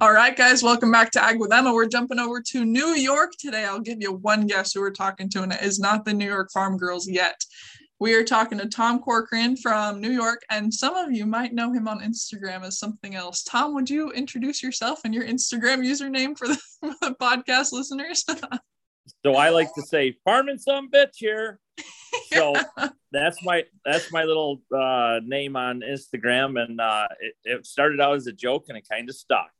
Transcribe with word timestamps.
All 0.00 0.12
right, 0.12 0.34
guys, 0.34 0.62
welcome 0.62 0.90
back 0.90 1.10
to 1.12 1.22
Ag 1.22 1.38
with 1.38 1.52
Emma. 1.52 1.72
We're 1.72 1.86
jumping 1.86 2.18
over 2.18 2.40
to 2.40 2.64
New 2.64 2.94
York 2.94 3.32
today. 3.38 3.64
I'll 3.64 3.80
give 3.80 4.00
you 4.00 4.12
one 4.12 4.46
guess 4.46 4.72
who 4.72 4.80
we're 4.80 4.90
talking 4.90 5.28
to, 5.30 5.42
and 5.42 5.52
it 5.52 5.62
is 5.62 5.78
not 5.78 6.04
the 6.04 6.14
New 6.14 6.26
York 6.26 6.50
Farm 6.52 6.76
Girls 6.76 7.08
yet. 7.08 7.40
We 8.00 8.14
are 8.14 8.24
talking 8.24 8.58
to 8.58 8.68
Tom 8.68 8.98
Corcoran 8.98 9.56
from 9.56 10.00
New 10.00 10.10
York, 10.10 10.42
and 10.50 10.72
some 10.72 10.94
of 10.94 11.12
you 11.12 11.26
might 11.26 11.52
know 11.52 11.72
him 11.72 11.86
on 11.86 12.00
Instagram 12.00 12.64
as 12.64 12.78
something 12.78 13.14
else. 13.14 13.44
Tom, 13.44 13.74
would 13.74 13.88
you 13.88 14.10
introduce 14.10 14.62
yourself 14.62 15.00
and 15.04 15.14
your 15.14 15.24
Instagram 15.24 15.86
username 15.86 16.36
for 16.36 16.48
the, 16.48 16.58
the 17.00 17.14
podcast 17.20 17.72
listeners? 17.72 18.24
so 19.24 19.34
I 19.34 19.50
like 19.50 19.72
to 19.74 19.82
say, 19.82 20.16
farming 20.24 20.58
Sumbitch 20.58 21.16
here. 21.16 21.60
So 22.32 22.54
that's 23.12 23.44
my 23.44 23.64
that's 23.84 24.10
my 24.10 24.24
little 24.24 24.62
uh, 24.74 25.20
name 25.22 25.56
on 25.56 25.80
Instagram, 25.80 26.60
and 26.62 26.80
uh, 26.80 27.08
it, 27.20 27.34
it 27.44 27.66
started 27.66 28.00
out 28.00 28.16
as 28.16 28.26
a 28.26 28.32
joke, 28.32 28.66
and 28.68 28.78
it 28.78 28.88
kind 28.88 29.08
of 29.08 29.14
stuck 29.14 29.50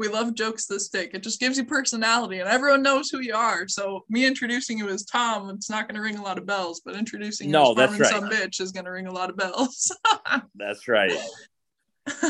we 0.00 0.08
love 0.08 0.34
jokes 0.34 0.64
that 0.64 0.80
stick. 0.80 1.10
It 1.12 1.22
just 1.22 1.38
gives 1.40 1.58
you 1.58 1.64
personality 1.66 2.38
and 2.38 2.48
everyone 2.48 2.82
knows 2.82 3.10
who 3.10 3.20
you 3.20 3.34
are. 3.34 3.68
So 3.68 4.06
me 4.08 4.24
introducing 4.24 4.78
you 4.78 4.88
as 4.88 5.04
Tom, 5.04 5.50
it's 5.50 5.68
not 5.68 5.86
going 5.86 5.96
to 5.96 6.00
ring 6.00 6.16
a 6.16 6.22
lot 6.22 6.38
of 6.38 6.46
bells, 6.46 6.80
but 6.82 6.96
introducing 6.96 7.50
no, 7.50 7.74
you 7.74 7.82
as 7.82 7.98
that's 7.98 8.10
right. 8.10 8.22
Sumbitch 8.22 8.62
is 8.62 8.72
going 8.72 8.86
to 8.86 8.90
ring 8.90 9.08
a 9.08 9.12
lot 9.12 9.28
of 9.28 9.36
bells. 9.36 9.94
that's 10.54 10.88
right. 10.88 11.12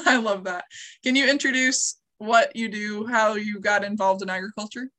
I 0.05 0.17
love 0.17 0.45
that. 0.45 0.65
Can 1.05 1.15
you 1.15 1.31
introduce 1.31 1.97
what 2.19 2.57
you 2.57 2.69
do, 2.69 3.07
how 3.07 3.35
you 3.35 3.61
got 3.61 3.85
involved 3.85 4.23
in 4.23 4.31
agriculture? 4.31 4.91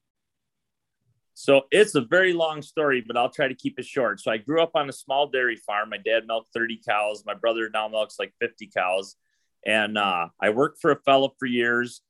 So 1.41 1.63
it's 1.71 1.95
a 1.95 2.01
very 2.01 2.33
long 2.33 2.61
story, 2.61 3.03
but 3.05 3.17
I'll 3.17 3.31
try 3.31 3.47
to 3.47 3.55
keep 3.55 3.79
it 3.79 3.85
short. 3.85 4.19
So 4.19 4.31
I 4.31 4.37
grew 4.37 4.61
up 4.61 4.71
on 4.75 4.89
a 4.89 4.93
small 4.93 5.27
dairy 5.27 5.55
farm. 5.55 5.89
My 5.89 5.97
dad 5.97 6.27
milked 6.27 6.53
30 6.53 6.81
cows. 6.87 7.23
My 7.25 7.33
brother 7.33 7.69
now 7.73 7.87
milks 7.87 8.17
like 8.19 8.33
50 8.39 8.69
cows. 8.75 9.15
And 9.65 9.97
uh, 9.97 10.27
I 10.39 10.51
worked 10.51 10.81
for 10.81 10.91
a 10.91 11.01
fellow 11.01 11.33
for 11.39 11.47
years 11.47 12.01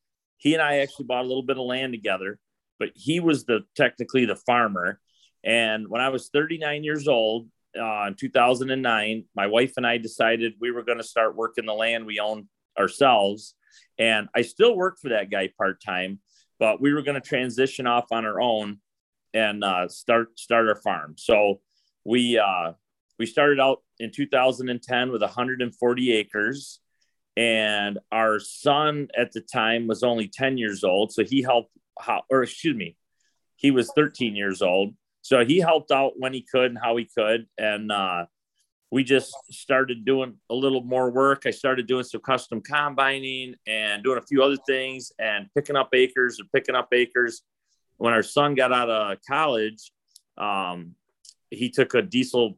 he 0.42 0.56
and 0.56 0.62
I 0.62 0.78
actually 0.78 1.06
bought 1.06 1.24
a 1.24 1.28
little 1.28 1.44
bit 1.44 1.60
of 1.60 1.66
land 1.66 1.94
together, 1.94 2.40
but 2.80 2.90
he 2.96 3.20
was 3.20 3.46
the 3.46 3.60
technically 3.76 4.26
the 4.26 4.36
farmer. 4.36 5.00
And 5.44 5.88
when 5.88 6.02
I 6.02 6.10
was 6.10 6.30
39 6.30 6.84
years 6.84 7.08
old 7.08 7.48
uh, 7.80 8.06
in 8.08 8.16
2009, 8.16 9.26
my 9.36 9.46
wife 9.46 9.74
and 9.78 9.86
I 9.86 10.00
decided 10.00 10.56
we 10.60 10.72
were 10.72 10.82
going 10.82 10.98
to 10.98 11.04
start 11.04 11.36
working 11.36 11.68
the 11.68 11.76
land 11.76 12.08
we 12.08 12.20
own 12.20 12.48
ourselves. 12.76 13.54
And 14.00 14.30
I 14.36 14.42
still 14.42 14.76
work 14.76 14.98
for 15.00 15.10
that 15.10 15.30
guy 15.30 15.52
part 15.56 15.80
time, 15.80 16.18
but 16.58 16.82
we 16.82 16.92
were 16.92 17.04
going 17.04 17.22
to 17.22 17.28
transition 17.28 17.86
off 17.86 18.12
on 18.12 18.26
our 18.26 18.42
own 18.42 18.80
and 19.34 19.64
uh, 19.64 19.88
start 19.88 20.38
start 20.40 20.68
our 20.68 20.76
farm. 20.76 21.16
So 21.18 21.62
we 22.06 22.38
uh, 22.38 22.74
we 23.20 23.26
started 23.26 23.60
out 23.60 23.82
in 24.00 24.12
2010 24.12 25.12
with 25.12 25.22
140 25.22 26.14
acres 26.14 26.80
and 27.38 28.00
our 28.12 28.40
son 28.40 29.08
at 29.18 29.32
the 29.32 29.42
time 29.42 29.88
was 29.88 30.04
only 30.04 30.28
10 30.28 30.58
years 30.58 30.84
old. 30.84 31.12
So 31.12 31.24
he 31.24 31.42
helped 31.42 31.72
or 32.30 32.44
excuse 32.44 32.76
me 32.76 32.98
he 33.62 33.70
was 33.70 33.92
13 33.96 34.36
years 34.36 34.62
old. 34.62 34.96
So 35.22 35.46
he 35.46 35.60
helped 35.60 35.92
out 35.92 36.14
when 36.18 36.34
he 36.34 36.42
could 36.42 36.72
and 36.72 36.80
how 36.82 36.98
he 36.98 37.06
could. 37.06 37.46
And 37.60 37.92
uh, 37.92 38.26
we 38.90 39.04
just 39.04 39.32
started 39.52 40.04
doing 40.04 40.38
a 40.50 40.56
little 40.56 40.82
more 40.82 41.12
work. 41.12 41.44
I 41.46 41.52
started 41.52 41.86
doing 41.86 42.04
some 42.04 42.22
custom 42.22 42.62
combining 42.62 43.54
and 43.68 44.04
doing 44.04 44.18
a 44.18 44.26
few 44.26 44.42
other 44.42 44.58
things 44.66 45.12
and 45.20 45.48
picking 45.56 45.76
up 45.76 45.90
acres 45.94 46.40
and 46.40 46.52
picking 46.52 46.74
up 46.74 46.90
acres 46.92 47.44
when 48.02 48.14
our 48.14 48.24
son 48.24 48.56
got 48.56 48.72
out 48.74 48.90
of 48.90 49.18
college 49.28 49.92
um, 50.38 50.96
he 51.50 51.70
took 51.70 51.94
a 51.94 52.02
diesel 52.02 52.58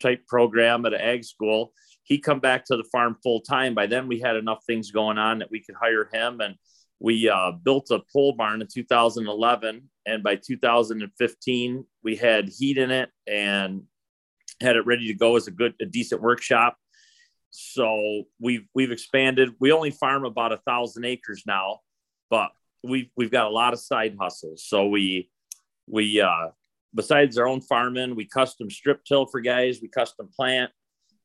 type 0.00 0.26
program 0.26 0.84
at 0.86 0.94
an 0.94 1.00
ag 1.00 1.24
school 1.24 1.72
he 2.04 2.18
come 2.18 2.40
back 2.40 2.64
to 2.66 2.76
the 2.76 2.84
farm 2.84 3.16
full 3.22 3.40
time. 3.40 3.74
By 3.74 3.86
then, 3.86 4.08
we 4.08 4.20
had 4.20 4.36
enough 4.36 4.64
things 4.66 4.90
going 4.90 5.18
on 5.18 5.38
that 5.38 5.50
we 5.50 5.60
could 5.60 5.76
hire 5.80 6.08
him, 6.12 6.40
and 6.40 6.56
we 6.98 7.28
uh, 7.28 7.52
built 7.52 7.90
a 7.90 8.00
pole 8.12 8.32
barn 8.32 8.60
in 8.60 8.68
2011. 8.72 9.88
And 10.06 10.22
by 10.22 10.36
2015, 10.36 11.84
we 12.02 12.16
had 12.16 12.48
heat 12.48 12.78
in 12.78 12.90
it 12.90 13.10
and 13.26 13.82
had 14.60 14.76
it 14.76 14.86
ready 14.86 15.06
to 15.08 15.14
go 15.14 15.36
as 15.36 15.46
a 15.46 15.52
good, 15.52 15.74
a 15.80 15.86
decent 15.86 16.20
workshop. 16.20 16.76
So 17.50 18.24
we've 18.40 18.66
we've 18.74 18.92
expanded. 18.92 19.50
We 19.60 19.72
only 19.72 19.90
farm 19.90 20.24
about 20.24 20.52
a 20.52 20.58
thousand 20.66 21.04
acres 21.04 21.44
now, 21.46 21.80
but 22.30 22.50
we've 22.82 23.10
we've 23.16 23.30
got 23.30 23.46
a 23.46 23.50
lot 23.50 23.72
of 23.72 23.80
side 23.80 24.16
hustles. 24.18 24.64
So 24.66 24.88
we 24.88 25.30
we 25.86 26.20
uh, 26.20 26.48
besides 26.94 27.38
our 27.38 27.46
own 27.46 27.60
farming, 27.60 28.16
we 28.16 28.26
custom 28.26 28.70
strip 28.70 29.04
till 29.04 29.26
for 29.26 29.40
guys. 29.40 29.80
We 29.80 29.88
custom 29.88 30.28
plant. 30.34 30.70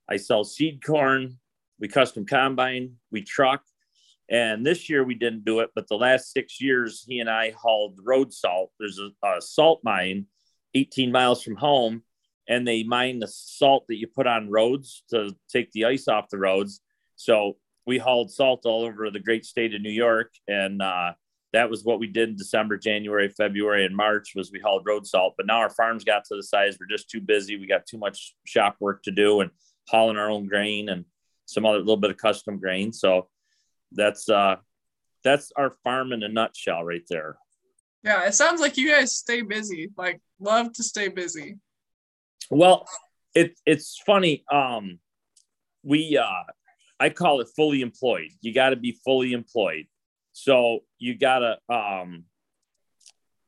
I 0.09 0.18
sell 0.18 0.44
seed 0.44 0.84
corn. 0.84 1.38
We 1.79 1.88
custom 1.88 2.25
combine. 2.25 2.95
We 3.12 3.22
truck. 3.23 3.62
And 4.29 4.66
this 4.66 4.90
year 4.90 5.03
we 5.03 5.16
didn't 5.16 5.45
do 5.45 5.62
it, 5.62 5.69
but 5.73 5.88
the 5.88 5.95
last 5.95 6.34
six 6.34 6.59
years 6.59 7.06
he 7.07 7.19
and 7.19 7.29
I 7.29 7.51
hauled 7.51 8.00
road 8.03 8.34
salt. 8.34 8.72
There's 8.78 9.00
a, 9.00 9.28
a 9.28 9.41
salt 9.41 9.81
mine 9.84 10.25
18 10.75 11.12
miles 11.12 11.41
from 11.41 11.56
home, 11.56 12.03
and 12.47 12.68
they 12.68 12.84
mine 12.84 13.19
the 13.19 13.28
salt 13.28 13.85
that 13.88 13.95
you 13.95 14.07
put 14.07 14.28
on 14.28 14.50
roads 14.50 15.03
to 15.09 15.34
take 15.50 15.72
the 15.72 15.85
ice 15.85 16.09
off 16.09 16.29
the 16.29 16.38
roads. 16.38 16.81
So 17.16 17.57
we 17.85 17.97
hauled 17.97 18.31
salt 18.31 18.66
all 18.66 18.84
over 18.84 19.09
the 19.09 19.19
great 19.19 19.45
state 19.45 19.74
of 19.74 19.81
New 19.81 19.89
York, 19.89 20.34
and 20.47 20.81
uh, 20.81 21.13
that 21.57 21.72
was 21.72 21.84
what 21.84 22.00
we 22.00 22.06
did 22.06 22.29
in 22.29 22.35
December, 22.35 22.78
January, 22.78 23.29
February, 23.29 23.84
and 23.84 23.95
March. 23.95 24.34
Was 24.35 24.51
we 24.51 24.59
hauled 24.59 24.85
road 24.85 25.07
salt. 25.07 25.34
But 25.38 25.47
now 25.47 25.57
our 25.57 25.72
farms 25.72 26.03
got 26.03 26.23
to 26.25 26.35
the 26.35 26.44
size 26.44 26.78
we're 26.79 26.95
just 26.95 27.09
too 27.09 27.19
busy. 27.19 27.57
We 27.57 27.66
got 27.66 27.88
too 27.88 27.97
much 27.97 28.35
shop 28.45 28.78
work 28.79 29.01
to 29.03 29.12
do, 29.12 29.41
and 29.41 29.50
hauling 29.88 30.18
our 30.18 30.29
own 30.29 30.45
grain 30.45 30.90
and 30.90 31.06
some 31.47 31.66
other 31.66 31.79
little 31.79 31.97
bit 31.97 32.12
of 32.12 32.18
custom 32.18 32.59
grain. 32.59 32.94
So 32.94 33.28
that's 33.91 34.29
uh 34.29 34.57
that's 35.23 35.51
our 35.57 35.73
farm 35.84 36.13
in 36.13 36.22
a 36.22 36.29
nutshell 36.29 36.84
right 36.84 37.01
there. 37.09 37.38
Yeah, 38.03 38.28
it 38.28 38.35
sounds 38.35 38.62
like 38.62 38.78
you 38.78 38.91
guys 38.91 39.16
stay 39.16 39.41
busy. 39.41 39.89
Like 39.97 40.22
love 40.39 40.74
to 40.74 40.84
stay 40.84 41.07
busy. 41.07 41.57
Well, 42.51 42.88
it 43.34 43.57
it's 43.66 44.00
funny. 44.06 44.44
Um 44.51 45.00
we 45.84 46.18
uh 46.18 46.44
I 47.00 47.09
call 47.09 47.41
it 47.41 47.47
fully 47.56 47.81
employed. 47.81 48.29
You 48.41 48.53
got 48.53 48.69
to 48.69 48.75
be 48.75 49.00
fully 49.03 49.34
employed. 49.34 49.88
So 50.40 50.81
you 51.00 51.18
got 51.18 51.40
to 51.40 51.58
um 51.75 52.25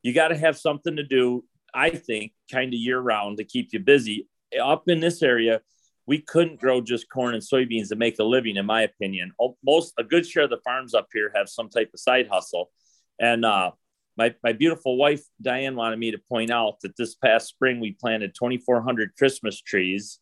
you 0.02 0.12
got 0.12 0.30
to 0.30 0.38
have 0.38 0.58
something 0.58 0.96
to 0.96 1.04
do, 1.04 1.44
I 1.72 1.92
think, 1.92 2.32
kind 2.52 2.74
of 2.74 2.80
year 2.80 3.00
round 3.00 3.38
to 3.38 3.44
keep 3.44 3.74
you 3.74 3.80
busy. 3.80 4.28
Up 4.60 4.84
in 4.88 5.00
this 5.00 5.22
area, 5.22 5.62
we 6.08 6.20
couldn't 6.20 6.60
grow 6.60 6.82
just 6.82 7.08
corn 7.08 7.36
and 7.36 7.44
soybeans 7.44 7.90
to 7.90 7.96
make 7.96 8.18
a 8.18 8.24
living, 8.24 8.56
in 8.56 8.66
my 8.66 8.82
opinion. 8.82 9.34
Most 9.64 9.94
a 10.00 10.04
good 10.04 10.26
share 10.26 10.46
of 10.46 10.50
the 10.50 10.62
farms 10.64 10.96
up 10.96 11.08
here 11.14 11.32
have 11.36 11.48
some 11.48 11.70
type 11.70 11.92
of 11.94 12.00
side 12.00 12.28
hustle, 12.28 12.72
and 13.20 13.46
uh, 13.46 13.70
my 14.18 14.34
my 14.44 14.54
beautiful 14.54 14.98
wife 14.98 15.24
Diane 15.40 15.76
wanted 15.76 16.00
me 16.00 16.10
to 16.10 16.18
point 16.18 16.50
out 16.50 16.80
that 16.82 16.98
this 16.98 17.14
past 17.14 17.50
spring 17.50 17.80
we 17.80 17.92
planted 17.92 18.34
2,400 18.34 19.12
Christmas 19.16 19.62
trees, 19.62 20.18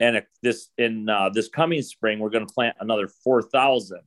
and 0.00 0.22
this 0.42 0.68
in 0.76 1.08
uh, 1.08 1.30
this 1.30 1.48
coming 1.48 1.80
spring 1.80 2.18
we're 2.18 2.28
going 2.28 2.46
to 2.46 2.52
plant 2.52 2.76
another 2.78 3.08
4,000. 3.08 4.00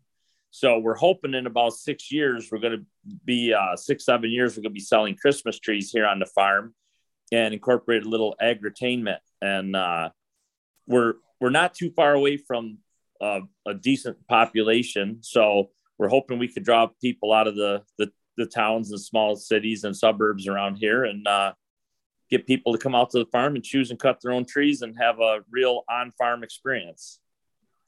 So 0.52 0.80
we're 0.80 0.96
hoping 0.96 1.34
in 1.34 1.46
about 1.46 1.74
six 1.74 2.12
years 2.12 2.50
we're 2.52 2.60
going 2.60 2.80
to 2.80 2.86
be 3.26 3.54
uh, 3.54 3.76
six 3.76 4.06
seven 4.06 4.30
years 4.30 4.56
we're 4.56 4.64
going 4.64 4.72
to 4.72 4.80
be 4.80 4.80
selling 4.80 5.16
Christmas 5.16 5.60
trees 5.60 5.92
here 5.92 6.08
on 6.08 6.20
the 6.20 6.26
farm, 6.26 6.74
and 7.32 7.54
incorporate 7.54 8.04
a 8.04 8.10
little 8.10 8.36
agritainment 8.42 9.20
and 9.42 9.76
uh, 9.76 10.10
we're 10.88 11.16
we're 11.40 11.50
not 11.50 11.76
too 11.76 11.92
far 11.92 12.14
away 12.14 12.38
from 12.38 12.80
uh, 13.22 13.42
a 13.68 13.74
decent 13.74 14.18
population, 14.28 15.20
so 15.22 15.70
we're 15.98 16.08
hoping 16.08 16.40
we 16.40 16.48
could 16.48 16.64
draw 16.64 16.88
people 17.02 17.34
out 17.34 17.48
of 17.48 17.56
the 17.56 17.84
the, 17.98 18.12
the 18.38 18.46
towns 18.46 18.92
and 18.92 19.02
small 19.02 19.36
cities 19.36 19.84
and 19.84 19.96
suburbs 19.96 20.48
around 20.48 20.76
here 20.76 21.04
and 21.04 21.28
uh, 21.28 21.54
get 22.30 22.48
people 22.48 22.74
to 22.74 22.80
come 22.80 22.96
out 22.96 23.10
to 23.12 23.20
the 23.20 23.26
farm 23.26 23.56
and 23.56 23.64
choose 23.64 23.92
and 23.92 24.00
cut 24.00 24.20
their 24.22 24.32
own 24.32 24.46
trees 24.46 24.82
and 24.82 24.96
have 25.00 25.20
a 25.20 25.40
real 25.52 25.84
on 25.90 26.12
farm 26.18 26.44
experience. 26.44 27.20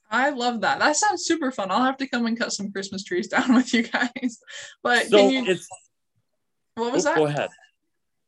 I 0.09 0.29
love 0.31 0.61
that. 0.61 0.79
That 0.79 0.95
sounds 0.95 1.25
super 1.25 1.51
fun. 1.51 1.69
I'll 1.71 1.83
have 1.83 1.97
to 1.97 2.07
come 2.07 2.25
and 2.25 2.37
cut 2.37 2.51
some 2.51 2.71
Christmas 2.71 3.03
trees 3.03 3.27
down 3.29 3.53
with 3.53 3.73
you 3.73 3.83
guys. 3.83 4.39
But 4.83 5.07
so 5.07 5.17
can 5.17 5.29
you? 5.31 5.51
It's, 5.51 5.67
what 6.75 6.91
was 6.91 7.05
oh, 7.05 7.09
that? 7.09 7.17
Go 7.17 7.25
ahead. 7.25 7.49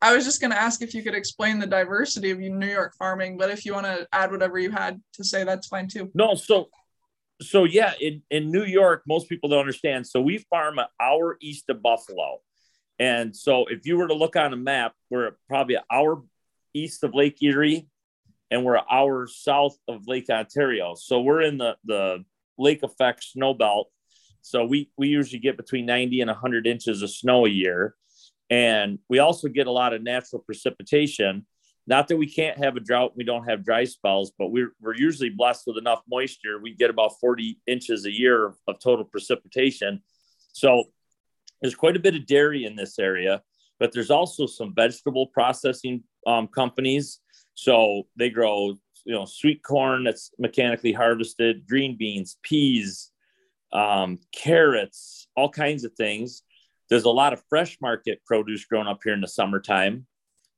I 0.03 0.15
was 0.15 0.25
just 0.25 0.41
going 0.41 0.51
to 0.51 0.59
ask 0.59 0.81
if 0.81 0.95
you 0.95 1.03
could 1.03 1.13
explain 1.13 1.59
the 1.59 1.67
diversity 1.67 2.31
of 2.31 2.39
New 2.39 2.67
York 2.67 2.95
farming, 2.97 3.37
but 3.37 3.51
if 3.51 3.65
you 3.65 3.73
want 3.73 3.85
to 3.85 4.07
add 4.11 4.31
whatever 4.31 4.57
you 4.57 4.71
had 4.71 4.99
to 5.13 5.23
say, 5.23 5.43
that's 5.43 5.67
fine 5.67 5.87
too. 5.87 6.09
No, 6.15 6.33
so 6.33 6.69
so 7.41 7.65
yeah, 7.65 7.93
in, 7.99 8.21
in 8.29 8.51
New 8.51 8.63
York, 8.63 9.03
most 9.07 9.27
people 9.27 9.49
don't 9.49 9.59
understand. 9.59 10.07
So 10.07 10.21
we 10.21 10.37
farm 10.37 10.79
an 10.79 10.85
hour 10.99 11.37
east 11.41 11.69
of 11.69 11.81
Buffalo. 11.81 12.39
And 12.99 13.35
so 13.35 13.65
if 13.65 13.85
you 13.85 13.97
were 13.97 14.07
to 14.07 14.13
look 14.13 14.35
on 14.35 14.53
a 14.53 14.57
map, 14.57 14.93
we're 15.09 15.31
probably 15.47 15.75
an 15.75 15.83
hour 15.91 16.23
east 16.73 17.03
of 17.03 17.15
Lake 17.15 17.41
Erie 17.41 17.87
and 18.51 18.65
we're 18.65 18.75
an 18.75 18.83
hour 18.91 19.27
south 19.27 19.77
of 19.87 20.07
Lake 20.07 20.29
Ontario. 20.29 20.93
So 20.95 21.21
we're 21.21 21.41
in 21.41 21.57
the, 21.57 21.77
the 21.85 22.25
lake 22.57 22.83
effect 22.83 23.23
snow 23.23 23.53
belt. 23.53 23.89
So 24.41 24.65
we, 24.65 24.91
we 24.97 25.07
usually 25.07 25.39
get 25.39 25.55
between 25.55 25.85
90 25.85 26.21
and 26.21 26.29
100 26.29 26.67
inches 26.67 27.01
of 27.01 27.09
snow 27.09 27.45
a 27.45 27.49
year. 27.49 27.95
And 28.49 28.99
we 29.09 29.19
also 29.19 29.47
get 29.47 29.67
a 29.67 29.71
lot 29.71 29.93
of 29.93 30.03
natural 30.03 30.41
precipitation. 30.41 31.45
not 31.87 32.09
that 32.09 32.17
we 32.17 32.29
can't 32.29 32.57
have 32.57 32.75
a 32.75 32.81
drought, 32.81 33.13
we 33.15 33.23
don't 33.23 33.47
have 33.47 33.63
dry 33.63 33.85
spells, 33.85 34.33
but 34.37 34.51
we're, 34.51 34.73
we're 34.81 34.95
usually 34.95 35.29
blessed 35.29 35.63
with 35.67 35.77
enough 35.77 36.01
moisture. 36.09 36.59
We 36.61 36.75
get 36.75 36.89
about 36.89 37.13
40 37.21 37.57
inches 37.65 38.05
a 38.05 38.11
year 38.11 38.45
of, 38.45 38.57
total 38.83 39.05
precipitation. 39.05 40.01
So 40.51 40.83
there's 41.61 41.75
quite 41.75 41.95
a 41.95 41.99
bit 41.99 42.15
of 42.15 42.25
dairy 42.25 42.65
in 42.65 42.75
this 42.75 42.99
area, 42.99 43.41
but 43.79 43.93
there's 43.93 44.11
also 44.11 44.45
some 44.45 44.73
vegetable 44.75 45.27
processing 45.27 46.03
um, 46.27 46.47
companies. 46.47 47.20
So 47.53 48.03
they 48.15 48.29
grow, 48.29 48.75
you 49.05 49.13
know, 49.13 49.25
sweet 49.25 49.63
corn 49.63 50.03
that's 50.03 50.31
mechanically 50.39 50.93
harvested, 50.93 51.67
green 51.67 51.97
beans, 51.97 52.37
peas, 52.43 53.11
um, 53.73 54.19
carrots, 54.31 55.27
all 55.35 55.49
kinds 55.49 55.83
of 55.83 55.93
things. 55.93 56.43
There's 56.89 57.05
a 57.05 57.09
lot 57.09 57.33
of 57.33 57.41
fresh 57.49 57.77
market 57.81 58.21
produce 58.25 58.65
grown 58.65 58.87
up 58.87 58.99
here 59.03 59.13
in 59.13 59.21
the 59.21 59.27
summertime 59.27 60.05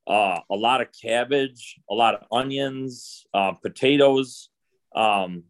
uh, 0.07 0.39
a 0.49 0.55
lot 0.55 0.81
of 0.81 0.87
cabbage, 0.91 1.79
a 1.89 1.93
lot 1.93 2.15
of 2.15 2.23
onions, 2.31 3.25
uh, 3.33 3.53
potatoes. 3.53 4.49
Um, 4.95 5.43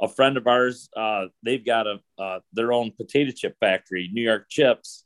a 0.00 0.08
friend 0.08 0.36
of 0.36 0.46
ours, 0.46 0.88
uh, 0.96 1.26
they've 1.42 1.64
got 1.64 1.86
a 1.88 1.98
uh, 2.18 2.38
their 2.52 2.72
own 2.72 2.92
potato 2.92 3.32
chip 3.34 3.56
factory, 3.58 4.08
New 4.12 4.22
York 4.22 4.46
Chips, 4.48 5.04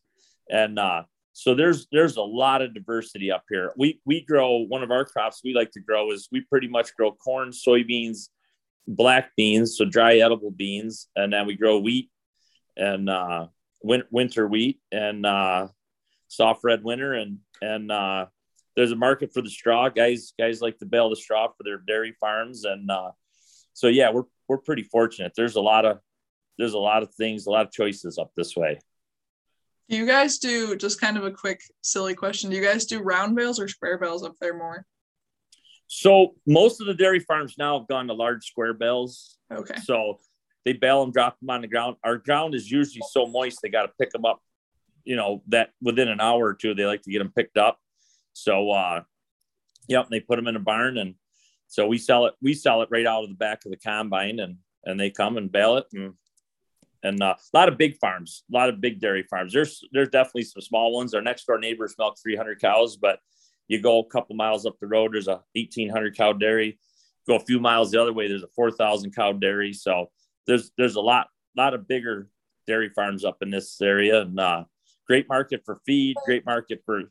and 0.51 0.79
uh, 0.79 1.05
so 1.33 1.55
there's 1.55 1.87
there's 1.91 2.17
a 2.17 2.23
lot 2.23 2.63
of 2.63 2.75
diversity 2.75 3.31
up 3.31 3.45
here. 3.49 3.73
We 3.77 4.01
we 4.05 4.25
grow 4.25 4.59
one 4.59 4.83
of 4.83 4.91
our 4.91 5.05
crops 5.05 5.41
we 5.45 5.55
like 5.55 5.71
to 5.73 5.81
grow 5.81 6.13
is 6.13 6.29
we 6.31 6.43
pretty 6.43 6.69
much 6.69 6.95
grow 6.95 7.13
corn, 7.13 7.51
soybeans, 7.51 8.29
black 8.87 9.31
beans, 9.37 9.77
so 9.77 9.85
dry 9.85 10.17
edible 10.17 10.51
beans, 10.51 11.09
and 11.17 11.33
then 11.33 11.47
we 11.47 11.57
grow 11.57 11.79
wheat 11.79 12.11
and 12.77 13.09
uh, 13.09 13.47
win- 13.83 14.05
winter 14.11 14.47
wheat 14.47 14.81
and 14.91 15.25
uh, 15.25 15.69
soft 16.29 16.61
red 16.65 16.85
winter 16.85 17.15
and 17.15 17.39
and 17.63 17.91
uh, 17.91 18.27
there's 18.77 18.93
a 18.93 18.97
market 18.97 19.33
for 19.33 19.43
the 19.43 19.51
straw. 19.51 19.89
Guys, 19.89 20.33
guys 20.39 20.61
like 20.61 20.79
to 20.79 20.87
bale 20.87 21.11
the 21.11 21.17
straw 21.17 21.49
for 21.49 21.63
their 21.65 21.79
dairy 21.79 22.15
farms, 22.21 22.65
and 22.65 22.91
uh, 22.91 23.11
so 23.73 23.89
yeah, 23.89 24.11
we're 24.11 24.25
we're 24.49 24.59
pretty 24.59 24.83
fortunate. 24.83 25.33
There's 25.37 25.57
a 25.57 25.61
lot 25.61 25.85
of 25.85 25.99
there's 26.59 26.75
a 26.75 26.79
lot 26.79 27.03
of 27.03 27.15
things, 27.15 27.47
a 27.47 27.51
lot 27.51 27.67
of 27.67 27.73
choices 27.73 28.19
up 28.19 28.33
this 28.37 28.57
way. 28.57 28.79
Do 29.89 29.97
you 29.97 30.07
guys 30.07 30.39
do 30.39 30.77
just 30.77 31.01
kind 31.01 31.17
of 31.17 31.25
a 31.25 31.31
quick 31.31 31.61
silly 31.83 32.15
question? 32.15 32.51
Do 32.51 32.57
you 32.57 32.63
guys 32.63 32.87
do 32.87 33.01
round 33.01 33.37
bales 33.37 33.61
or 33.61 33.69
square 33.69 33.99
bales 33.99 34.25
up 34.25 34.37
there 34.41 34.57
more? 34.57 34.87
So 35.87 36.35
most 36.47 36.81
of 36.81 36.87
the 36.87 36.95
dairy 36.95 37.21
farms 37.21 37.57
now 37.59 37.79
have 37.79 37.89
gone 37.89 38.07
to 38.07 38.15
large 38.15 38.47
square 38.47 38.73
bales. 38.73 39.37
Okay. 39.53 39.77
So 39.85 40.21
they 40.65 40.73
bale 40.73 41.03
them, 41.03 41.13
drop 41.13 41.39
them 41.41 41.51
on 41.51 41.61
the 41.61 41.69
ground. 41.69 41.97
Our 42.03 42.17
ground 42.17 42.55
is 42.55 42.71
usually 42.71 43.03
so 43.11 43.27
moist 43.27 43.59
they 43.63 43.69
got 43.69 43.83
to 43.83 43.93
pick 44.01 44.11
them 44.11 44.25
up. 44.25 44.41
You 45.05 45.17
know 45.17 45.43
that 45.49 45.71
within 45.83 46.09
an 46.09 46.21
hour 46.21 46.47
or 46.47 46.55
two 46.55 46.75
they 46.75 46.87
like 46.87 47.03
to 47.03 47.11
get 47.11 47.19
them 47.19 47.33
picked 47.37 47.59
up. 47.59 47.79
So, 48.33 48.71
uh, 48.71 49.03
yep, 49.89 50.09
they 50.09 50.21
put 50.21 50.37
them 50.37 50.47
in 50.47 50.57
a 50.57 50.61
barn, 50.61 50.97
and 50.97 51.15
so 51.67 51.87
we 51.87 51.99
sell 51.99 52.27
it. 52.27 52.35
We 52.41 52.55
sell 52.55 52.83
it 52.83 52.89
right 52.91 53.07
out 53.07 53.25
of 53.25 53.29
the 53.29 53.35
back 53.35 53.65
of 53.65 53.71
the 53.71 53.77
combine, 53.77 54.39
and 54.39 54.57
and 54.85 54.99
they 54.99 55.11
come 55.11 55.37
and 55.37 55.51
bale 55.51 55.77
it, 55.77 55.87
and 55.93 56.15
and 57.03 57.23
uh, 57.23 57.35
a 57.53 57.57
lot 57.57 57.69
of 57.69 57.79
big 57.79 57.97
farms, 57.99 58.45
a 58.51 58.57
lot 58.57 58.69
of 58.69 58.81
big 58.81 59.01
dairy 59.01 59.25
farms. 59.25 59.53
There's 59.53 59.83
there's 59.93 60.09
definitely 60.09 60.45
some 60.45 60.63
small 60.63 60.93
ones. 60.93 61.15
Our 61.15 61.23
next 61.23 61.47
door 61.47 61.59
neighbors 61.59 61.95
milk 61.99 62.17
300 62.23 62.61
cows, 62.61 62.97
but 62.97 63.19
you 63.69 63.81
go 63.81 64.01
a 64.01 64.07
couple 64.07 64.37
miles 64.37 64.67
up 64.67 64.79
the 64.81 64.87
road, 64.87 65.15
there's 65.15 65.29
a 65.29 65.43
1,800 65.55 66.17
cow 66.17 66.33
dairy. 66.33 66.79
Go 67.27 67.37
a 67.37 67.41
few 67.41 67.61
miles 67.61 67.91
the 67.91 68.01
other 68.01 68.13
way, 68.13 68.29
there's 68.29 68.43
a 68.43 68.49
4,000 68.49 69.15
cow 69.15 69.33
dairy. 69.33 69.73
So 69.73 70.11
there's 70.47 70.71
there's 70.77 70.97
a 70.97 71.01
lot 71.01 71.29
lot 71.57 71.75
of 71.75 71.87
bigger 71.87 72.29
dairy 72.67 72.89
farms 72.89 73.25
up 73.25 73.39
in 73.43 73.51
this 73.51 73.81
area, 73.81 74.23
and 74.23 74.39
uh, 74.39 74.65
great 75.07 75.29
market 75.29 75.63
for 75.65 75.81
feed, 75.87 76.17
great 76.27 76.47
market 76.47 76.83
for 76.85 77.03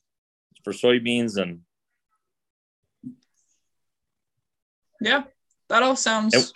for 0.63 0.73
soybeans 0.73 1.41
and 1.41 1.61
yeah 4.99 5.23
that 5.69 5.83
all 5.83 5.95
sounds 5.95 6.53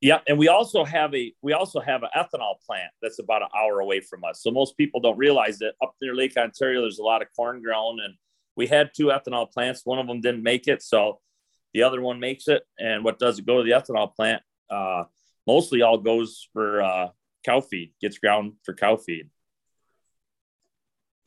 yeah 0.00 0.20
and 0.26 0.38
we 0.38 0.48
also 0.48 0.84
have 0.84 1.14
a 1.14 1.32
we 1.42 1.52
also 1.52 1.80
have 1.80 2.02
an 2.02 2.10
ethanol 2.16 2.54
plant 2.66 2.90
that's 3.02 3.18
about 3.18 3.42
an 3.42 3.48
hour 3.56 3.80
away 3.80 4.00
from 4.00 4.24
us. 4.24 4.42
So 4.42 4.50
most 4.50 4.76
people 4.76 5.00
don't 5.00 5.18
realize 5.18 5.58
that 5.58 5.74
up 5.82 5.94
near 6.00 6.14
lake 6.14 6.36
ontario 6.36 6.82
there's 6.82 6.98
a 6.98 7.02
lot 7.02 7.22
of 7.22 7.28
corn 7.36 7.62
grown 7.62 8.00
and 8.00 8.14
we 8.56 8.66
had 8.66 8.90
two 8.94 9.06
ethanol 9.06 9.50
plants. 9.50 9.82
One 9.84 9.98
of 9.98 10.06
them 10.06 10.20
didn't 10.20 10.42
make 10.42 10.68
it 10.68 10.82
so 10.82 11.20
the 11.72 11.82
other 11.82 12.00
one 12.00 12.20
makes 12.20 12.48
it. 12.48 12.62
And 12.78 13.04
what 13.04 13.18
does 13.18 13.38
it 13.38 13.46
go 13.46 13.58
to 13.58 13.62
the 13.62 13.70
ethanol 13.70 14.14
plant? 14.14 14.42
Uh, 14.68 15.04
mostly 15.46 15.82
all 15.82 15.98
goes 15.98 16.48
for 16.52 16.82
uh, 16.82 17.08
cow 17.44 17.60
feed 17.60 17.92
gets 18.00 18.18
ground 18.18 18.54
for 18.64 18.74
cow 18.74 18.96
feed. 18.96 19.28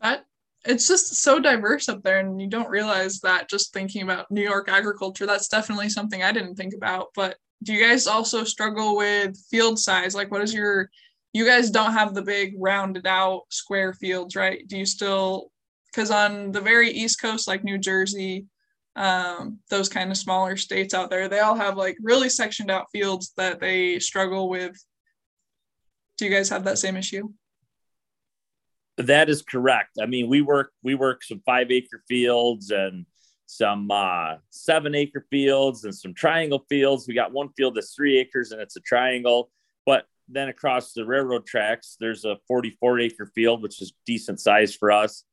That 0.01 0.25
it's 0.65 0.87
just 0.87 1.15
so 1.15 1.39
diverse 1.39 1.89
up 1.89 2.03
there 2.03 2.19
and 2.19 2.41
you 2.41 2.47
don't 2.47 2.69
realize 2.69 3.19
that 3.19 3.49
just 3.49 3.73
thinking 3.73 4.01
about 4.01 4.31
new 4.31 4.41
york 4.41 4.69
agriculture 4.69 5.25
that's 5.25 5.49
definitely 5.49 5.89
something 5.89 6.23
i 6.23 6.31
didn't 6.31 6.55
think 6.55 6.73
about 6.73 7.07
but 7.15 7.35
do 7.61 7.73
you 7.73 7.85
guys 7.85 8.07
also 8.07 8.43
struggle 8.43 8.95
with 8.95 9.37
field 9.49 9.79
size? 9.79 10.15
Like 10.15 10.31
what 10.31 10.41
is 10.41 10.53
your 10.53 10.89
you 11.33 11.45
guys 11.45 11.71
don't 11.71 11.93
have 11.93 12.13
the 12.13 12.21
big 12.21 12.55
rounded 12.57 13.07
out 13.07 13.43
square 13.49 13.93
fields 13.93 14.35
right? 14.35 14.67
Do 14.67 14.77
you 14.77 14.85
still 14.85 15.51
because 15.87 16.11
on 16.11 16.51
the 16.51 16.61
very 16.61 16.89
east 16.89 17.21
coast 17.21 17.47
like 17.47 17.63
new 17.63 17.77
jersey 17.77 18.47
um, 18.95 19.59
those 19.69 19.89
kind 19.89 20.11
of 20.11 20.17
smaller 20.17 20.55
states 20.55 20.93
out 20.93 21.09
there 21.09 21.27
they 21.27 21.39
all 21.39 21.55
have 21.55 21.77
like 21.77 21.97
really 22.01 22.29
sectioned 22.29 22.69
out 22.69 22.91
fields 22.91 23.33
that 23.37 23.59
they 23.59 23.99
struggle 23.99 24.49
with. 24.49 24.75
Do 26.17 26.25
you 26.25 26.31
guys 26.31 26.49
have 26.49 26.63
that 26.65 26.77
same 26.77 26.95
issue? 26.95 27.29
That 28.97 29.29
is 29.29 29.41
correct. 29.41 29.97
I 29.99 30.05
mean, 30.05 30.29
we 30.29 30.41
work 30.41 30.71
we 30.83 30.93
work 30.93 31.23
some 31.23 31.41
five 31.45 31.71
acre 31.71 32.03
fields 32.07 32.69
and 32.69 33.07
some 33.57 33.89
uh, 33.91 34.35
seven 34.49 34.95
acre 34.95 35.25
fields 35.29 35.83
and 35.83 35.93
some 35.93 36.13
triangle 36.13 36.65
fields. 36.69 37.07
We 37.07 37.13
got 37.13 37.31
one 37.31 37.49
field 37.55 37.75
that's 37.75 37.93
three 37.93 38.17
acres 38.19 38.51
and 38.51 38.61
it's 38.61 38.75
a 38.75 38.81
triangle. 38.81 39.49
But 39.85 40.05
then 40.27 40.49
across 40.49 40.93
the 40.93 41.05
railroad 41.05 41.45
tracks, 41.45 41.97
there's 41.99 42.25
a 42.25 42.37
44 42.47 42.99
acre 42.99 43.25
field, 43.35 43.61
which 43.61 43.81
is 43.81 43.93
decent 44.05 44.39
size 44.39 44.75
for 44.75 44.91
us. 44.91 45.23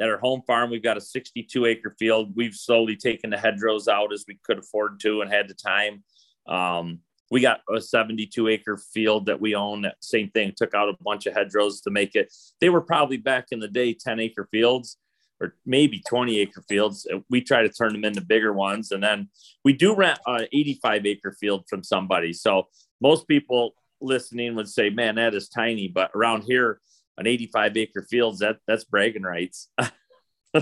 At 0.00 0.08
our 0.08 0.18
home 0.18 0.42
farm, 0.46 0.70
we've 0.70 0.82
got 0.82 0.96
a 0.96 1.00
62 1.00 1.66
acre 1.66 1.94
field. 1.98 2.32
We've 2.34 2.54
slowly 2.54 2.96
taken 2.96 3.30
the 3.30 3.38
hedgerows 3.38 3.88
out 3.88 4.12
as 4.12 4.24
we 4.26 4.38
could 4.44 4.58
afford 4.58 5.00
to 5.00 5.20
and 5.20 5.30
had 5.30 5.48
the 5.48 5.54
time. 5.54 6.02
Um, 6.46 7.00
we 7.30 7.40
got 7.40 7.60
a 7.72 7.80
72 7.80 8.48
acre 8.48 8.76
field 8.76 9.26
that 9.26 9.40
we 9.40 9.54
own 9.54 9.82
that 9.82 9.96
same 10.00 10.30
thing 10.30 10.52
took 10.56 10.74
out 10.74 10.88
a 10.88 10.96
bunch 11.02 11.26
of 11.26 11.34
hedgerows 11.34 11.80
to 11.82 11.90
make 11.90 12.16
it 12.16 12.32
they 12.60 12.68
were 12.68 12.80
probably 12.80 13.16
back 13.16 13.46
in 13.52 13.60
the 13.60 13.68
day 13.68 13.94
10 13.94 14.18
acre 14.20 14.48
fields 14.50 14.96
or 15.40 15.54
maybe 15.64 16.02
20 16.06 16.38
acre 16.38 16.62
fields 16.68 17.06
uh, 17.12 17.18
we 17.30 17.40
try 17.40 17.62
to 17.62 17.68
turn 17.68 17.92
them 17.92 18.04
into 18.04 18.20
bigger 18.20 18.52
ones. 18.52 18.92
And 18.92 19.02
then 19.02 19.28
we 19.64 19.72
do 19.72 19.94
rent 19.94 20.18
an 20.26 20.46
85 20.52 21.06
acre 21.06 21.32
field 21.32 21.64
from 21.68 21.82
somebody. 21.82 22.32
So 22.32 22.68
most 23.00 23.26
people 23.26 23.74
listening 24.00 24.54
would 24.54 24.68
say 24.68 24.90
man 24.90 25.16
that 25.16 25.34
is 25.34 25.48
tiny. 25.48 25.88
But 25.88 26.10
around 26.14 26.42
here 26.42 26.80
an 27.18 27.26
85 27.26 27.76
acre 27.76 28.02
fields 28.02 28.40
that 28.40 28.58
that's 28.66 28.84
bragging 28.84 29.22
rights. 29.22 29.68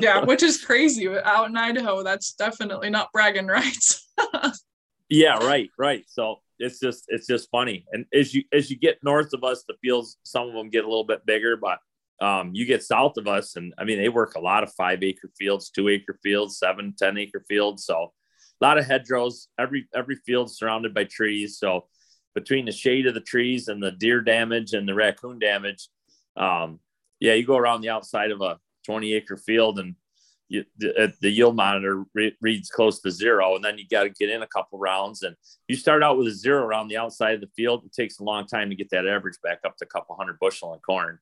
Yeah 0.01 0.23
which 0.23 0.43
is 0.43 0.63
crazy. 0.63 1.09
Out 1.09 1.49
in 1.49 1.57
idaho 1.57 2.03
that's 2.03 2.35
definitely 2.35 2.91
not 2.91 3.11
bragging 3.13 3.47
rights. 3.47 4.07
Yeah 5.09 5.39
right 5.39 5.71
right. 5.79 6.05
So 6.07 6.41
it's 6.59 6.79
just 6.79 7.07
it's 7.09 7.27
just 7.27 7.49
funny. 7.51 7.87
And 7.93 8.05
as 8.13 8.35
you 8.35 8.43
as 8.53 8.71
you 8.71 8.77
get 8.77 8.99
north 9.03 9.33
of 9.33 9.45
us, 9.45 9.65
the 9.67 9.75
fields 9.81 10.19
some 10.25 10.47
of 10.49 10.53
them 10.53 10.69
get 10.69 10.85
a 10.85 10.89
little 10.89 11.05
bit 11.05 11.25
bigger, 11.25 11.57
but 11.57 11.79
um, 12.21 12.51
you 12.53 12.67
get 12.67 12.83
south 12.83 13.17
of 13.17 13.27
us, 13.27 13.57
and 13.57 13.73
I 13.79 13.85
mean 13.85 13.99
they 13.99 14.09
work 14.09 14.35
a 14.35 14.41
lot 14.41 14.63
of 14.63 14.73
five 14.75 15.03
acre 15.03 15.31
fields, 15.39 15.71
two 15.71 15.89
acre 15.89 16.19
fields, 16.23 16.59
seven, 16.59 16.95
ten 16.99 17.17
acre 17.19 17.45
fields. 17.49 17.85
So 17.85 18.13
a 18.61 18.65
lot 18.65 18.79
of 18.79 18.87
hedgerows. 18.87 19.49
Every 19.59 19.89
every 19.95 20.17
field 20.27 20.51
surrounded 20.51 20.95
by 20.95 21.05
trees. 21.05 21.59
So 21.59 21.87
between 22.35 22.67
the 22.67 22.73
shade 22.73 23.07
of 23.07 23.15
the 23.15 23.21
trees 23.21 23.69
and 23.69 23.83
the 23.83 23.93
deer 23.93 24.21
damage 24.21 24.73
and 24.73 24.89
the 24.89 24.95
raccoon 24.95 25.39
damage, 25.39 25.89
um, 26.37 26.81
yeah, 27.21 27.35
you 27.35 27.45
go 27.45 27.57
around 27.57 27.81
the 27.81 27.91
outside 27.91 28.31
of 28.31 28.41
a 28.41 28.59
20 28.87 29.15
acre 29.15 29.37
field 29.37 29.79
and 29.79 29.95
you, 30.49 30.65
the, 30.79 31.13
the, 31.21 31.31
yield 31.31 31.57
monitor 31.57 32.05
re- 32.15 32.35
reads 32.41 32.71
close 32.71 33.01
to 33.01 33.11
zero, 33.11 33.55
and 33.55 33.63
then 33.63 33.77
you 33.77 33.85
got 33.87 34.05
to 34.05 34.11
get 34.11 34.31
in 34.31 34.43
a 34.43 34.47
couple 34.47 34.79
rounds. 34.79 35.23
And 35.23 35.37
you 35.69 35.77
start 35.77 36.03
out 36.03 36.17
with 36.17 36.27
a 36.27 36.35
zero 36.35 36.65
around 36.65 36.89
the 36.89 36.97
outside 36.97 37.35
of 37.35 37.43
the 37.43 37.51
field. 37.55 37.85
It 37.85 37.93
takes 37.93 38.19
a 38.19 38.25
long 38.25 38.47
time 38.47 38.71
to 38.71 38.77
get 38.77 38.89
that 38.91 39.07
average 39.07 39.37
back 39.43 39.59
up 39.67 39.77
to 39.77 39.85
a 39.85 39.89
couple 39.89 40.17
hundred 40.17 40.39
bushel 40.41 40.73
in 40.73 40.81
corn. 40.81 41.19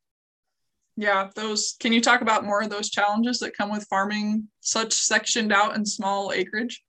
Yeah, 0.97 1.29
those. 1.35 1.77
Can 1.79 1.93
you 1.93 2.01
talk 2.01 2.23
about 2.23 2.45
more 2.45 2.63
of 2.63 2.71
those 2.71 2.91
challenges 2.91 3.39
that 3.41 3.57
come 3.57 3.71
with 3.71 3.87
farming 3.89 4.49
such 4.61 4.93
sectioned 4.93 5.53
out 5.53 5.75
and 5.75 5.87
small 5.87 6.33
acreage? 6.33 6.83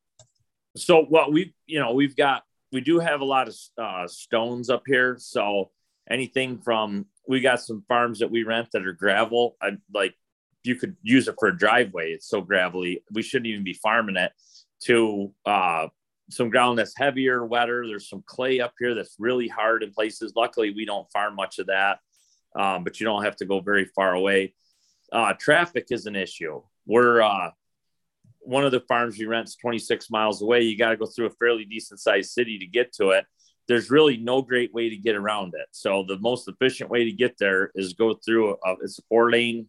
So, 0.77 1.05
well, 1.09 1.31
we 1.31 1.53
you 1.65 1.79
know 1.79 1.93
we've 1.93 2.15
got 2.15 2.43
we 2.71 2.81
do 2.81 2.99
have 2.99 3.21
a 3.21 3.25
lot 3.25 3.47
of 3.47 3.55
uh, 3.77 4.07
stones 4.07 4.69
up 4.69 4.83
here. 4.85 5.17
So 5.19 5.71
anything 6.09 6.59
from 6.59 7.05
we 7.27 7.41
got 7.41 7.61
some 7.61 7.83
farms 7.87 8.19
that 8.19 8.31
we 8.31 8.43
rent 8.43 8.69
that 8.73 8.85
are 8.85 8.93
gravel. 8.93 9.57
I 9.61 9.71
like 9.93 10.15
you 10.63 10.75
could 10.75 10.95
use 11.03 11.27
it 11.27 11.35
for 11.39 11.49
a 11.49 11.57
driveway. 11.57 12.11
It's 12.11 12.29
so 12.29 12.41
gravelly. 12.41 13.03
We 13.11 13.21
shouldn't 13.21 13.47
even 13.47 13.63
be 13.63 13.73
farming 13.73 14.17
it 14.17 14.31
to 14.83 15.33
uh, 15.45 15.87
some 16.29 16.49
ground 16.49 16.77
that's 16.77 16.93
heavier, 16.97 17.45
wetter. 17.45 17.87
There's 17.87 18.09
some 18.09 18.23
clay 18.25 18.59
up 18.59 18.73
here 18.79 18.93
that's 18.93 19.15
really 19.19 19.47
hard 19.47 19.83
in 19.83 19.91
places. 19.91 20.33
Luckily, 20.35 20.71
we 20.71 20.85
don't 20.85 21.11
farm 21.11 21.35
much 21.35 21.59
of 21.59 21.67
that, 21.67 21.99
um, 22.55 22.83
but 22.83 22.99
you 22.99 23.05
don't 23.05 23.23
have 23.23 23.35
to 23.37 23.45
go 23.45 23.59
very 23.59 23.85
far 23.85 24.13
away. 24.13 24.53
Uh, 25.11 25.33
traffic 25.39 25.87
is 25.91 26.05
an 26.05 26.15
issue. 26.15 26.61
We're 26.85 27.21
uh, 27.21 27.51
one 28.47 28.65
of 28.65 28.71
the 28.71 28.79
farms 28.81 29.17
we 29.17 29.25
rent 29.25 29.49
is 29.49 29.55
26 29.55 30.09
miles 30.09 30.41
away. 30.41 30.61
You 30.61 30.77
got 30.77 30.91
to 30.91 30.97
go 30.97 31.05
through 31.05 31.27
a 31.27 31.31
fairly 31.31 31.65
decent 31.65 31.99
sized 31.99 32.31
city 32.31 32.57
to 32.59 32.65
get 32.65 32.93
to 32.93 33.09
it. 33.09 33.25
There's 33.67 33.91
really 33.91 34.15
no 34.15 34.41
great 34.41 34.73
way 34.73 34.89
to 34.89 34.95
get 34.95 35.15
around 35.15 35.53
it. 35.53 35.67
So 35.71 36.05
the 36.07 36.17
most 36.19 36.47
efficient 36.47 36.89
way 36.89 37.03
to 37.03 37.11
get 37.11 37.37
there 37.37 37.71
is 37.75 37.93
go 37.93 38.13
through 38.13 38.55
a, 38.63 38.75
it's 38.81 38.99
a 38.99 39.01
four 39.09 39.29
lane, 39.29 39.67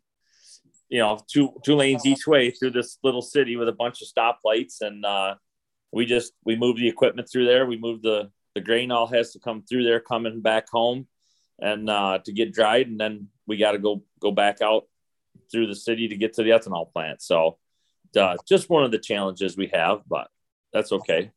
you 0.88 1.00
know, 1.00 1.18
two 1.26 1.52
two 1.64 1.74
lanes 1.74 2.06
each 2.06 2.26
way 2.26 2.52
through 2.52 2.70
this 2.70 2.98
little 3.02 3.22
city 3.22 3.56
with 3.56 3.68
a 3.68 3.72
bunch 3.72 4.00
of 4.00 4.08
stoplights. 4.08 4.80
And 4.80 5.04
uh, 5.04 5.34
we 5.92 6.06
just 6.06 6.32
we 6.44 6.54
move 6.54 6.76
the 6.76 6.88
equipment 6.88 7.28
through 7.30 7.46
there. 7.46 7.66
We 7.66 7.78
move 7.78 8.02
the 8.02 8.30
the 8.54 8.60
grain 8.60 8.90
all 8.92 9.06
has 9.08 9.32
to 9.32 9.40
come 9.40 9.62
through 9.62 9.84
there, 9.84 10.00
coming 10.00 10.40
back 10.40 10.68
home, 10.70 11.06
and 11.60 11.88
uh, 11.88 12.18
to 12.24 12.32
get 12.32 12.52
dried, 12.52 12.88
and 12.88 13.00
then 13.00 13.28
we 13.46 13.56
got 13.56 13.72
to 13.72 13.78
go 13.78 14.02
go 14.20 14.30
back 14.30 14.60
out 14.60 14.84
through 15.50 15.66
the 15.66 15.74
city 15.74 16.08
to 16.08 16.16
get 16.16 16.34
to 16.34 16.42
the 16.42 16.50
ethanol 16.50 16.92
plant. 16.92 17.22
So 17.22 17.58
uh, 18.16 18.36
just 18.46 18.70
one 18.70 18.84
of 18.84 18.90
the 18.90 18.98
challenges 18.98 19.56
we 19.56 19.70
have, 19.72 20.02
but 20.08 20.28
that's 20.72 20.92
okay. 20.92 21.30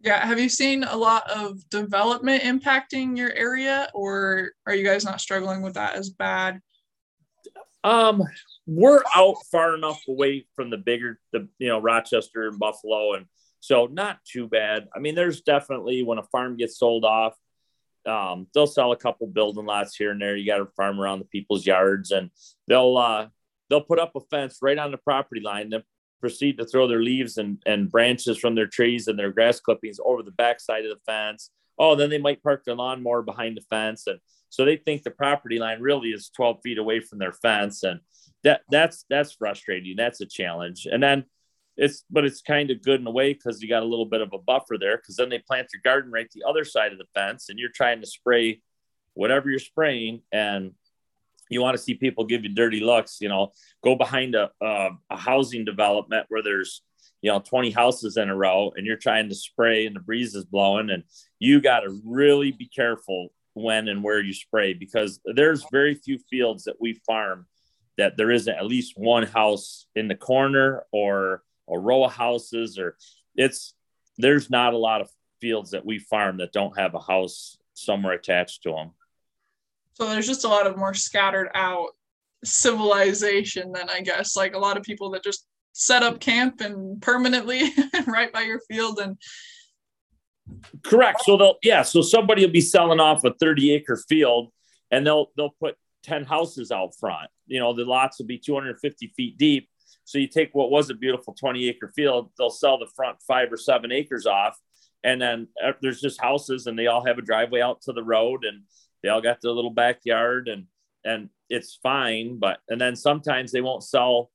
Yeah. 0.00 0.24
Have 0.24 0.38
you 0.38 0.48
seen 0.48 0.84
a 0.84 0.96
lot 0.96 1.30
of 1.30 1.68
development 1.70 2.42
impacting 2.42 3.16
your 3.16 3.32
area, 3.32 3.88
or 3.94 4.52
are 4.66 4.74
you 4.74 4.84
guys 4.84 5.04
not 5.04 5.20
struggling 5.20 5.62
with 5.62 5.74
that 5.74 5.94
as 5.94 6.10
bad? 6.10 6.60
Um, 7.82 8.22
we're 8.66 9.02
out 9.14 9.36
far 9.52 9.74
enough 9.74 10.00
away 10.08 10.46
from 10.56 10.70
the 10.70 10.78
bigger, 10.78 11.20
the 11.32 11.48
you 11.58 11.68
know 11.68 11.78
Rochester 11.78 12.48
and 12.48 12.58
Buffalo, 12.58 13.14
and 13.14 13.26
so 13.60 13.86
not 13.86 14.18
too 14.24 14.48
bad. 14.48 14.88
I 14.94 14.98
mean, 14.98 15.14
there's 15.14 15.42
definitely 15.42 16.02
when 16.02 16.18
a 16.18 16.22
farm 16.24 16.56
gets 16.56 16.78
sold 16.78 17.04
off, 17.04 17.34
um, 18.06 18.46
they'll 18.54 18.66
sell 18.66 18.92
a 18.92 18.96
couple 18.96 19.26
building 19.26 19.66
lots 19.66 19.96
here 19.96 20.10
and 20.10 20.20
there. 20.20 20.36
You 20.36 20.46
got 20.46 20.58
to 20.58 20.66
farm 20.76 21.00
around 21.00 21.20
the 21.20 21.26
people's 21.26 21.66
yards, 21.66 22.10
and 22.10 22.30
they'll 22.68 22.96
uh, 22.96 23.28
they'll 23.68 23.80
put 23.80 23.98
up 23.98 24.12
a 24.16 24.20
fence 24.20 24.58
right 24.62 24.78
on 24.78 24.90
the 24.90 24.98
property 24.98 25.40
line, 25.40 25.70
then 25.70 25.82
proceed 26.20 26.58
to 26.58 26.64
throw 26.64 26.86
their 26.86 27.02
leaves 27.02 27.36
and, 27.36 27.62
and 27.66 27.90
branches 27.90 28.38
from 28.38 28.54
their 28.54 28.66
trees 28.66 29.08
and 29.08 29.18
their 29.18 29.32
grass 29.32 29.60
clippings 29.60 29.98
over 30.04 30.22
the 30.22 30.30
backside 30.30 30.84
of 30.84 30.90
the 30.90 31.00
fence. 31.04 31.50
Oh, 31.78 31.94
then 31.96 32.08
they 32.08 32.18
might 32.18 32.42
park 32.42 32.64
their 32.64 32.76
lawnmower 32.76 33.22
behind 33.22 33.56
the 33.56 33.62
fence, 33.62 34.06
and 34.06 34.20
so 34.48 34.64
they 34.64 34.76
think 34.76 35.02
the 35.02 35.10
property 35.10 35.58
line 35.58 35.80
really 35.80 36.10
is 36.10 36.30
12 36.36 36.60
feet 36.62 36.78
away 36.78 37.00
from 37.00 37.18
their 37.18 37.32
fence, 37.32 37.82
and 37.82 38.00
that 38.44 38.62
that's 38.70 39.04
that's 39.10 39.32
frustrating. 39.32 39.96
That's 39.96 40.20
a 40.20 40.26
challenge, 40.26 40.86
and 40.90 41.02
then 41.02 41.24
it's 41.76 42.04
but 42.10 42.24
it's 42.24 42.40
kind 42.40 42.70
of 42.70 42.82
good 42.82 43.00
in 43.00 43.06
a 43.06 43.10
way 43.10 43.32
because 43.32 43.60
you 43.60 43.68
got 43.68 43.82
a 43.82 43.86
little 43.86 44.06
bit 44.06 44.20
of 44.20 44.32
a 44.32 44.38
buffer 44.38 44.76
there 44.78 44.96
because 44.96 45.16
then 45.16 45.28
they 45.28 45.38
plant 45.38 45.68
your 45.72 45.80
garden 45.82 46.10
right 46.10 46.30
the 46.32 46.44
other 46.48 46.64
side 46.64 46.92
of 46.92 46.98
the 46.98 47.06
fence 47.14 47.48
and 47.48 47.58
you're 47.58 47.70
trying 47.74 48.00
to 48.00 48.06
spray 48.06 48.60
whatever 49.14 49.50
you're 49.50 49.58
spraying 49.58 50.22
and 50.32 50.72
you 51.50 51.60
want 51.60 51.76
to 51.76 51.82
see 51.82 51.94
people 51.94 52.24
give 52.24 52.44
you 52.44 52.54
dirty 52.54 52.80
looks 52.80 53.18
you 53.20 53.28
know 53.28 53.52
go 53.82 53.96
behind 53.96 54.34
a, 54.34 54.50
a, 54.62 54.90
a 55.10 55.16
housing 55.16 55.64
development 55.64 56.26
where 56.28 56.42
there's 56.42 56.82
you 57.22 57.30
know 57.30 57.40
20 57.40 57.70
houses 57.70 58.16
in 58.16 58.28
a 58.28 58.36
row 58.36 58.72
and 58.76 58.86
you're 58.86 58.96
trying 58.96 59.28
to 59.28 59.34
spray 59.34 59.86
and 59.86 59.96
the 59.96 60.00
breeze 60.00 60.34
is 60.34 60.44
blowing 60.44 60.90
and 60.90 61.02
you 61.38 61.60
got 61.60 61.80
to 61.80 62.00
really 62.04 62.52
be 62.52 62.66
careful 62.66 63.28
when 63.54 63.88
and 63.88 64.02
where 64.02 64.20
you 64.20 64.32
spray 64.32 64.74
because 64.74 65.20
there's 65.24 65.64
very 65.70 65.94
few 65.94 66.18
fields 66.30 66.64
that 66.64 66.76
we 66.80 67.00
farm 67.06 67.46
that 67.96 68.16
there 68.16 68.30
isn't 68.30 68.56
at 68.56 68.66
least 68.66 68.94
one 68.96 69.24
house 69.24 69.86
in 69.94 70.08
the 70.08 70.16
corner 70.16 70.84
or 70.92 71.42
a 71.68 71.78
row 71.78 72.04
of 72.04 72.12
houses 72.12 72.78
or 72.78 72.96
it's 73.34 73.74
there's 74.18 74.50
not 74.50 74.74
a 74.74 74.78
lot 74.78 75.00
of 75.00 75.10
fields 75.40 75.72
that 75.72 75.84
we 75.84 75.98
farm 75.98 76.38
that 76.38 76.52
don't 76.52 76.78
have 76.78 76.94
a 76.94 77.00
house 77.00 77.58
somewhere 77.74 78.14
attached 78.14 78.62
to 78.62 78.70
them. 78.70 78.90
So 79.94 80.08
there's 80.08 80.26
just 80.26 80.44
a 80.44 80.48
lot 80.48 80.66
of 80.66 80.76
more 80.76 80.94
scattered 80.94 81.50
out 81.54 81.90
civilization 82.44 83.72
than 83.72 83.88
I 83.88 84.00
guess 84.00 84.36
like 84.36 84.54
a 84.54 84.58
lot 84.58 84.76
of 84.76 84.82
people 84.82 85.10
that 85.10 85.24
just 85.24 85.46
set 85.72 86.02
up 86.02 86.20
camp 86.20 86.60
and 86.60 87.00
permanently 87.00 87.62
right 88.06 88.32
by 88.32 88.42
your 88.42 88.60
field 88.70 88.98
and 89.00 89.16
correct 90.82 91.22
so 91.24 91.36
they'll 91.36 91.56
yeah 91.62 91.82
so 91.82 92.02
somebody 92.02 92.44
will 92.44 92.52
be 92.52 92.60
selling 92.60 93.00
off 93.00 93.24
a 93.24 93.32
30 93.40 93.72
acre 93.72 93.96
field 93.96 94.52
and 94.90 95.06
they'll 95.06 95.32
they'll 95.36 95.54
put 95.58 95.74
10 96.02 96.24
houses 96.24 96.70
out 96.70 96.94
front 97.00 97.30
you 97.46 97.58
know 97.58 97.72
the 97.72 97.84
lots 97.84 98.18
will 98.18 98.26
be 98.26 98.38
250 98.38 99.12
feet 99.16 99.38
deep 99.38 99.68
so 100.04 100.18
you 100.18 100.28
take 100.28 100.54
what 100.54 100.70
was 100.70 100.90
a 100.90 100.94
beautiful 100.94 101.34
20 101.34 101.68
acre 101.68 101.92
field, 101.94 102.30
they'll 102.38 102.50
sell 102.50 102.78
the 102.78 102.90
front 102.94 103.18
five 103.26 103.52
or 103.52 103.56
seven 103.56 103.90
acres 103.90 104.26
off. 104.26 104.58
And 105.02 105.20
then 105.20 105.48
uh, 105.62 105.72
there's 105.82 106.00
just 106.00 106.20
houses 106.20 106.66
and 106.66 106.78
they 106.78 106.86
all 106.86 107.04
have 107.04 107.18
a 107.18 107.22
driveway 107.22 107.60
out 107.60 107.82
to 107.82 107.92
the 107.92 108.02
road 108.02 108.44
and 108.44 108.62
they 109.02 109.08
all 109.08 109.20
got 109.20 109.40
their 109.40 109.52
little 109.52 109.70
backyard 109.70 110.48
and, 110.48 110.66
and 111.04 111.30
it's 111.48 111.78
fine. 111.82 112.38
But, 112.38 112.58
and 112.68 112.80
then 112.80 112.96
sometimes 112.96 113.50
they 113.50 113.60
won't 113.60 113.82
sell, 113.82 114.30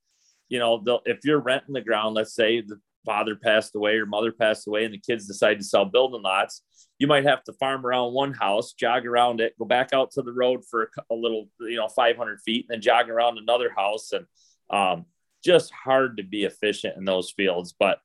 you 0.47 0.59
know, 0.59 1.01
if 1.05 1.19
you're 1.23 1.39
renting 1.39 1.73
the 1.73 1.81
ground, 1.81 2.15
let's 2.15 2.35
say 2.35 2.61
the 2.61 2.79
father 3.05 3.35
passed 3.35 3.75
away 3.75 3.95
or 3.95 4.05
mother 4.05 4.31
passed 4.31 4.67
away 4.67 4.85
and 4.85 4.93
the 4.93 4.99
kids 4.99 5.27
decide 5.27 5.59
to 5.59 5.63
sell 5.63 5.85
building 5.85 6.21
lots, 6.21 6.63
you 6.97 7.07
might 7.07 7.25
have 7.25 7.43
to 7.43 7.53
farm 7.53 7.85
around 7.85 8.13
one 8.13 8.33
house, 8.33 8.73
jog 8.73 9.05
around 9.05 9.39
it, 9.39 9.57
go 9.57 9.65
back 9.65 9.89
out 9.93 10.11
to 10.11 10.21
the 10.21 10.33
road 10.33 10.63
for 10.69 10.83
a, 10.83 11.13
a 11.13 11.15
little, 11.15 11.47
you 11.61 11.77
know, 11.77 11.88
500 11.88 12.41
feet 12.41 12.65
and 12.67 12.75
then 12.75 12.81
jog 12.81 13.09
around 13.09 13.38
another 13.38 13.71
house. 13.75 14.11
And, 14.11 14.25
um, 14.69 15.05
just 15.43 15.72
hard 15.72 16.17
to 16.17 16.24
be 16.24 16.43
efficient 16.43 16.98
in 16.98 17.05
those 17.05 17.31
fields. 17.31 17.74
But 17.77 18.00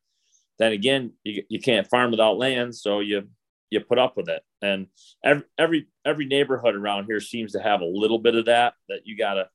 then 0.59 0.73
again, 0.73 1.13
you, 1.25 1.43
you 1.49 1.61
can't 1.61 1.89
farm 1.89 2.11
without 2.11 2.39
land, 2.39 2.75
so 2.75 3.01
you 3.01 3.29
you 3.71 3.81
put 3.81 3.99
up 3.99 4.17
with 4.17 4.29
it. 4.29 4.43
And 4.63 4.87
every 5.25 5.45
every 5.59 5.87
every 6.05 6.27
neighborhood 6.27 6.75
around 6.75 7.07
here 7.07 7.21
seems 7.21 7.53
to 7.53 7.63
have 7.63 7.81
a 7.81 7.87
little 7.87 8.19
bit 8.19 8.35
of 8.35 8.47
that. 8.47 8.75
That 8.89 9.01
you 9.05 9.17
gotta 9.17 9.49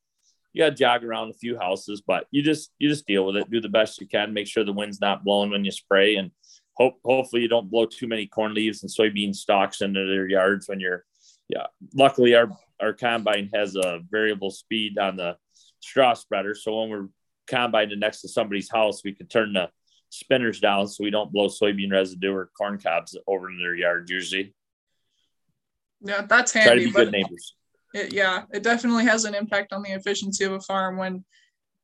you 0.54 0.64
gotta 0.64 0.76
jog 0.76 1.04
around 1.04 1.30
a 1.30 1.34
few 1.34 1.58
houses, 1.58 2.02
but 2.06 2.28
you 2.32 2.42
just 2.42 2.72
you 2.80 2.90
just 2.90 3.08
deal 3.08 3.26
with 3.26 3.38
it. 3.38 3.50
Do 3.50 3.62
the 3.62 3.70
best 3.70 4.02
you 4.02 4.08
can. 4.08 4.34
Make 4.34 4.48
sure 4.48 4.64
the 4.64 4.74
wind's 4.74 5.02
not 5.02 5.24
blowing 5.24 5.52
when 5.52 5.66
you 5.66 5.72
spray, 5.72 6.16
and 6.16 6.32
hope 6.74 7.00
hopefully 7.04 7.42
you 7.42 7.48
don't 7.48 7.72
blow 7.72 7.86
too 7.86 8.08
many 8.08 8.26
corn 8.26 8.54
leaves 8.54 8.84
and 8.84 8.92
soybean 8.92 9.34
stalks 9.34 9.82
into 9.82 10.06
their 10.06 10.28
yards 10.28 10.68
when 10.68 10.80
you're. 10.80 11.06
Yeah, 11.48 11.68
luckily 11.96 12.36
our 12.36 12.50
our 12.80 12.94
combine 12.94 13.50
has 13.54 13.76
a 13.76 14.02
variable 14.12 14.52
speed 14.52 14.98
on 14.98 15.16
the 15.16 15.38
straw 15.80 16.14
spreader, 16.14 16.54
so 16.54 16.82
when 16.82 16.90
we're 16.90 17.08
combine 17.50 17.91
next 17.98 18.22
to 18.22 18.29
somebody's 18.29 18.70
house, 18.72 19.03
we 19.03 19.13
can 19.13 19.27
turn 19.27 19.53
the 19.53 19.70
spinners 20.10 20.60
down 20.60 20.88
so 20.88 21.03
we 21.03 21.12
don't 21.12 21.32
blow 21.32 21.48
soybean 21.48 21.91
residue 21.91 22.34
or 22.34 22.50
corn 22.58 22.79
cobs 22.79 23.18
over 23.27 23.50
in 23.50 23.58
their 23.58 23.75
yard 23.75 24.10
usually. 24.10 24.53
Yeah, 26.01 26.25
that's 26.27 26.51
handy. 26.51 26.70
Try 26.70 26.75
to 26.79 26.86
be 26.86 26.91
good 26.91 27.12
neighbors. 27.12 27.56
It, 27.94 28.13
yeah, 28.13 28.44
it 28.51 28.63
definitely 28.63 29.06
has 29.06 29.25
an 29.25 29.36
impact 29.36 29.74
on 29.74 29.82
the 29.82 29.91
efficiency 29.91 30.44
of 30.46 30.53
a 30.53 30.62
farm 30.62 30.98
when 30.98 31.25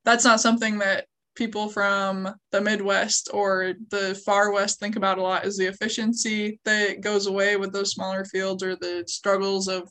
that's 0.03 0.23
not 0.23 0.39
something 0.39 0.79
that 0.79 1.05
people 1.35 1.67
from 1.67 2.33
the 2.51 2.61
Midwest 2.61 3.29
or 3.33 3.73
the 3.89 4.19
far 4.25 4.51
West 4.51 4.79
think 4.79 4.95
about 4.95 5.17
a 5.17 5.21
lot 5.21 5.45
is 5.45 5.57
the 5.57 5.65
efficiency 5.65 6.59
that 6.63 7.01
goes 7.01 7.27
away 7.27 7.57
with 7.57 7.73
those 7.73 7.91
smaller 7.91 8.23
fields 8.23 8.63
or 8.63 8.75
the 8.75 9.03
struggles 9.07 9.67
of 9.67 9.89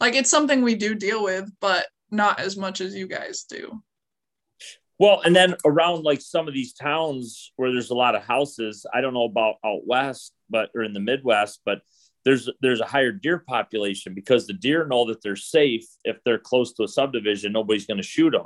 like 0.00 0.14
it's 0.14 0.30
something 0.30 0.62
we 0.62 0.74
do 0.74 0.94
deal 0.94 1.22
with, 1.22 1.50
but 1.60 1.86
not 2.10 2.40
as 2.40 2.56
much 2.56 2.80
as 2.80 2.94
you 2.94 3.06
guys 3.06 3.44
do. 3.44 3.82
Well, 5.00 5.22
and 5.24 5.34
then 5.34 5.56
around 5.64 6.02
like 6.02 6.20
some 6.20 6.46
of 6.46 6.52
these 6.52 6.74
towns 6.74 7.52
where 7.56 7.72
there's 7.72 7.88
a 7.88 7.94
lot 7.94 8.14
of 8.14 8.22
houses, 8.22 8.84
I 8.92 9.00
don't 9.00 9.14
know 9.14 9.24
about 9.24 9.54
out 9.64 9.86
west, 9.86 10.34
but 10.50 10.68
or 10.74 10.82
in 10.82 10.92
the 10.92 11.00
Midwest, 11.00 11.62
but 11.64 11.80
there's 12.26 12.50
there's 12.60 12.82
a 12.82 12.86
higher 12.86 13.10
deer 13.10 13.38
population 13.38 14.12
because 14.12 14.46
the 14.46 14.52
deer 14.52 14.86
know 14.86 15.06
that 15.06 15.22
they're 15.22 15.36
safe 15.36 15.86
if 16.04 16.18
they're 16.26 16.38
close 16.38 16.74
to 16.74 16.82
a 16.82 16.88
subdivision, 16.88 17.50
nobody's 17.50 17.86
going 17.86 17.96
to 17.96 18.02
shoot 18.02 18.32
them. 18.32 18.42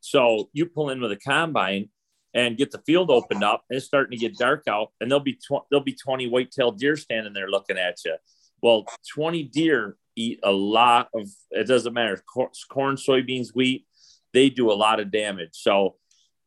So 0.00 0.50
you 0.52 0.66
pull 0.66 0.90
in 0.90 1.00
with 1.00 1.10
a 1.10 1.16
combine 1.16 1.88
and 2.34 2.58
get 2.58 2.70
the 2.70 2.82
field 2.84 3.10
opened 3.10 3.42
up, 3.42 3.64
and 3.70 3.78
it's 3.78 3.86
starting 3.86 4.10
to 4.10 4.18
get 4.18 4.36
dark 4.36 4.64
out, 4.68 4.88
and 5.00 5.10
there'll 5.10 5.24
be 5.24 5.36
tw- 5.36 5.64
there'll 5.70 5.82
be 5.82 5.94
20 5.96 6.26
white-tailed 6.26 6.78
deer 6.78 6.96
standing 6.96 7.32
there 7.32 7.48
looking 7.48 7.78
at 7.78 7.96
you. 8.04 8.14
Well, 8.60 8.84
20 9.14 9.44
deer 9.44 9.96
eat 10.16 10.40
a 10.42 10.52
lot 10.52 11.08
of 11.14 11.30
it 11.50 11.66
doesn't 11.66 11.94
matter 11.94 12.22
corn, 12.28 12.96
soybeans, 12.96 13.54
wheat 13.54 13.86
they 14.34 14.50
do 14.50 14.70
a 14.70 14.74
lot 14.74 15.00
of 15.00 15.10
damage. 15.10 15.52
So, 15.52 15.96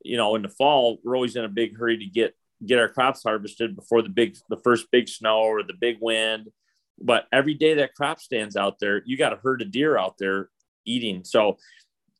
you 0.03 0.17
know, 0.17 0.35
in 0.35 0.43
the 0.43 0.49
fall, 0.49 0.99
we're 1.03 1.15
always 1.15 1.35
in 1.35 1.45
a 1.45 1.49
big 1.49 1.77
hurry 1.77 1.97
to 1.97 2.05
get 2.05 2.35
get 2.65 2.79
our 2.79 2.89
crops 2.89 3.23
harvested 3.23 3.75
before 3.75 4.01
the 4.01 4.09
big 4.09 4.37
the 4.49 4.57
first 4.57 4.87
big 4.91 5.09
snow 5.09 5.39
or 5.39 5.63
the 5.63 5.73
big 5.73 5.97
wind. 6.01 6.49
But 6.99 7.25
every 7.31 7.53
day 7.53 7.75
that 7.75 7.95
crop 7.95 8.19
stands 8.19 8.55
out 8.55 8.79
there, 8.79 9.01
you 9.05 9.17
got 9.17 9.33
a 9.33 9.39
herd 9.41 9.61
of 9.61 9.71
deer 9.71 9.97
out 9.97 10.17
there 10.19 10.49
eating. 10.85 11.23
So 11.23 11.57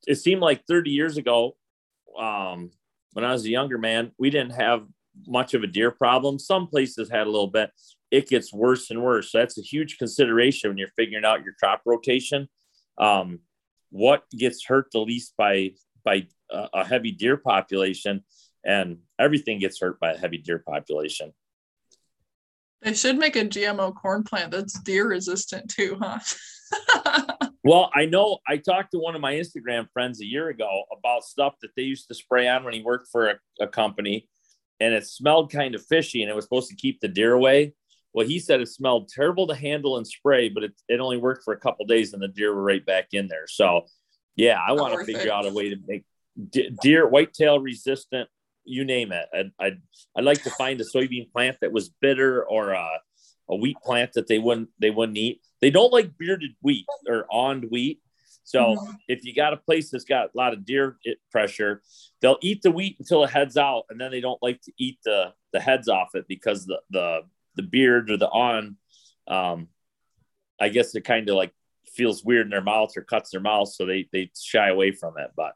it 0.07 0.15
seemed 0.15 0.41
like 0.41 0.65
30 0.67 0.91
years 0.91 1.17
ago, 1.17 1.55
um, 2.17 2.71
when 3.13 3.25
I 3.25 3.31
was 3.31 3.43
a 3.45 3.49
younger 3.49 3.77
man, 3.77 4.11
we 4.19 4.29
didn't 4.29 4.53
have 4.53 4.85
much 5.25 5.55
of 5.55 5.63
a 5.63 5.67
deer 5.67 5.89
problem. 5.89 6.37
Some 6.37 6.67
places 6.67 7.09
had 7.09 7.25
a 7.25 7.31
little 7.31 7.47
bit. 7.47 7.71
It 8.11 8.29
gets 8.29 8.53
worse 8.53 8.91
and 8.91 9.01
worse. 9.01 9.31
So 9.31 9.39
that's 9.39 9.57
a 9.57 9.63
huge 9.63 9.97
consideration 9.97 10.69
when 10.69 10.77
you're 10.77 10.89
figuring 10.95 11.25
out 11.25 11.43
your 11.43 11.55
crop 11.59 11.81
rotation. 11.85 12.47
Um, 12.99 13.39
what 13.89 14.23
gets 14.31 14.65
hurt 14.65 14.87
the 14.91 14.99
least 14.99 15.33
by 15.37 15.71
by 16.03 16.27
uh, 16.51 16.67
a 16.73 16.85
heavy 16.85 17.11
deer 17.11 17.37
population 17.37 18.23
and 18.65 18.97
everything 19.19 19.59
gets 19.59 19.79
hurt 19.79 19.99
by 19.99 20.11
a 20.13 20.17
heavy 20.17 20.37
deer 20.37 20.59
population 20.59 21.33
they 22.81 22.93
should 22.93 23.17
make 23.17 23.35
a 23.35 23.45
gmo 23.45 23.93
corn 23.95 24.23
plant 24.23 24.51
that's 24.51 24.79
deer 24.81 25.07
resistant 25.07 25.69
too 25.69 25.97
huh 26.01 26.19
well 27.63 27.89
i 27.95 28.05
know 28.05 28.39
i 28.47 28.57
talked 28.57 28.91
to 28.91 28.99
one 28.99 29.15
of 29.15 29.21
my 29.21 29.33
instagram 29.33 29.87
friends 29.91 30.21
a 30.21 30.25
year 30.25 30.49
ago 30.49 30.83
about 30.97 31.23
stuff 31.23 31.55
that 31.61 31.71
they 31.75 31.83
used 31.83 32.07
to 32.07 32.13
spray 32.13 32.47
on 32.47 32.63
when 32.63 32.73
he 32.73 32.81
worked 32.81 33.07
for 33.11 33.29
a, 33.29 33.35
a 33.61 33.67
company 33.67 34.27
and 34.79 34.93
it 34.93 35.07
smelled 35.07 35.51
kind 35.51 35.75
of 35.75 35.85
fishy 35.85 36.21
and 36.21 36.29
it 36.29 36.35
was 36.35 36.45
supposed 36.45 36.69
to 36.69 36.75
keep 36.75 36.99
the 36.99 37.07
deer 37.07 37.33
away. 37.33 37.73
Well, 38.17 38.25
he 38.25 38.39
said 38.39 38.61
it 38.61 38.67
smelled 38.67 39.09
terrible 39.09 39.45
to 39.45 39.53
handle 39.53 39.97
and 39.97 40.07
spray, 40.07 40.49
but 40.49 40.63
it, 40.63 40.73
it 40.89 40.99
only 40.99 41.17
worked 41.17 41.43
for 41.43 41.53
a 41.53 41.59
couple 41.59 41.85
days 41.85 42.13
and 42.13 42.21
the 42.21 42.27
deer 42.27 42.51
were 42.51 42.63
right 42.63 42.83
back 42.83 43.09
in 43.11 43.27
there. 43.27 43.45
So, 43.47 43.85
yeah, 44.35 44.57
I 44.59 44.71
want 44.71 44.97
to 44.97 45.05
figure 45.05 45.31
out 45.31 45.45
a 45.45 45.51
way 45.51 45.69
to 45.69 45.75
make 45.85 46.03
deer 46.81 47.07
whitetail 47.07 47.59
resistant 47.59 48.27
you 48.65 48.85
name 48.85 49.11
it. 49.11 49.27
I'd, 49.31 49.51
I'd, 49.59 49.81
I'd 50.17 50.23
like 50.23 50.41
to 50.45 50.49
find 50.49 50.81
a 50.81 50.83
soybean 50.83 51.31
plant 51.31 51.57
that 51.61 51.71
was 51.71 51.89
bitter 51.89 52.43
or 52.43 52.71
a, 52.71 52.89
a 53.51 53.55
wheat 53.55 53.77
plant 53.85 54.13
that 54.13 54.27
they 54.27 54.39
wouldn't 54.39 54.69
they 54.79 54.89
wouldn't 54.89 55.19
eat. 55.19 55.41
They 55.61 55.69
don't 55.69 55.93
like 55.93 56.17
bearded 56.17 56.55
wheat 56.63 56.87
or 57.07 57.27
on 57.29 57.67
wheat. 57.69 58.01
So 58.45 58.61
mm-hmm. 58.61 58.93
if 59.07 59.25
you 59.25 59.35
got 59.35 59.53
a 59.53 59.57
place 59.57 59.91
that's 59.91 60.05
got 60.05 60.29
a 60.33 60.37
lot 60.37 60.53
of 60.53 60.65
deer 60.65 60.97
pressure, 61.31 61.83
they'll 62.21 62.39
eat 62.41 62.63
the 62.63 62.71
wheat 62.71 62.95
until 62.97 63.23
it 63.23 63.29
heads 63.29 63.57
out, 63.57 63.83
and 63.91 64.01
then 64.01 64.09
they 64.09 64.21
don't 64.21 64.41
like 64.41 64.59
to 64.63 64.71
eat 64.79 64.97
the 65.05 65.33
the 65.53 65.59
heads 65.59 65.87
off 65.87 66.15
it 66.15 66.25
because 66.27 66.65
the 66.65 66.79
the 66.89 67.21
the 67.57 67.63
beard 67.63 68.09
or 68.09 68.17
the 68.17 68.29
awn, 68.29 68.77
um, 69.27 69.67
I 70.59 70.69
guess 70.69 70.95
it 70.95 71.01
kind 71.01 71.27
of 71.29 71.35
like 71.35 71.53
feels 71.93 72.23
weird 72.23 72.47
in 72.47 72.51
their 72.51 72.61
mouth 72.61 72.91
or 72.95 73.01
cuts 73.01 73.31
their 73.31 73.41
mouth, 73.41 73.69
so 73.69 73.85
they 73.85 74.07
they 74.11 74.31
shy 74.39 74.69
away 74.69 74.91
from 74.91 75.17
it. 75.17 75.31
But 75.35 75.53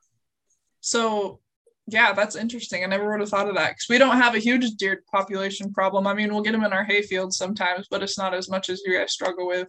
so 0.81 1.39
yeah, 1.88 2.13
that's 2.13 2.36
interesting. 2.36 2.84
I 2.84 2.88
never 2.88 3.10
would 3.10 3.20
have 3.20 3.29
thought 3.29 3.50
of 3.50 3.55
that 3.55 3.72
because 3.72 3.88
we 3.89 3.98
don't 3.98 4.17
have 4.17 4.36
a 4.36 4.39
huge 4.39 4.72
deer 4.72 5.03
population 5.12 5.74
problem. 5.74 6.08
I 6.08 6.13
mean, 6.13 6.34
we'll 6.34 6.43
get 6.43 6.51
them 6.51 6.63
in 6.63 6.74
our 6.74 6.84
hay 6.84 7.01
fields 7.01 7.38
sometimes, 7.38 7.88
but 7.89 8.03
it's 8.03 8.17
not 8.17 8.34
as 8.34 8.50
much 8.50 8.70
as 8.70 8.81
you 8.86 8.98
guys 8.98 9.12
struggle 9.12 9.48
with 9.48 9.67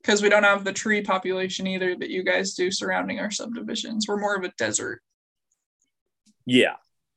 because 0.00 0.22
we 0.22 0.28
don't 0.28 0.42
have 0.42 0.64
the 0.64 0.72
tree 0.72 1.02
population 1.02 1.66
either 1.66 1.96
that 1.96 2.10
you 2.10 2.22
guys 2.22 2.54
do 2.54 2.70
surrounding 2.70 3.18
our 3.18 3.30
subdivisions. 3.30 4.06
We're 4.08 4.20
more 4.20 4.36
of 4.36 4.44
a 4.44 4.52
desert. 4.58 5.02
Yeah. 6.46 6.76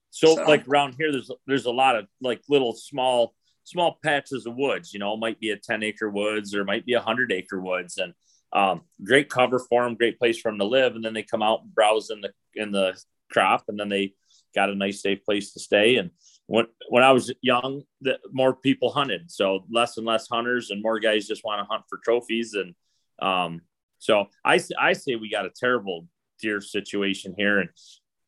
So, 0.10 0.36
so, 0.36 0.44
like 0.44 0.68
around 0.68 0.96
here, 0.98 1.12
there's 1.12 1.30
there's 1.46 1.66
a 1.66 1.72
lot 1.72 1.96
of 1.96 2.08
like 2.22 2.42
little 2.48 2.74
small 2.74 3.35
small 3.66 4.00
patches 4.02 4.46
of 4.46 4.56
woods. 4.56 4.94
You 4.94 5.00
know, 5.00 5.18
might 5.18 5.40
be 5.40 5.50
a 5.50 5.58
ten 5.58 5.84
acre 5.84 6.10
woods 6.10 6.56
or 6.56 6.64
might 6.64 6.86
be 6.86 6.94
a 6.94 7.02
hundred 7.02 7.32
acre 7.34 7.60
woods, 7.60 7.98
and 7.98 8.14
um, 8.54 8.82
great 9.04 9.30
cover 9.30 9.60
for 9.60 9.84
them, 9.84 9.96
great 9.96 10.18
place 10.18 10.40
for 10.40 10.50
them 10.50 10.60
to 10.60 10.66
live. 10.66 10.96
And 10.96 11.04
then 11.04 11.14
they 11.14 11.24
come 11.24 11.44
out 11.44 11.64
and 11.64 11.76
browse 11.76 12.10
in 12.10 12.22
the 12.22 12.32
in 12.54 12.72
the 12.72 12.98
crop, 13.30 13.66
and 13.68 13.78
then 13.78 13.90
they 13.90 14.14
got 14.54 14.70
a 14.70 14.76
nice 14.76 15.02
safe 15.02 15.24
place 15.26 15.52
to 15.54 15.60
stay. 15.60 15.98
And 15.98 16.12
when 16.48 16.68
when 16.90 17.04
I 17.04 17.12
was 17.12 17.34
young, 17.42 17.84
the 18.02 18.20
more 18.32 18.56
people 18.56 18.92
hunted, 18.92 19.30
so 19.30 19.66
less 19.70 19.98
and 19.98 20.06
less 20.06 20.28
hunters, 20.30 20.72
and 20.72 20.82
more 20.82 21.00
guys 21.00 21.28
just 21.28 21.44
want 21.44 21.60
to 21.60 21.66
hunt 21.70 21.84
for 21.90 22.00
trophies. 22.04 22.54
And 22.54 22.74
um, 23.22 23.62
so 24.00 24.28
I 24.46 24.60
I 24.80 24.94
say 24.94 25.16
we 25.16 25.30
got 25.30 25.46
a 25.46 25.52
terrible 25.52 26.08
deer 26.40 26.62
situation 26.62 27.36
here, 27.38 27.60
and 27.60 27.70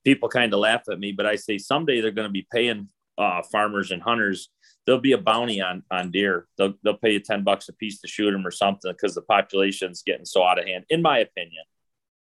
people 0.04 0.30
kind 0.30 0.54
of 0.54 0.60
laugh 0.60 0.84
at 0.90 1.00
me, 1.00 1.12
but 1.12 1.26
I 1.26 1.36
say 1.36 1.58
someday 1.58 2.00
they're 2.00 2.12
going 2.12 2.28
to 2.28 2.32
be 2.32 2.48
paying 2.52 2.88
uh, 3.18 3.42
farmers 3.52 3.92
and 3.92 4.02
hunters. 4.02 4.50
There'll 4.88 5.02
be 5.02 5.12
a 5.12 5.20
bounty 5.20 5.62
on 5.62 5.84
on 5.92 6.10
deer. 6.10 6.48
They'll 6.58 6.74
they'll 6.84 6.98
pay 6.98 7.12
you 7.14 7.20
ten 7.20 7.44
bucks 7.44 7.70
a 7.70 7.74
piece 7.74 8.02
to 8.02 8.08
shoot 8.08 8.32
them 8.32 8.48
or 8.48 8.52
something 8.52 8.92
because 8.92 9.14
the 9.14 9.22
population's 9.22 10.02
getting 10.02 10.26
so 10.26 10.44
out 10.44 10.58
of 10.58 10.66
hand, 10.66 10.86
in 10.90 11.04
my 11.04 11.20
opinion. 11.20 11.64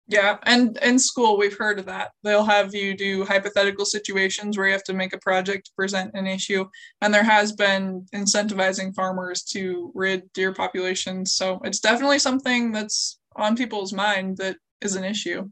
Yeah, 0.07 0.37
and 0.43 0.77
in 0.79 0.99
school 0.99 1.39
we've 1.39 1.57
heard 1.57 1.79
of 1.79 1.87
that. 1.87 2.13
They'll 2.23 2.45
have 2.45 2.75
you 2.75 2.97
do 2.97 3.25
hypothetical 3.25 3.87
situations 3.87 4.57
where 4.57 4.67
you 4.67 4.73
have 4.73 4.85
to 4.85 4.93
make 4.93 5.15
a 5.15 5.19
project 5.19 5.67
to 5.67 5.73
present 5.77 6.11
an 6.15 6.27
issue, 6.27 6.67
and 7.01 7.13
there 7.13 7.23
has 7.23 7.53
been 7.53 8.07
incentivizing 8.15 8.95
farmers 8.95 9.43
to 9.53 9.93
rid 9.95 10.31
deer 10.33 10.53
populations. 10.53 11.35
So 11.35 11.61
it's 11.65 11.81
definitely 11.81 12.19
something 12.19 12.73
that's 12.73 13.19
on 13.37 13.57
people's 13.57 13.93
mind 13.93 14.39
that 14.39 14.57
is 14.81 14.97
an 14.97 15.05
issue. 15.05 15.49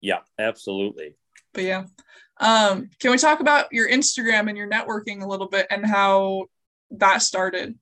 Yeah, 0.00 0.20
absolutely. 0.38 1.16
But 1.52 1.64
yeah, 1.64 1.84
um, 2.38 2.90
can 3.00 3.10
we 3.10 3.18
talk 3.18 3.40
about 3.40 3.72
your 3.72 3.88
Instagram 3.88 4.48
and 4.48 4.56
your 4.56 4.68
networking 4.68 5.22
a 5.22 5.26
little 5.26 5.48
bit 5.48 5.66
and 5.70 5.84
how 5.84 6.46
that 6.92 7.22
started? 7.22 7.78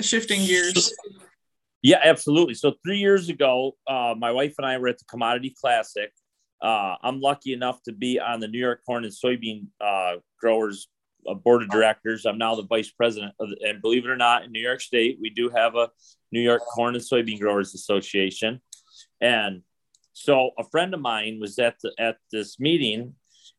Shifting 0.00 0.44
gears. 0.44 0.92
Yeah, 1.82 2.00
absolutely. 2.02 2.54
So 2.54 2.74
three 2.84 2.98
years 2.98 3.28
ago, 3.28 3.76
uh, 3.86 4.14
my 4.18 4.32
wife 4.32 4.54
and 4.58 4.66
I 4.66 4.76
were 4.78 4.88
at 4.88 4.98
the 4.98 5.04
Commodity 5.04 5.54
Classic. 5.60 6.10
Uh, 6.60 6.96
I'm 7.02 7.20
lucky 7.20 7.52
enough 7.52 7.80
to 7.84 7.92
be 7.92 8.18
on 8.18 8.40
the 8.40 8.48
New 8.48 8.58
York 8.58 8.80
Corn 8.84 9.04
and 9.04 9.12
Soybean 9.12 9.66
uh, 9.80 10.16
Growers 10.40 10.88
uh, 11.28 11.34
Board 11.34 11.62
of 11.62 11.68
Directors. 11.70 12.26
I'm 12.26 12.38
now 12.38 12.56
the 12.56 12.64
vice 12.64 12.90
president, 12.90 13.34
of 13.38 13.50
and 13.60 13.80
believe 13.80 14.04
it 14.04 14.10
or 14.10 14.16
not, 14.16 14.44
in 14.44 14.52
New 14.52 14.60
York 14.60 14.80
State, 14.80 15.18
we 15.20 15.30
do 15.30 15.50
have 15.50 15.76
a 15.76 15.90
New 16.32 16.40
York 16.40 16.62
Corn 16.62 16.94
and 16.94 17.04
Soybean 17.04 17.38
Growers 17.38 17.74
Association. 17.74 18.60
And 19.20 19.62
so 20.16 20.52
a 20.58 20.64
friend 20.64 20.94
of 20.94 21.00
mine 21.00 21.36
was 21.38 21.58
at 21.58 21.76
the, 21.82 21.92
at 21.98 22.16
this 22.32 22.58
meeting, 22.58 23.16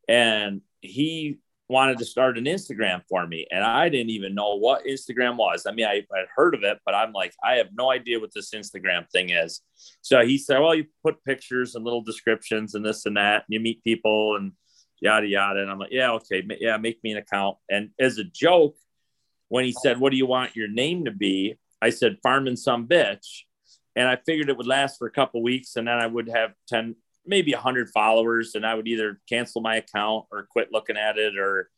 and 0.09 0.61
he 0.81 1.37
wanted 1.69 1.99
to 1.99 2.05
start 2.05 2.35
an 2.39 2.45
Instagram 2.45 3.03
for 3.07 3.27
me. 3.27 3.45
And 3.51 3.63
I 3.63 3.89
didn't 3.89 4.09
even 4.09 4.33
know 4.33 4.55
what 4.55 4.83
Instagram 4.83 5.37
was. 5.37 5.67
I 5.67 5.71
mean, 5.71 5.85
I 5.85 5.97
had 5.97 6.25
heard 6.35 6.55
of 6.55 6.63
it, 6.63 6.79
but 6.83 6.95
I'm 6.95 7.13
like, 7.13 7.31
I 7.43 7.57
have 7.57 7.67
no 7.77 7.91
idea 7.91 8.19
what 8.19 8.33
this 8.33 8.55
Instagram 8.55 9.07
thing 9.11 9.29
is. 9.29 9.61
So 10.01 10.25
he 10.25 10.39
said, 10.39 10.57
Well, 10.57 10.73
you 10.73 10.85
put 11.03 11.23
pictures 11.23 11.75
and 11.75 11.85
little 11.85 12.01
descriptions 12.01 12.73
and 12.73 12.83
this 12.83 13.05
and 13.05 13.17
that, 13.17 13.43
and 13.47 13.49
you 13.49 13.59
meet 13.59 13.83
people 13.83 14.35
and 14.35 14.53
yada 14.99 15.27
yada. 15.27 15.61
And 15.61 15.69
I'm 15.69 15.77
like, 15.77 15.91
Yeah, 15.91 16.13
okay, 16.13 16.43
yeah, 16.59 16.77
make 16.77 17.03
me 17.03 17.11
an 17.11 17.19
account. 17.19 17.57
And 17.69 17.91
as 17.99 18.17
a 18.17 18.23
joke, 18.23 18.77
when 19.49 19.63
he 19.63 19.75
said, 19.83 19.99
What 19.99 20.09
do 20.09 20.17
you 20.17 20.25
want 20.25 20.55
your 20.55 20.69
name 20.69 21.05
to 21.05 21.11
be? 21.11 21.59
I 21.83 21.91
said, 21.91 22.17
Farming 22.23 22.55
Sumbitch. 22.55 23.43
And 23.97 24.07
I 24.07 24.15
figured 24.15 24.47
it 24.47 24.55
would 24.55 24.67
last 24.67 24.99
for 24.99 25.07
a 25.07 25.11
couple 25.11 25.41
weeks 25.41 25.75
and 25.75 25.87
then 25.87 25.97
I 25.97 26.05
would 26.05 26.29
have 26.29 26.51
10, 26.69 26.95
maybe 27.25 27.51
100 27.51 27.89
followers 27.89 28.53
and 28.53 28.65
i 28.65 28.73
would 28.73 28.87
either 28.87 29.19
cancel 29.27 29.59
my 29.59 29.77
account 29.77 30.25
or 30.31 30.47
quit 30.49 30.69
looking 30.71 30.97
at 30.97 31.17
it 31.17 31.37
or 31.37 31.69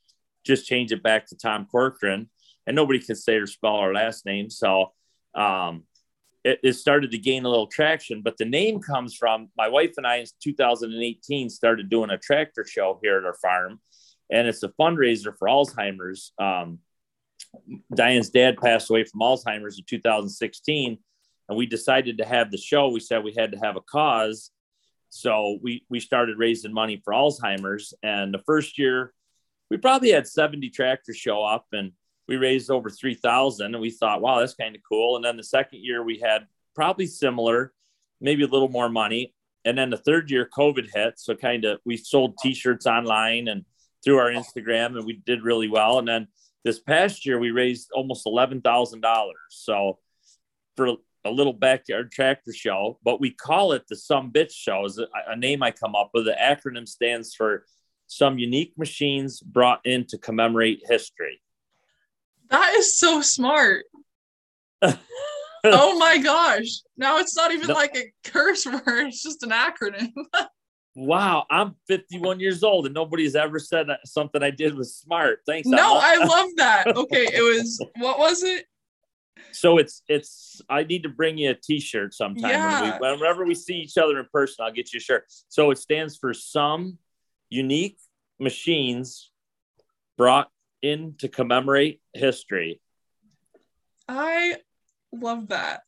just 0.46 0.68
change 0.68 0.92
it 0.92 1.02
back 1.02 1.26
to 1.28 1.38
tom 1.38 1.66
corcoran. 1.66 2.30
And 2.68 2.76
nobody 2.76 3.00
could 3.00 3.18
say 3.18 3.36
or 3.36 3.48
spell 3.48 3.78
our 3.78 3.94
last 3.94 4.26
name 4.26 4.50
so 4.50 4.92
um, 5.34 5.84
it, 6.44 6.60
it, 6.62 6.74
started 6.74 7.12
to 7.12 7.18
gain 7.18 7.46
a 7.46 7.50
little 7.50 7.68
traction. 7.68 8.22
But 8.22 8.38
the 8.38 8.46
name 8.46 8.80
comes 8.80 9.16
from 9.16 9.50
my 9.58 9.70
wife 9.70 9.94
and 9.96 10.06
i 10.06 10.18
in 10.18 10.26
2018 10.44 11.50
started 11.50 11.90
doing 11.90 12.10
a 12.10 12.18
tractor 12.18 12.66
show 12.66 13.00
here 13.02 13.18
at 13.18 13.26
our 13.26 13.38
farm 13.42 13.80
and 14.30 14.46
it's 14.46 14.64
a 14.64 14.70
fundraiser 14.70 15.34
for 15.38 15.48
alzheimer's. 15.48 16.34
Um, 16.38 16.80
diane's 17.96 18.30
dad 18.30 18.58
passed 18.62 18.90
away 18.90 19.06
from 19.06 19.22
alzheimer's 19.22 19.80
in 19.80 19.86
2016 19.88 21.00
and 21.50 21.58
we 21.58 21.66
decided 21.66 22.20
to 22.20 22.26
have 22.26 22.52
the 22.52 22.58
show 22.58 22.90
we 22.90 23.00
said 23.02 23.24
we 23.24 23.34
had 23.38 23.52
to 23.52 23.60
have 23.60 23.76
a 23.76 23.82
cause 23.82 24.52
so 25.10 25.58
we 25.62 25.84
we 25.90 26.00
started 26.00 26.38
raising 26.38 26.72
money 26.72 27.02
for 27.04 27.14
Alzheimer's, 27.14 27.94
and 28.04 28.34
the 28.34 28.44
first 28.46 28.78
year 28.78 29.14
we 29.70 29.78
probably 29.78 30.12
had 30.12 30.28
70 30.28 30.70
tractors 30.70 31.18
show 31.18 31.44
up, 31.44 31.68
and 31.74 31.92
we 32.28 32.38
raised 32.38 32.72
over 32.72 32.90
3,000. 32.90 33.74
And 33.74 33.82
we 33.82 33.92
thought, 33.92 34.22
wow, 34.22 34.40
that's 34.40 34.56
kind 34.56 34.76
of 34.76 34.82
cool. 34.88 35.16
And 35.16 35.24
then 35.24 35.38
the 35.38 35.44
second 35.44 35.84
year 35.84 36.04
we 36.04 36.20
had 36.20 36.48
probably 36.74 37.06
similar, 37.06 37.72
maybe 38.20 38.44
a 38.44 38.48
little 38.48 38.70
more 38.70 38.90
money. 38.90 39.34
And 39.66 39.78
then 39.78 39.92
the 39.92 39.98
third 39.98 40.32
year, 40.32 40.50
COVID 40.58 40.90
hit, 40.94 41.20
so 41.20 41.36
kind 41.36 41.66
of 41.66 41.80
we 41.86 41.98
sold 41.98 42.38
T-shirts 42.42 42.88
online 42.88 43.48
and 43.48 43.66
through 44.04 44.18
our 44.18 44.32
Instagram, 44.32 44.96
and 44.96 45.06
we 45.06 45.22
did 45.26 45.44
really 45.44 45.68
well. 45.68 46.00
And 46.00 46.08
then 46.08 46.28
this 46.64 46.80
past 46.80 47.26
year, 47.26 47.38
we 47.38 47.52
raised 47.52 47.92
almost 47.94 48.26
eleven 48.26 48.62
thousand 48.62 49.02
dollars. 49.02 49.36
So 49.50 50.00
for 50.78 50.96
a 51.30 51.32
little 51.32 51.54
backyard 51.54 52.12
tractor 52.12 52.52
show, 52.54 53.00
but 53.04 53.22
we 53.22 53.32
call 53.32 53.74
it 53.74 53.88
the 53.88 53.96
Sumbitch 53.96 54.52
Show. 54.52 54.86
Is 54.86 55.00
a, 55.28 55.36
name 55.36 55.64
I 55.64 55.72
come 55.72 55.96
up 55.96 56.12
with. 56.14 56.26
The 56.26 56.36
acronym 56.40 56.88
stands 56.88 57.34
for 57.34 57.66
Some 58.08 58.38
Unique 58.38 58.74
Machines 58.78 59.40
Brought 59.40 59.86
in 59.86 60.06
to 60.08 60.18
Commemorate 60.18 60.82
History. 60.88 61.42
That 62.50 62.74
is 62.76 62.98
so 62.98 63.22
smart. 63.22 63.86
oh 65.64 66.00
my 66.00 66.18
gosh. 66.18 66.82
Now 66.98 67.20
it's 67.20 67.36
not 67.36 67.52
even 67.52 67.68
no. 67.68 67.74
like 67.76 67.96
a 67.96 68.12
curse 68.30 68.66
word, 68.66 69.08
it's 69.08 69.24
just 69.24 69.44
an 69.44 69.52
acronym. 69.52 70.12
wow, 70.96 71.46
I'm 71.50 71.76
51 71.88 72.40
years 72.40 72.64
old 72.64 72.86
and 72.86 72.96
nobody's 72.96 73.36
ever 73.36 73.60
said 73.60 73.88
something 74.06 74.42
I 74.42 74.52
did 74.52 74.76
was 74.76 74.96
smart. 74.96 75.42
Thanks. 75.46 75.68
No, 75.68 76.00
I 76.02 76.16
love 76.18 76.50
that. 76.58 76.86
Okay, 76.96 77.28
it 77.32 77.42
was 77.42 77.86
what 77.98 78.18
was 78.18 78.44
it? 78.44 78.66
So 79.52 79.78
it's 79.78 80.04
it's 80.08 80.62
i 80.70 80.84
need 80.84 81.04
to 81.04 81.10
bring 81.10 81.38
you 81.38 81.52
a 81.52 81.54
t-shirt 81.54 82.14
sometime 82.14 82.50
yeah. 82.52 82.82
when 82.82 82.94
we, 82.94 83.18
whenever 83.18 83.46
we 83.46 83.56
see 83.56 83.76
each 83.76 83.98
other 83.98 84.20
in 84.20 84.26
person 84.32 84.66
i'll 84.66 84.72
get 84.72 84.94
you 84.94 84.98
a 84.98 85.02
shirt. 85.02 85.26
So 85.48 85.72
it 85.72 85.78
stands 85.78 86.18
for 86.18 86.34
some 86.34 86.98
unique 87.50 87.98
machines 88.40 89.32
brought 90.18 90.50
in 90.82 91.16
to 91.20 91.28
commemorate 91.28 92.02
history. 92.14 92.82
I 94.08 94.58
love 95.12 95.50
that. 95.50 95.82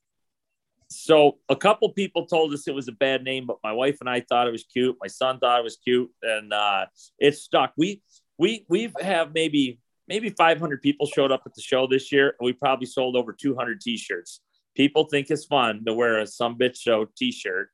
So 0.89 1.37
a 1.47 1.55
couple 1.55 1.89
people 1.89 2.25
told 2.25 2.53
us 2.53 2.67
it 2.67 2.75
was 2.75 2.87
a 2.87 2.93
bad 2.93 3.23
name 3.23 3.45
but 3.47 3.57
my 3.63 3.71
wife 3.71 3.97
and 4.01 4.09
i 4.09 4.19
thought 4.21 4.47
it 4.47 4.51
was 4.51 4.63
cute. 4.63 4.97
My 5.01 5.07
son 5.07 5.39
thought 5.39 5.59
it 5.59 5.63
was 5.63 5.77
cute. 5.77 6.09
And 6.21 6.51
uh, 6.51 6.85
it 7.19 7.35
stuck. 7.35 7.73
We 7.77 8.01
we 8.37 8.65
we 8.67 8.91
have 9.01 9.33
maybe 9.33 9.79
maybe 10.07 10.29
500 10.29 10.81
people 10.81 11.07
showed 11.07 11.31
up 11.31 11.43
at 11.45 11.53
the 11.53 11.61
show 11.61 11.87
this 11.87 12.11
year, 12.11 12.35
and 12.39 12.45
we 12.45 12.53
probably 12.53 12.85
sold 12.85 13.15
over 13.15 13.33
200 13.33 13.81
T-shirts. 13.81 14.41
People 14.75 15.05
think 15.05 15.29
it's 15.29 15.45
fun 15.45 15.83
to 15.85 15.93
wear 15.93 16.19
a 16.19 16.23
Sumbitch 16.23 16.77
show 16.77 17.07
T-shirt, 17.17 17.69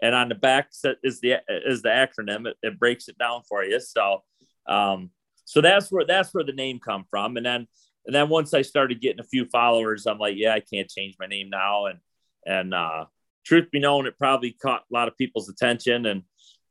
and 0.00 0.14
on 0.14 0.28
the 0.28 0.34
back 0.34 0.70
is 1.02 1.20
the 1.20 1.36
is 1.48 1.82
the 1.82 1.88
acronym. 1.88 2.46
It, 2.46 2.56
it 2.62 2.78
breaks 2.78 3.08
it 3.08 3.18
down 3.18 3.42
for 3.48 3.64
you. 3.64 3.80
So, 3.80 4.22
um, 4.68 5.10
so 5.44 5.60
that's 5.60 5.90
where 5.90 6.06
that's 6.06 6.32
where 6.32 6.44
the 6.44 6.52
name 6.52 6.78
come 6.78 7.04
from. 7.10 7.36
And 7.36 7.44
then 7.44 7.66
and 8.08 8.14
then 8.14 8.30
once 8.30 8.54
I 8.54 8.62
started 8.62 9.02
getting 9.02 9.20
a 9.20 9.24
few 9.24 9.44
followers, 9.44 10.06
I'm 10.06 10.18
like, 10.18 10.34
yeah, 10.36 10.54
I 10.54 10.60
can't 10.60 10.88
change 10.88 11.16
my 11.20 11.26
name 11.26 11.50
now. 11.50 11.86
And 11.86 11.98
and 12.46 12.72
uh, 12.72 13.04
truth 13.44 13.70
be 13.70 13.80
known, 13.80 14.06
it 14.06 14.18
probably 14.18 14.52
caught 14.52 14.84
a 14.90 14.94
lot 14.94 15.08
of 15.08 15.16
people's 15.18 15.50
attention. 15.50 16.06
And 16.06 16.22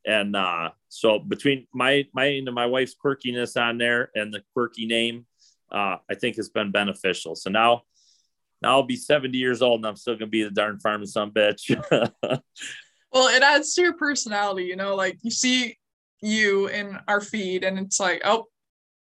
and 0.08 0.34
uh, 0.34 0.70
so 0.88 1.18
between 1.18 1.66
my 1.74 2.06
my 2.14 2.24
and 2.24 2.52
my 2.54 2.64
wife's 2.64 2.94
quirkiness 2.94 3.60
on 3.60 3.76
there 3.76 4.10
and 4.14 4.32
the 4.32 4.42
quirky 4.54 4.86
name, 4.86 5.26
uh, 5.70 5.96
I 6.10 6.14
think 6.14 6.36
has 6.36 6.48
been 6.48 6.72
beneficial. 6.72 7.36
So 7.36 7.50
now 7.50 7.82
now 8.62 8.70
I'll 8.70 8.84
be 8.84 8.96
70 8.96 9.36
years 9.36 9.60
old 9.60 9.80
and 9.80 9.86
I'm 9.86 9.96
still 9.96 10.14
gonna 10.14 10.26
be 10.26 10.44
the 10.44 10.50
darn 10.50 10.80
farming 10.80 11.08
Sumbitch. 11.08 11.76
well, 13.12 13.28
it 13.28 13.42
adds 13.42 13.74
to 13.74 13.82
your 13.82 13.92
personality, 13.92 14.64
you 14.64 14.76
know, 14.76 14.96
like 14.96 15.18
you 15.22 15.30
see 15.30 15.76
you 16.22 16.68
in 16.68 16.98
our 17.06 17.20
feed 17.20 17.62
and 17.62 17.78
it's 17.78 18.00
like, 18.00 18.22
oh, 18.24 18.46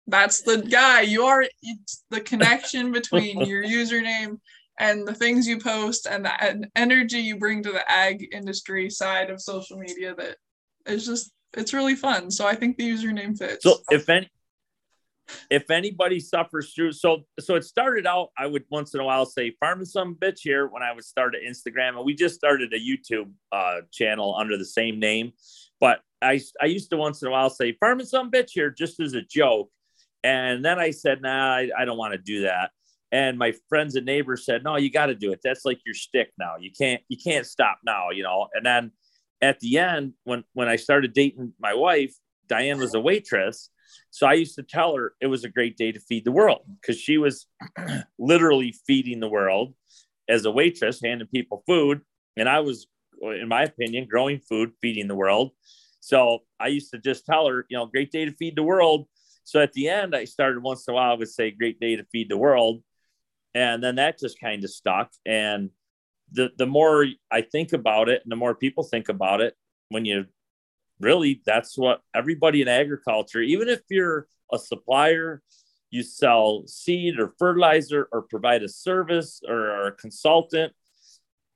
that's 0.06 0.40
the 0.42 0.62
guy. 0.62 1.02
You 1.02 1.24
are 1.24 1.44
it's 1.60 2.04
the 2.08 2.22
connection 2.22 2.90
between 2.90 3.42
your 3.42 3.62
username 3.64 4.38
and 4.80 5.06
the 5.06 5.14
things 5.14 5.46
you 5.46 5.58
post 5.58 6.06
and 6.06 6.24
the 6.24 6.70
energy 6.74 7.18
you 7.18 7.38
bring 7.38 7.62
to 7.62 7.72
the 7.72 7.90
ag 7.90 8.28
industry 8.32 8.88
side 8.88 9.28
of 9.28 9.42
social 9.42 9.76
media 9.76 10.14
that 10.14 10.36
is 10.86 11.06
just 11.06 11.32
it's 11.54 11.72
really 11.72 11.94
fun. 11.94 12.30
So 12.30 12.46
I 12.46 12.54
think 12.54 12.76
the 12.76 12.88
username 12.88 13.36
fits. 13.36 13.64
So 13.64 13.78
if 13.90 14.08
any 14.08 14.30
if 15.50 15.70
anybody 15.70 16.20
suffers 16.20 16.72
through 16.72 16.92
so 16.92 17.24
so 17.40 17.54
it 17.54 17.64
started 17.64 18.06
out 18.06 18.28
i 18.38 18.46
would 18.46 18.64
once 18.70 18.94
in 18.94 19.00
a 19.00 19.04
while 19.04 19.26
say 19.26 19.52
farming 19.58 19.86
Sumbitch 19.86 20.40
here 20.40 20.68
when 20.68 20.82
i 20.82 20.92
would 20.92 21.04
start 21.04 21.34
at 21.34 21.42
instagram 21.42 21.96
and 21.96 22.04
we 22.04 22.14
just 22.14 22.34
started 22.34 22.72
a 22.72 22.78
youtube 22.78 23.30
uh, 23.52 23.80
channel 23.92 24.36
under 24.38 24.56
the 24.56 24.64
same 24.64 25.00
name. 25.00 25.32
But 25.80 26.00
i 26.22 26.40
i 26.62 26.66
used 26.66 26.90
to 26.90 26.96
once 26.96 27.22
in 27.22 27.28
a 27.28 27.30
while 27.30 27.50
say 27.50 27.72
farming 27.72 28.06
Sumbitch 28.06 28.50
here 28.52 28.70
just 28.70 29.00
as 29.00 29.14
a 29.14 29.22
joke. 29.22 29.70
And 30.22 30.64
then 30.64 30.78
i 30.78 30.90
said 30.90 31.22
nah 31.22 31.54
i, 31.56 31.70
I 31.76 31.84
don't 31.84 31.98
want 31.98 32.12
to 32.12 32.18
do 32.18 32.42
that. 32.42 32.70
And 33.12 33.38
my 33.38 33.52
friends 33.68 33.94
and 33.96 34.06
neighbors 34.06 34.44
said 34.44 34.64
no 34.64 34.76
you 34.76 34.90
got 34.90 35.06
to 35.06 35.14
do 35.14 35.32
it. 35.32 35.40
That's 35.42 35.64
like 35.64 35.80
your 35.84 35.94
stick 35.94 36.32
now. 36.38 36.54
You 36.60 36.70
can't 36.70 37.02
you 37.08 37.16
can't 37.22 37.46
stop 37.46 37.78
now 37.84 38.10
you 38.10 38.22
know? 38.22 38.48
And 38.54 38.64
then 38.64 38.92
at 39.42 39.60
the 39.60 39.78
end 39.78 40.14
when 40.24 40.44
when 40.54 40.68
i 40.68 40.76
started 40.76 41.12
dating 41.12 41.52
my 41.58 41.74
wife 41.74 42.14
diane 42.48 42.78
was 42.78 42.94
a 42.94 43.00
waitress 43.00 43.70
so 44.10 44.26
I 44.26 44.34
used 44.34 44.54
to 44.56 44.62
tell 44.62 44.96
her 44.96 45.14
it 45.20 45.26
was 45.26 45.44
a 45.44 45.48
great 45.48 45.76
day 45.76 45.92
to 45.92 46.00
feed 46.00 46.24
the 46.24 46.32
world 46.32 46.62
because 46.80 46.98
she 46.98 47.18
was 47.18 47.46
literally 48.18 48.74
feeding 48.86 49.20
the 49.20 49.28
world 49.28 49.74
as 50.28 50.44
a 50.44 50.50
waitress, 50.50 51.00
handing 51.02 51.28
people 51.28 51.62
food. 51.66 52.00
And 52.36 52.48
I 52.48 52.60
was, 52.60 52.86
in 53.22 53.48
my 53.48 53.62
opinion, 53.62 54.08
growing 54.10 54.40
food, 54.40 54.72
feeding 54.80 55.08
the 55.08 55.14
world. 55.14 55.52
So 56.00 56.40
I 56.60 56.68
used 56.68 56.90
to 56.92 56.98
just 56.98 57.26
tell 57.26 57.46
her, 57.48 57.66
you 57.68 57.76
know, 57.76 57.86
great 57.86 58.12
day 58.12 58.24
to 58.24 58.32
feed 58.32 58.56
the 58.56 58.62
world. 58.62 59.06
So 59.44 59.60
at 59.60 59.72
the 59.72 59.88
end, 59.88 60.14
I 60.14 60.24
started 60.24 60.62
once 60.62 60.86
in 60.86 60.92
a 60.92 60.94
while, 60.94 61.12
I 61.12 61.14
would 61.14 61.28
say, 61.28 61.50
great 61.50 61.80
day 61.80 61.96
to 61.96 62.04
feed 62.04 62.28
the 62.28 62.36
world. 62.36 62.82
And 63.54 63.82
then 63.82 63.96
that 63.96 64.18
just 64.18 64.40
kind 64.40 64.62
of 64.64 64.70
stuck. 64.70 65.10
And 65.24 65.70
the, 66.32 66.50
the 66.56 66.66
more 66.66 67.06
I 67.30 67.42
think 67.42 67.72
about 67.72 68.08
it 68.08 68.22
and 68.24 68.32
the 68.32 68.36
more 68.36 68.54
people 68.54 68.84
think 68.84 69.08
about 69.08 69.40
it, 69.40 69.54
when 69.88 70.04
you 70.04 70.26
really 70.98 71.42
that's 71.44 71.76
what 71.76 72.00
everybody 72.14 72.62
in 72.62 72.68
agriculture, 72.68 73.40
even 73.40 73.68
if 73.68 73.80
you're 73.88 74.26
a 74.52 74.58
supplier, 74.58 75.42
you 75.90 76.02
sell 76.02 76.64
seed 76.66 77.18
or 77.18 77.32
fertilizer 77.38 78.08
or 78.12 78.22
provide 78.22 78.62
a 78.62 78.68
service 78.68 79.40
or 79.46 79.70
are 79.70 79.86
a 79.88 79.92
consultant, 79.92 80.72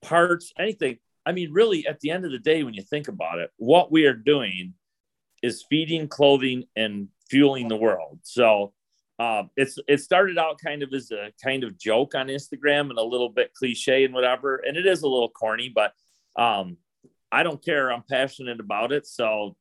parts, 0.02 0.52
anything. 0.58 0.98
I 1.26 1.32
mean, 1.32 1.52
really, 1.52 1.86
at 1.86 2.00
the 2.00 2.10
end 2.10 2.24
of 2.24 2.30
the 2.30 2.38
day, 2.38 2.62
when 2.62 2.74
you 2.74 2.82
think 2.82 3.08
about 3.08 3.38
it, 3.38 3.50
what 3.56 3.92
we 3.92 4.06
are 4.06 4.14
doing 4.14 4.74
is 5.42 5.64
feeding, 5.68 6.08
clothing, 6.08 6.64
and 6.76 7.08
fueling 7.28 7.68
the 7.68 7.76
world. 7.76 8.20
So 8.22 8.72
um, 9.20 9.50
it's 9.54 9.78
it 9.86 10.00
started 10.00 10.38
out 10.38 10.58
kind 10.64 10.82
of 10.82 10.94
as 10.94 11.10
a 11.10 11.30
kind 11.44 11.62
of 11.62 11.78
joke 11.78 12.14
on 12.14 12.28
Instagram 12.28 12.88
and 12.88 12.98
a 12.98 13.02
little 13.02 13.28
bit 13.28 13.52
cliche 13.52 14.06
and 14.06 14.14
whatever, 14.14 14.62
and 14.66 14.78
it 14.78 14.86
is 14.86 15.02
a 15.02 15.08
little 15.08 15.28
corny, 15.28 15.68
but 15.68 15.92
um, 16.36 16.78
I 17.30 17.42
don't 17.42 17.62
care. 17.62 17.92
I'm 17.92 18.02
passionate 18.08 18.60
about 18.60 18.92
it. 18.92 19.06
So 19.06 19.56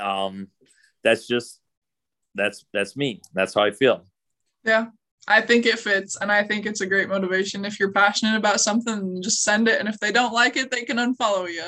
um, 0.00 0.46
that's 1.02 1.26
just 1.26 1.60
that's 2.36 2.64
that's 2.72 2.96
me. 2.96 3.20
That's 3.34 3.54
how 3.54 3.64
I 3.64 3.72
feel. 3.72 4.06
Yeah. 4.62 4.86
I 5.26 5.40
think 5.40 5.64
it 5.66 5.78
fits 5.78 6.16
and 6.20 6.30
I 6.30 6.44
think 6.44 6.66
it's 6.66 6.82
a 6.82 6.86
great 6.86 7.08
motivation. 7.08 7.64
If 7.64 7.80
you're 7.80 7.92
passionate 7.92 8.36
about 8.36 8.60
something, 8.60 9.22
just 9.22 9.42
send 9.42 9.68
it. 9.68 9.80
And 9.80 9.88
if 9.88 9.98
they 9.98 10.12
don't 10.12 10.34
like 10.34 10.56
it, 10.56 10.70
they 10.70 10.82
can 10.82 10.98
unfollow 10.98 11.50
you. 11.50 11.64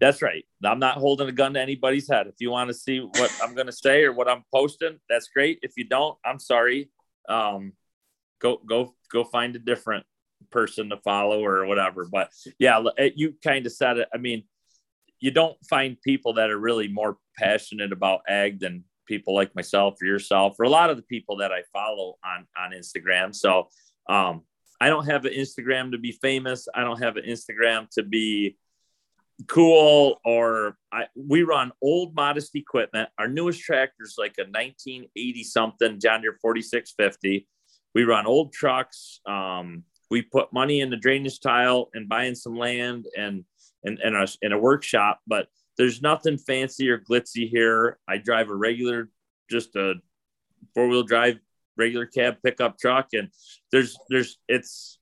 That's 0.00 0.22
right. 0.22 0.44
I'm 0.64 0.78
not 0.78 0.98
holding 0.98 1.28
a 1.28 1.32
gun 1.32 1.54
to 1.54 1.60
anybody's 1.60 2.08
head. 2.08 2.28
If 2.28 2.36
you 2.38 2.50
want 2.50 2.68
to 2.68 2.74
see 2.74 3.00
what 3.00 3.32
I'm 3.42 3.54
going 3.54 3.66
to 3.66 3.72
say 3.72 4.04
or 4.04 4.12
what 4.12 4.28
I'm 4.28 4.44
posting, 4.54 4.98
that's 5.08 5.28
great. 5.28 5.58
If 5.62 5.72
you 5.76 5.84
don't, 5.88 6.16
I'm 6.24 6.38
sorry. 6.38 6.90
Um, 7.28 7.72
go 8.40 8.60
go 8.64 8.94
go 9.10 9.24
find 9.24 9.56
a 9.56 9.58
different 9.58 10.04
person 10.50 10.90
to 10.90 10.96
follow 10.98 11.44
or 11.44 11.66
whatever. 11.66 12.06
But 12.10 12.30
yeah, 12.58 12.82
you 13.16 13.34
kind 13.42 13.66
of 13.66 13.72
said 13.72 13.98
it. 13.98 14.08
I 14.14 14.18
mean, 14.18 14.44
you 15.20 15.30
don't 15.30 15.56
find 15.68 16.00
people 16.00 16.34
that 16.34 16.50
are 16.50 16.58
really 16.58 16.88
more 16.88 17.16
passionate 17.36 17.92
about 17.92 18.20
ag 18.28 18.60
than 18.60 18.84
people 19.06 19.34
like 19.34 19.54
myself 19.54 19.94
or 20.00 20.06
yourself 20.06 20.54
or 20.58 20.64
a 20.64 20.68
lot 20.68 20.90
of 20.90 20.96
the 20.96 21.02
people 21.02 21.38
that 21.38 21.50
I 21.50 21.62
follow 21.72 22.16
on 22.24 22.46
on 22.56 22.72
Instagram. 22.72 23.34
So 23.34 23.68
um, 24.08 24.42
I 24.80 24.88
don't 24.88 25.06
have 25.06 25.24
an 25.24 25.32
Instagram 25.32 25.92
to 25.92 25.98
be 25.98 26.12
famous. 26.12 26.68
I 26.74 26.82
don't 26.82 27.02
have 27.02 27.16
an 27.16 27.24
Instagram 27.24 27.88
to 27.90 28.02
be 28.02 28.56
cool 29.46 30.20
or 30.24 30.76
I, 30.92 31.04
we 31.14 31.42
run 31.42 31.72
old 31.80 32.14
modest 32.14 32.54
equipment. 32.56 33.08
Our 33.18 33.28
newest 33.28 33.60
tractor 33.60 34.02
is 34.04 34.16
like 34.18 34.34
a 34.38 34.42
1980 34.42 35.44
something 35.44 36.00
John 36.00 36.22
Deere 36.22 36.38
4650. 36.40 37.46
We 37.94 38.02
run 38.04 38.26
old 38.26 38.52
trucks. 38.52 39.20
Um, 39.26 39.84
we 40.10 40.22
put 40.22 40.52
money 40.52 40.80
in 40.80 40.90
the 40.90 40.96
drainage 40.96 41.40
tile 41.40 41.90
and 41.94 42.08
buying 42.08 42.34
some 42.34 42.56
land 42.56 43.06
and 43.16 43.44
and 43.84 43.98
and 44.00 44.16
a, 44.16 44.26
in 44.42 44.52
a 44.52 44.58
workshop, 44.58 45.20
but 45.26 45.46
there's 45.76 46.02
nothing 46.02 46.38
fancy 46.38 46.90
or 46.90 46.98
glitzy 46.98 47.48
here. 47.48 47.98
I 48.08 48.18
drive 48.18 48.50
a 48.50 48.54
regular, 48.54 49.08
just 49.48 49.76
a 49.76 49.94
four 50.74 50.88
wheel 50.88 51.04
drive 51.04 51.38
regular 51.76 52.06
cab 52.06 52.38
pickup 52.42 52.78
truck, 52.78 53.08
and 53.12 53.28
there's 53.70 53.96
there's 54.10 54.38
it's 54.48 54.98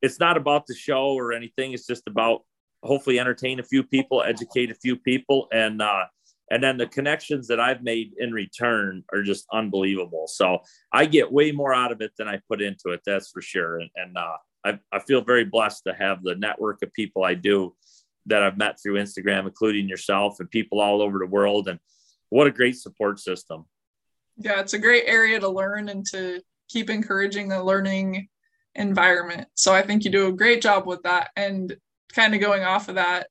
it's 0.00 0.18
not 0.18 0.36
about 0.36 0.66
the 0.66 0.74
show 0.74 1.12
or 1.12 1.32
anything. 1.32 1.72
It's 1.72 1.86
just 1.86 2.04
about 2.06 2.42
hopefully 2.82 3.18
entertain 3.18 3.60
a 3.60 3.64
few 3.64 3.82
people, 3.82 4.22
educate 4.22 4.70
a 4.70 4.74
few 4.74 4.96
people, 4.96 5.48
and 5.52 5.82
uh, 5.82 6.04
and 6.50 6.62
then 6.62 6.78
the 6.78 6.86
connections 6.86 7.46
that 7.48 7.60
I've 7.60 7.82
made 7.82 8.12
in 8.18 8.32
return 8.32 9.04
are 9.12 9.22
just 9.22 9.46
unbelievable. 9.52 10.26
So 10.28 10.60
I 10.92 11.04
get 11.04 11.30
way 11.30 11.52
more 11.52 11.74
out 11.74 11.92
of 11.92 12.00
it 12.00 12.12
than 12.18 12.28
I 12.28 12.40
put 12.48 12.62
into 12.62 12.90
it. 12.90 13.00
That's 13.04 13.30
for 13.30 13.42
sure. 13.42 13.80
And, 13.80 13.90
and 13.96 14.16
uh, 14.16 14.36
I, 14.64 14.78
I 14.90 15.00
feel 15.00 15.20
very 15.20 15.44
blessed 15.44 15.84
to 15.86 15.94
have 15.94 16.22
the 16.22 16.36
network 16.36 16.82
of 16.82 16.92
people 16.94 17.22
I 17.24 17.34
do 17.34 17.74
that 18.26 18.42
I've 18.42 18.58
met 18.58 18.78
through 18.80 18.94
Instagram, 18.94 19.46
including 19.46 19.88
yourself 19.88 20.40
and 20.40 20.50
people 20.50 20.80
all 20.80 21.02
over 21.02 21.18
the 21.18 21.26
world. 21.26 21.68
And 21.68 21.78
what 22.30 22.46
a 22.46 22.50
great 22.50 22.76
support 22.76 23.20
system. 23.20 23.66
Yeah, 24.36 24.60
it's 24.60 24.74
a 24.74 24.78
great 24.78 25.04
area 25.06 25.40
to 25.40 25.48
learn 25.48 25.88
and 25.88 26.04
to 26.12 26.40
keep 26.68 26.90
encouraging 26.90 27.48
the 27.48 27.62
learning 27.62 28.28
environment. 28.74 29.48
So 29.54 29.74
I 29.74 29.82
think 29.82 30.04
you 30.04 30.10
do 30.10 30.28
a 30.28 30.32
great 30.32 30.62
job 30.62 30.86
with 30.86 31.02
that. 31.02 31.30
And 31.36 31.76
kind 32.12 32.34
of 32.34 32.40
going 32.40 32.64
off 32.64 32.88
of 32.88 32.96
that, 32.96 33.28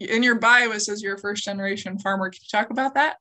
in 0.00 0.22
your 0.22 0.34
bio 0.36 0.72
it 0.72 0.80
says 0.80 1.02
you're 1.02 1.14
a 1.14 1.18
first 1.18 1.44
generation 1.44 1.98
farmer. 1.98 2.30
Can 2.30 2.40
you 2.42 2.58
talk 2.58 2.70
about 2.70 2.94
that? 2.94 3.16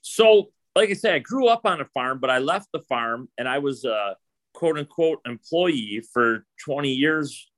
So 0.00 0.50
like 0.74 0.90
i 0.90 0.94
said 0.94 1.14
i 1.14 1.18
grew 1.18 1.48
up 1.48 1.62
on 1.64 1.80
a 1.80 1.84
farm 1.86 2.18
but 2.18 2.30
i 2.30 2.38
left 2.38 2.66
the 2.72 2.80
farm 2.80 3.28
and 3.36 3.46
i 3.46 3.58
was 3.58 3.84
a 3.84 4.16
quote 4.54 4.78
unquote 4.78 5.20
employee 5.26 6.02
for 6.12 6.46
20 6.64 6.90
years. 6.90 7.48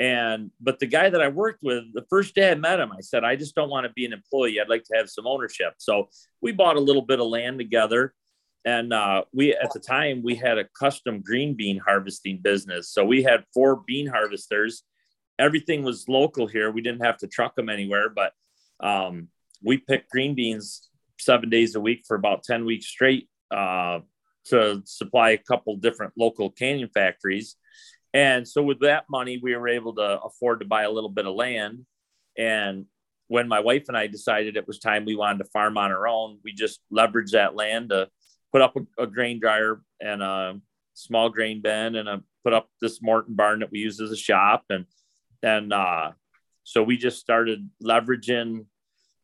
And 0.00 0.50
but 0.60 0.80
the 0.80 0.86
guy 0.86 1.08
that 1.08 1.20
i 1.20 1.28
worked 1.28 1.62
with 1.62 1.84
the 1.94 2.04
first 2.10 2.34
day 2.34 2.50
i 2.50 2.54
met 2.54 2.80
him 2.80 2.90
i 2.90 3.00
said 3.00 3.22
i 3.22 3.36
just 3.36 3.54
don't 3.54 3.70
want 3.70 3.86
to 3.86 3.92
be 3.92 4.04
an 4.04 4.12
employee. 4.12 4.60
I'd 4.60 4.68
like 4.68 4.84
to 4.84 4.96
have 4.96 5.08
some 5.08 5.26
ownership. 5.26 5.74
So 5.78 6.08
we 6.40 6.52
bought 6.52 6.76
a 6.76 6.80
little 6.80 7.02
bit 7.02 7.20
of 7.20 7.28
land 7.28 7.58
together 7.58 8.12
and 8.64 8.92
uh, 8.92 9.24
we 9.32 9.54
at 9.54 9.72
the 9.72 9.78
time 9.78 10.22
we 10.24 10.34
had 10.34 10.58
a 10.58 10.64
custom 10.78 11.20
green 11.20 11.54
bean 11.54 11.78
harvesting 11.78 12.38
business. 12.42 12.88
So 12.88 13.04
we 13.04 13.22
had 13.22 13.44
four 13.52 13.82
bean 13.86 14.06
harvesters 14.06 14.82
everything 15.38 15.82
was 15.82 16.08
local 16.08 16.46
here. 16.46 16.70
We 16.70 16.82
didn't 16.82 17.04
have 17.04 17.18
to 17.18 17.26
truck 17.26 17.54
them 17.54 17.68
anywhere, 17.68 18.08
but 18.08 18.32
um, 18.80 19.28
we 19.62 19.78
picked 19.78 20.10
green 20.10 20.34
beans 20.34 20.88
seven 21.18 21.50
days 21.50 21.74
a 21.74 21.80
week 21.80 22.04
for 22.06 22.16
about 22.16 22.44
10 22.44 22.64
weeks 22.64 22.86
straight 22.86 23.28
uh, 23.50 24.00
to 24.46 24.82
supply 24.84 25.30
a 25.30 25.38
couple 25.38 25.76
different 25.76 26.12
local 26.16 26.50
canyon 26.50 26.90
factories. 26.92 27.56
And 28.12 28.46
so 28.46 28.62
with 28.62 28.80
that 28.80 29.04
money, 29.10 29.40
we 29.42 29.56
were 29.56 29.68
able 29.68 29.94
to 29.96 30.20
afford 30.20 30.60
to 30.60 30.66
buy 30.66 30.82
a 30.82 30.90
little 30.90 31.10
bit 31.10 31.26
of 31.26 31.34
land. 31.34 31.84
And 32.38 32.86
when 33.28 33.48
my 33.48 33.60
wife 33.60 33.84
and 33.88 33.96
I 33.96 34.06
decided 34.06 34.56
it 34.56 34.68
was 34.68 34.78
time 34.78 35.04
we 35.04 35.16
wanted 35.16 35.38
to 35.38 35.50
farm 35.50 35.78
on 35.78 35.90
our 35.90 36.06
own, 36.06 36.38
we 36.44 36.52
just 36.52 36.80
leveraged 36.92 37.32
that 37.32 37.56
land 37.56 37.88
to 37.88 38.08
put 38.52 38.62
up 38.62 38.76
a, 38.76 39.02
a 39.02 39.06
grain 39.06 39.40
dryer 39.40 39.80
and 40.00 40.22
a 40.22 40.60
small 40.94 41.28
grain 41.28 41.60
bin 41.60 41.96
and 41.96 42.08
a, 42.08 42.22
put 42.44 42.52
up 42.52 42.68
this 42.80 43.02
Morton 43.02 43.34
barn 43.34 43.60
that 43.60 43.72
we 43.72 43.80
use 43.80 44.00
as 44.00 44.12
a 44.12 44.16
shop 44.16 44.64
and 44.70 44.84
and 45.44 45.72
uh, 45.72 46.12
so 46.62 46.82
we 46.82 46.96
just 46.96 47.20
started 47.20 47.68
leveraging 47.82 48.66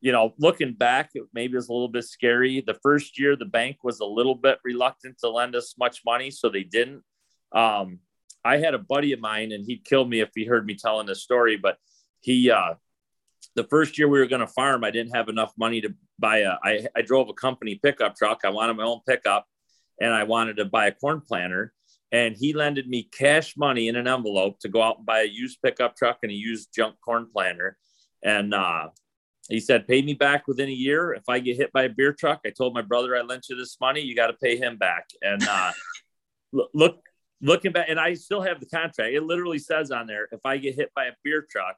you 0.00 0.12
know, 0.12 0.34
looking 0.38 0.72
back, 0.72 1.12
maybe 1.34 1.52
it 1.52 1.56
was 1.56 1.68
a 1.68 1.72
little 1.72 1.88
bit 1.88 2.04
scary. 2.04 2.62
The 2.66 2.78
first 2.82 3.18
year, 3.18 3.36
the 3.36 3.44
bank 3.44 3.78
was 3.82 4.00
a 4.00 4.06
little 4.06 4.34
bit 4.34 4.58
reluctant 4.64 5.18
to 5.18 5.28
lend 5.28 5.54
us 5.54 5.74
much 5.78 6.00
money, 6.06 6.30
so 6.30 6.48
they 6.48 6.62
didn't. 6.62 7.02
Um, 7.52 7.98
I 8.42 8.56
had 8.56 8.72
a 8.72 8.78
buddy 8.78 9.12
of 9.12 9.20
mine, 9.20 9.52
and 9.52 9.64
he'd 9.66 9.84
kill 9.84 10.06
me 10.06 10.20
if 10.20 10.30
he 10.34 10.46
heard 10.46 10.64
me 10.64 10.74
telling 10.74 11.06
this 11.06 11.22
story. 11.22 11.58
But 11.58 11.76
he, 12.20 12.50
uh, 12.50 12.74
the 13.54 13.64
first 13.64 13.98
year 13.98 14.08
we 14.08 14.18
were 14.18 14.26
going 14.26 14.40
to 14.40 14.46
farm, 14.46 14.84
I 14.84 14.90
didn't 14.90 15.14
have 15.14 15.28
enough 15.28 15.52
money 15.58 15.82
to 15.82 15.94
buy 16.18 16.38
a. 16.38 16.56
I, 16.64 16.86
I 16.96 17.02
drove 17.02 17.28
a 17.28 17.34
company 17.34 17.78
pickup 17.82 18.16
truck. 18.16 18.40
I 18.44 18.50
wanted 18.50 18.78
my 18.78 18.84
own 18.84 19.00
pickup, 19.06 19.46
and 20.00 20.14
I 20.14 20.24
wanted 20.24 20.56
to 20.56 20.64
buy 20.64 20.86
a 20.86 20.92
corn 20.92 21.20
planter. 21.20 21.74
And 22.12 22.36
he 22.36 22.52
lended 22.52 22.88
me 22.88 23.04
cash 23.04 23.56
money 23.56 23.88
in 23.88 23.96
an 23.96 24.08
envelope 24.08 24.58
to 24.60 24.68
go 24.68 24.82
out 24.82 24.98
and 24.98 25.06
buy 25.06 25.20
a 25.20 25.28
used 25.28 25.58
pickup 25.62 25.96
truck 25.96 26.18
and 26.22 26.32
a 26.32 26.34
used 26.34 26.74
junk 26.74 26.96
corn 27.04 27.28
planter. 27.32 27.76
And 28.22 28.52
uh, 28.52 28.88
he 29.48 29.60
said, 29.60 29.86
pay 29.86 30.02
me 30.02 30.14
back 30.14 30.48
within 30.48 30.68
a 30.68 30.72
year. 30.72 31.12
If 31.12 31.28
I 31.28 31.38
get 31.38 31.56
hit 31.56 31.72
by 31.72 31.84
a 31.84 31.88
beer 31.88 32.12
truck, 32.12 32.40
I 32.44 32.50
told 32.50 32.74
my 32.74 32.82
brother 32.82 33.16
I 33.16 33.22
lent 33.22 33.46
you 33.48 33.56
this 33.56 33.76
money. 33.80 34.00
You 34.00 34.16
got 34.16 34.28
to 34.28 34.34
pay 34.34 34.56
him 34.56 34.76
back. 34.76 35.06
And 35.22 35.46
uh, 35.46 35.72
look, 36.74 37.00
looking 37.40 37.72
back, 37.72 37.86
and 37.88 37.98
I 37.98 38.14
still 38.14 38.42
have 38.42 38.60
the 38.60 38.66
contract. 38.66 39.12
It 39.12 39.22
literally 39.22 39.58
says 39.58 39.90
on 39.90 40.06
there, 40.06 40.28
if 40.32 40.40
I 40.44 40.56
get 40.56 40.74
hit 40.74 40.90
by 40.94 41.06
a 41.06 41.12
beer 41.24 41.46
truck, 41.50 41.76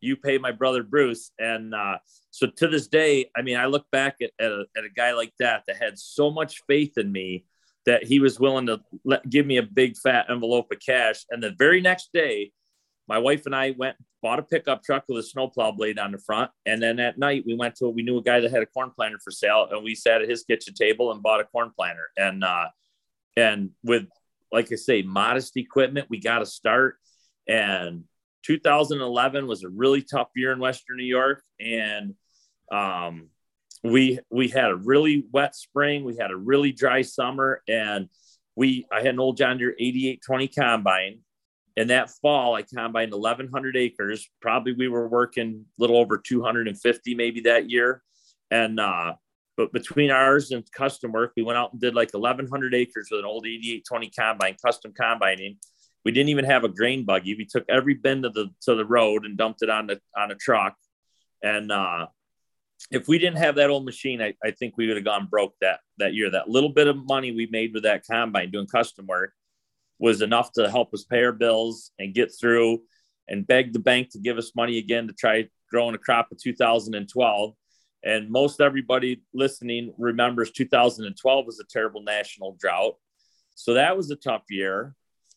you 0.00 0.16
pay 0.16 0.38
my 0.38 0.52
brother 0.52 0.82
Bruce. 0.82 1.30
And 1.38 1.74
uh, 1.74 1.98
so 2.30 2.48
to 2.48 2.68
this 2.68 2.88
day, 2.88 3.30
I 3.36 3.42
mean, 3.42 3.56
I 3.56 3.66
look 3.66 3.86
back 3.90 4.16
at, 4.20 4.30
at, 4.38 4.50
a, 4.50 4.64
at 4.76 4.84
a 4.84 4.88
guy 4.88 5.12
like 5.12 5.32
that 5.38 5.62
that 5.66 5.76
had 5.76 5.98
so 5.98 6.30
much 6.30 6.62
faith 6.66 6.98
in 6.98 7.10
me 7.10 7.44
that 7.86 8.04
he 8.04 8.20
was 8.20 8.38
willing 8.38 8.66
to 8.66 8.80
let, 9.04 9.28
give 9.28 9.46
me 9.46 9.56
a 9.56 9.62
big 9.62 9.96
fat 9.96 10.26
envelope 10.30 10.70
of 10.72 10.78
cash. 10.84 11.24
And 11.30 11.42
the 11.42 11.54
very 11.58 11.80
next 11.80 12.10
day, 12.12 12.52
my 13.08 13.18
wife 13.18 13.46
and 13.46 13.54
I 13.54 13.74
went 13.76 13.96
bought 14.22 14.38
a 14.38 14.42
pickup 14.42 14.84
truck 14.84 15.04
with 15.08 15.18
a 15.18 15.22
snowplow 15.22 15.72
blade 15.72 15.98
on 15.98 16.12
the 16.12 16.18
front, 16.18 16.50
and 16.64 16.80
then 16.80 17.00
at 17.00 17.18
night 17.18 17.42
we 17.44 17.56
went 17.56 17.74
to 17.76 17.88
we 17.88 18.02
knew 18.02 18.18
a 18.18 18.22
guy 18.22 18.38
that 18.40 18.50
had 18.50 18.62
a 18.62 18.66
corn 18.66 18.90
planter 18.94 19.18
for 19.22 19.32
sale, 19.32 19.68
and 19.70 19.82
we 19.82 19.94
sat 19.94 20.22
at 20.22 20.30
his 20.30 20.44
kitchen 20.44 20.74
table 20.74 21.10
and 21.10 21.22
bought 21.22 21.40
a 21.40 21.44
corn 21.44 21.72
planter. 21.76 22.10
And 22.16 22.44
uh, 22.44 22.68
and 23.36 23.70
with 23.82 24.06
like 24.52 24.70
I 24.70 24.76
say, 24.76 25.02
modest 25.02 25.56
equipment, 25.56 26.08
we 26.10 26.20
got 26.20 26.40
to 26.40 26.46
start. 26.46 26.96
And 27.48 28.04
2011 28.44 29.46
was 29.46 29.64
a 29.64 29.68
really 29.68 30.02
tough 30.02 30.28
year 30.36 30.52
in 30.52 30.60
Western 30.60 30.98
New 30.98 31.04
York, 31.04 31.42
and 31.58 32.14
um, 32.70 33.28
we 33.82 34.20
we 34.30 34.48
had 34.48 34.70
a 34.70 34.76
really 34.76 35.24
wet 35.32 35.54
spring, 35.56 36.04
we 36.04 36.16
had 36.16 36.30
a 36.30 36.36
really 36.36 36.72
dry 36.72 37.02
summer, 37.02 37.62
and 37.68 38.08
we 38.56 38.86
I 38.92 38.98
had 38.98 39.14
an 39.14 39.20
old 39.20 39.36
John 39.36 39.58
Deere 39.58 39.74
8820 39.78 40.48
combine. 40.48 41.18
And 41.74 41.88
that 41.88 42.10
fall 42.10 42.54
i 42.54 42.62
combined 42.62 43.12
1100 43.12 43.76
acres. 43.76 44.28
Probably 44.42 44.74
we 44.74 44.88
were 44.88 45.08
working 45.08 45.64
a 45.78 45.80
little 45.80 45.96
over 45.96 46.18
250 46.18 47.14
maybe 47.14 47.40
that 47.42 47.70
year. 47.70 48.02
And 48.50 48.78
uh 48.78 49.14
but 49.56 49.72
between 49.72 50.10
ours 50.10 50.50
and 50.50 50.70
custom 50.72 51.12
work 51.12 51.32
we 51.36 51.42
went 51.42 51.58
out 51.58 51.72
and 51.72 51.80
did 51.80 51.94
like 51.94 52.12
1100 52.12 52.74
acres 52.74 53.08
with 53.10 53.20
an 53.20 53.26
old 53.26 53.46
8820 53.46 54.10
combine 54.10 54.56
custom 54.64 54.92
combining. 54.92 55.56
We 56.04 56.12
didn't 56.12 56.30
even 56.30 56.44
have 56.44 56.64
a 56.64 56.68
grain 56.68 57.04
buggy. 57.04 57.36
We 57.36 57.46
took 57.46 57.64
every 57.70 57.94
bend 57.94 58.26
of 58.26 58.34
the 58.34 58.50
to 58.62 58.74
the 58.74 58.84
road 58.84 59.24
and 59.24 59.38
dumped 59.38 59.62
it 59.62 59.70
on 59.70 59.86
the 59.86 59.98
on 60.14 60.30
a 60.30 60.34
truck. 60.34 60.76
And 61.42 61.72
uh 61.72 62.06
if 62.90 63.08
we 63.08 63.18
didn't 63.18 63.38
have 63.38 63.56
that 63.56 63.70
old 63.70 63.84
machine 63.84 64.20
I, 64.20 64.34
I 64.44 64.50
think 64.50 64.74
we 64.76 64.86
would 64.86 64.96
have 64.96 65.04
gone 65.04 65.26
broke 65.26 65.54
that 65.60 65.80
that 65.98 66.14
year 66.14 66.30
that 66.30 66.48
little 66.48 66.70
bit 66.70 66.86
of 66.86 66.96
money 66.96 67.32
we 67.32 67.46
made 67.46 67.72
with 67.72 67.84
that 67.84 68.04
combine 68.08 68.50
doing 68.50 68.66
custom 68.66 69.06
work 69.06 69.32
was 70.02 70.20
enough 70.20 70.50
to 70.52 70.68
help 70.68 70.92
us 70.92 71.04
pay 71.04 71.22
our 71.22 71.32
bills 71.32 71.92
and 72.00 72.12
get 72.12 72.32
through 72.38 72.82
and 73.28 73.46
beg 73.46 73.72
the 73.72 73.78
bank 73.78 74.10
to 74.10 74.18
give 74.18 74.36
us 74.36 74.52
money 74.56 74.78
again 74.78 75.06
to 75.06 75.12
try 75.12 75.48
growing 75.70 75.94
a 75.94 75.98
crop 75.98 76.32
of 76.32 76.38
2012. 76.38 77.54
And 78.04 78.28
most 78.28 78.60
everybody 78.60 79.22
listening 79.32 79.94
remembers 79.96 80.50
2012 80.50 81.46
was 81.46 81.60
a 81.60 81.64
terrible 81.70 82.02
national 82.02 82.56
drought. 82.60 82.94
So 83.54 83.74
that 83.74 83.96
was 83.96 84.10
a 84.10 84.16
tough 84.16 84.42
year. 84.50 84.96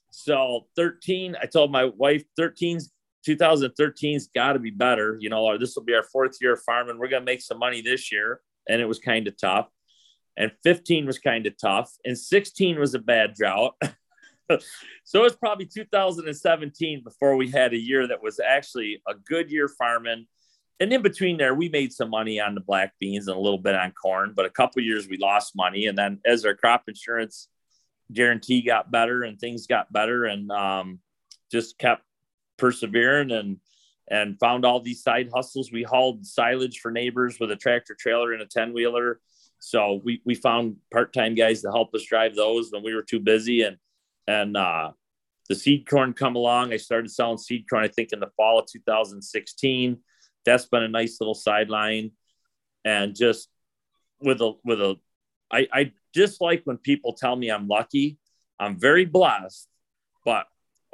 So 0.10 0.66
13, 0.78 1.36
I 1.40 1.46
told 1.46 1.72
my 1.72 1.86
wife 1.86 2.24
13's 2.40 2.92
2013's 3.28 4.28
got 4.28 4.54
to 4.54 4.60
be 4.60 4.72
better. 4.72 5.18
You 5.20 5.30
know, 5.30 5.58
this 5.58 5.76
will 5.76 5.84
be 5.84 5.96
our 5.96 6.04
fourth 6.04 6.38
year 6.42 6.54
of 6.54 6.62
farming. 6.62 6.98
We're 6.98 7.10
going 7.10 7.22
to 7.22 7.32
make 7.32 7.42
some 7.42 7.60
money 7.60 7.82
this 7.82 8.12
year. 8.12 8.42
And 8.68 8.82
it 8.82 8.86
was 8.86 9.00
kind 9.00 9.28
of 9.28 9.38
tough. 9.38 9.68
And 10.38 10.52
15 10.64 11.06
was 11.06 11.20
kind 11.20 11.46
of 11.48 11.58
tough. 11.58 11.92
And 12.04 12.18
16 12.18 12.80
was 12.80 12.94
a 12.94 13.00
bad 13.00 13.34
drought. 13.36 13.76
so 15.04 15.20
it 15.20 15.24
was 15.24 15.36
probably 15.36 15.66
2017 15.66 17.04
before 17.04 17.36
we 17.36 17.50
had 17.50 17.74
a 17.74 17.80
year 17.80 18.08
that 18.08 18.22
was 18.22 18.40
actually 18.40 19.02
a 19.08 19.14
good 19.14 19.50
year 19.50 19.68
farming. 19.68 20.28
And 20.80 20.92
in 20.92 21.02
between 21.02 21.38
there, 21.38 21.56
we 21.56 21.70
made 21.70 21.94
some 21.94 22.10
money 22.10 22.40
on 22.40 22.54
the 22.54 22.62
black 22.62 22.94
beans 23.00 23.28
and 23.28 23.38
a 23.38 23.40
little 23.40 23.58
bit 23.58 23.76
on 23.76 23.92
corn, 23.92 24.34
but 24.36 24.46
a 24.46 24.50
couple 24.50 24.82
years 24.82 25.08
we 25.08 25.18
lost 25.18 25.56
money. 25.56 25.86
And 25.86 25.98
then 25.98 26.20
as 26.26 26.44
our 26.44 26.54
crop 26.54 26.84
insurance 26.88 27.48
guarantee 28.12 28.62
got 28.62 28.92
better 28.92 29.24
and 29.24 29.40
things 29.40 29.68
got 29.68 29.92
better 29.92 30.26
and 30.26 30.52
um, 30.52 31.00
just 31.52 31.78
kept 31.78 32.04
persevering 32.58 33.32
and 33.32 33.58
and 34.08 34.40
found 34.40 34.66
all 34.66 34.80
these 34.80 35.02
side 35.02 35.30
hustles. 35.34 35.72
We 35.72 35.84
hauled 35.84 36.26
silage 36.26 36.80
for 36.80 36.92
neighbors 36.92 37.38
with 37.40 37.52
a 37.52 37.56
tractor 37.56 37.96
trailer 38.00 38.34
and 38.34 38.42
a 38.42 38.46
10 38.46 38.72
wheeler. 38.72 39.20
So 39.58 40.00
we, 40.04 40.22
we 40.26 40.36
found 40.36 40.76
part-time 40.92 41.34
guys 41.34 41.64
to 41.64 41.72
help 41.72 41.96
us 41.96 42.04
drive 42.04 42.36
those 42.36 42.72
when 42.72 42.84
we 42.84 42.94
were 42.94 43.02
too 43.02 43.20
busy. 43.20 43.64
And 43.64 43.78
and 44.28 44.58
uh, 44.58 44.92
the 45.50 45.56
seed 45.56 45.88
corn 45.88 46.14
come 46.14 46.36
along. 46.36 46.74
I 46.74 46.78
started 46.78 47.12
selling 47.12 47.38
seed 47.38 47.66
corn, 47.70 47.84
I 47.84 47.88
think, 47.88 48.12
in 48.12 48.20
the 48.20 48.32
fall 48.36 48.60
of 48.60 48.68
2016. 48.68 49.98
That's 50.46 50.66
been 50.66 50.84
a 50.84 50.88
nice 50.88 51.18
little 51.20 51.36
sideline, 51.36 52.12
and 52.84 53.16
just 53.16 53.50
with 54.20 54.42
a 54.42 54.54
with 54.64 54.80
a, 54.82 54.96
I, 55.52 55.68
I 55.72 55.92
dislike 56.14 56.62
when 56.66 56.78
people 56.78 57.14
tell 57.14 57.36
me 57.36 57.50
I'm 57.50 57.68
lucky. 57.68 58.18
I'm 58.60 58.80
very 58.80 59.06
blessed, 59.06 59.68
but 60.24 60.46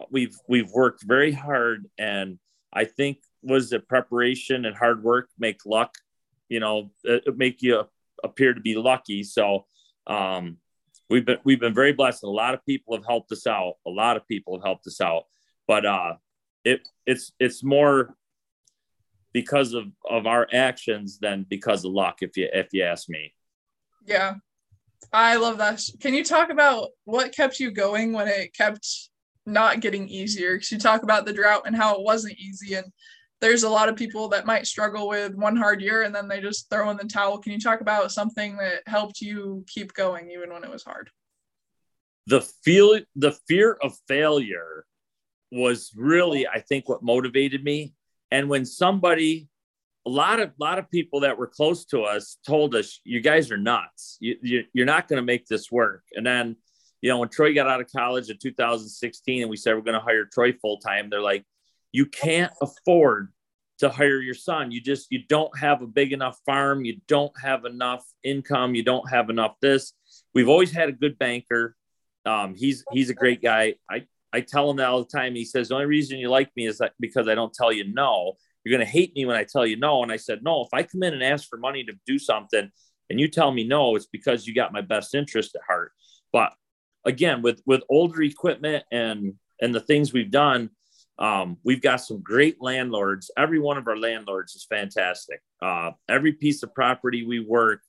we've 0.10 0.36
we've 0.48 0.72
worked 0.72 1.04
very 1.04 1.32
hard, 1.32 1.88
and 1.98 2.40
I 2.74 2.86
think 2.86 3.18
was 3.42 3.72
it 3.74 3.88
preparation 3.88 4.66
and 4.66 4.76
hard 4.76 5.04
work 5.04 5.30
make 5.38 5.66
luck, 5.66 5.96
you 6.50 6.60
know, 6.60 6.92
it, 7.04 7.38
make 7.38 7.62
you 7.62 7.84
appear 8.24 8.54
to 8.54 8.62
be 8.62 8.76
lucky. 8.76 9.24
So 9.24 9.66
um, 10.08 10.58
we've 11.10 11.26
been 11.26 11.40
we've 11.44 11.60
been 11.60 11.74
very 11.74 11.94
blessed. 11.94 12.24
A 12.24 12.30
lot 12.30 12.54
of 12.54 12.66
people 12.66 12.96
have 12.96 13.06
helped 13.06 13.32
us 13.32 13.48
out. 13.48 13.76
A 13.86 13.90
lot 13.90 14.18
of 14.18 14.28
people 14.28 14.58
have 14.58 14.64
helped 14.64 14.88
us 14.88 15.02
out, 15.02 15.24
but 15.68 15.86
uh, 15.86 16.14
it 16.64 16.88
it's 17.06 17.32
it's 17.40 17.64
more 17.64 18.16
because 19.34 19.74
of 19.74 19.86
of 20.10 20.28
our 20.28 20.48
actions 20.52 21.20
than 21.20 21.46
because 21.50 21.86
of 21.86 21.92
luck. 21.92 22.18
If 22.22 22.38
you 22.38 22.50
if 22.54 22.68
you 22.74 22.84
ask 22.84 23.10
me. 23.10 23.34
Yeah, 24.06 24.36
I 25.14 25.36
love 25.38 25.58
that. 25.60 25.82
Can 26.00 26.14
you 26.14 26.24
talk 26.24 26.50
about 26.50 26.90
what 27.06 27.36
kept 27.36 27.60
you 27.60 27.72
going 27.72 28.14
when 28.14 28.28
it 28.28 28.54
kept 28.54 29.10
not 29.46 29.80
getting 29.80 30.08
easier? 30.08 30.56
Because 30.56 30.72
you 30.72 30.78
talk 30.78 31.04
about 31.04 31.26
the 31.26 31.34
drought 31.34 31.64
and 31.66 31.76
how 31.76 31.96
it 31.96 32.04
wasn't 32.04 32.38
easy, 32.38 32.76
and 32.76 32.92
there's 33.42 33.64
a 33.64 33.70
lot 33.70 33.90
of 33.90 33.96
people 33.96 34.30
that 34.30 34.46
might 34.46 34.68
struggle 34.68 35.08
with 35.08 35.34
one 35.36 35.58
hard 35.58 35.82
year 35.82 36.04
and 36.04 36.14
then 36.14 36.28
they 36.28 36.40
just 36.40 36.70
throw 36.70 36.92
in 36.92 36.98
the 36.98 37.04
towel. 37.06 37.40
Can 37.40 37.52
you 37.52 37.60
talk 37.60 37.82
about 37.82 38.12
something 38.12 38.56
that 38.58 38.84
helped 38.86 39.20
you 39.20 39.66
keep 39.68 39.94
going 39.94 40.30
even 40.30 40.54
when 40.54 40.64
it 40.64 40.70
was 40.70 40.84
hard? 40.84 41.10
The 42.28 42.42
feel 42.42 43.00
the 43.16 43.32
fear 43.48 43.78
of 43.82 43.98
failure 44.08 44.86
was 45.52 45.92
really, 45.96 46.48
I 46.48 46.60
think, 46.60 46.88
what 46.88 47.02
motivated 47.02 47.64
me. 47.64 47.94
And 48.30 48.48
when 48.48 48.64
somebody, 48.64 49.50
a 50.06 50.10
lot 50.10 50.40
of 50.40 50.52
lot 50.60 50.78
of 50.78 50.90
people 50.92 51.22
that 51.22 51.38
were 51.38 51.48
close 51.48 51.84
to 51.86 52.04
us 52.04 52.38
told 52.46 52.76
us, 52.76 53.02
"You 53.04 53.22
guys 53.22 53.52
are 53.52 53.58
nuts. 53.58 54.18
You, 54.20 54.38
you, 54.44 54.64
you're 54.72 54.86
not 54.86 55.08
going 55.08 55.18
to 55.18 55.26
make 55.26 55.48
this 55.48 55.72
work." 55.72 56.04
And 56.14 56.26
then, 56.26 56.58
you 57.02 57.10
know, 57.10 57.18
when 57.18 57.30
Troy 57.30 57.54
got 57.54 57.68
out 57.68 57.82
of 57.82 57.92
college 57.92 58.30
in 58.30 58.38
2016, 58.38 59.42
and 59.42 59.50
we 59.50 59.58
said 59.58 59.76
we're 59.76 59.82
going 59.82 60.00
to 60.00 60.06
hire 60.06 60.26
Troy 60.26 60.54
full 60.54 60.78
time, 60.78 61.10
they're 61.10 61.22
like, 61.22 61.46
you 61.92 62.06
can't 62.06 62.54
afford 62.62 63.30
to 63.80 63.90
hire 63.90 64.20
your 64.20 64.36
son. 64.36 64.72
You 64.72 64.80
just 64.80 65.08
you 65.10 65.24
don't 65.28 65.58
have 65.58 65.82
a 65.82 65.88
big 65.88 66.14
enough 66.14 66.38
farm, 66.46 66.86
you 66.86 67.02
don't 67.08 67.34
have 67.42 67.66
enough 67.66 68.06
income, 68.24 68.76
you 68.76 68.84
don't 68.84 69.10
have 69.10 69.30
enough 69.30 69.56
this. 69.62 69.94
We've 70.34 70.48
always 70.48 70.72
had 70.72 70.88
a 70.90 70.94
good 70.94 71.18
banker. 71.18 71.76
Um, 72.26 72.54
he's 72.56 72.84
he's 72.92 73.10
a 73.10 73.16
great 73.16 73.42
guy. 73.42 73.76
I 73.90 74.06
I 74.32 74.42
tell 74.42 74.70
him 74.70 74.78
that 74.78 74.88
all 74.88 75.04
the 75.04 75.10
time. 75.10 75.34
He 75.34 75.46
says 75.46 75.70
the 75.70 75.74
only 75.76 75.88
reason 75.88 76.20
you 76.20 76.30
like 76.30 76.52
me 76.56 76.68
is 76.68 76.78
that 76.78 76.94
because 77.00 77.28
I 77.28 77.36
don't 77.36 77.54
tell 77.54 77.72
you 77.72 77.92
no. 77.92 78.34
You're 78.64 78.78
gonna 78.78 78.90
hate 78.90 79.16
me 79.16 79.26
when 79.26 79.36
I 79.36 79.44
tell 79.44 79.66
you 79.66 79.78
no. 79.78 80.04
And 80.04 80.12
I 80.12 80.18
said 80.18 80.44
no. 80.44 80.62
If 80.62 80.70
I 80.74 80.84
come 80.84 81.02
in 81.02 81.16
and 81.16 81.24
ask 81.24 81.50
for 81.50 81.58
money 81.58 81.84
to 81.84 81.94
do 82.06 82.20
something, 82.20 82.70
and 83.10 83.20
you 83.20 83.28
tell 83.28 83.52
me 83.52 83.64
no, 83.64 83.96
it's 83.96 84.06
because 84.06 84.46
you 84.46 84.54
got 84.54 84.72
my 84.72 84.82
best 84.82 85.16
interest 85.16 85.56
at 85.56 85.62
heart. 85.68 85.92
But 86.32 86.54
again, 87.06 87.42
with 87.42 87.62
with 87.66 87.84
older 87.90 88.22
equipment 88.22 88.84
and 88.92 89.34
and 89.62 89.74
the 89.74 89.80
things 89.80 90.14
we've 90.14 90.32
done, 90.32 90.70
um, 91.20 91.58
we've 91.64 91.82
got 91.82 91.98
some 91.98 92.22
great 92.22 92.62
landlords. 92.62 93.30
Every 93.38 93.60
one 93.60 93.78
of 93.78 93.88
our 93.88 93.98
landlords 93.98 94.56
is 94.56 94.66
fantastic. 94.66 95.42
Uh, 95.62 95.92
every 96.10 96.34
piece 96.34 96.64
of 96.64 96.74
property 96.74 97.26
we 97.26 97.40
work, 97.40 97.82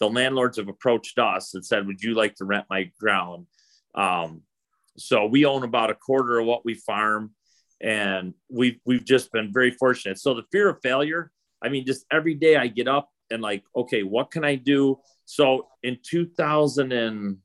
the 0.00 0.08
landlords 0.08 0.56
have 0.58 0.68
approached 0.68 1.18
us 1.18 1.54
and 1.54 1.64
said, 1.64 1.86
"Would 1.86 2.02
you 2.02 2.14
like 2.14 2.34
to 2.36 2.44
rent 2.44 2.66
my 2.70 2.90
ground?" 2.98 3.46
Um, 3.94 4.42
so 4.96 5.26
we 5.26 5.44
own 5.44 5.62
about 5.64 5.90
a 5.90 5.94
quarter 5.94 6.38
of 6.38 6.46
what 6.46 6.64
we 6.64 6.74
farm, 6.74 7.34
and 7.80 8.34
we've 8.50 8.80
we've 8.84 9.04
just 9.04 9.32
been 9.32 9.52
very 9.52 9.70
fortunate. 9.70 10.18
So 10.18 10.34
the 10.34 10.44
fear 10.50 10.68
of 10.68 10.78
failure, 10.82 11.30
I 11.62 11.68
mean, 11.68 11.86
just 11.86 12.04
every 12.10 12.34
day 12.34 12.56
I 12.56 12.66
get 12.68 12.88
up 12.88 13.10
and 13.30 13.42
like, 13.42 13.64
okay, 13.76 14.02
what 14.02 14.30
can 14.30 14.44
I 14.44 14.54
do? 14.54 14.98
So 15.24 15.68
in 15.82 15.98
2000 16.02 16.92
and 16.92 17.38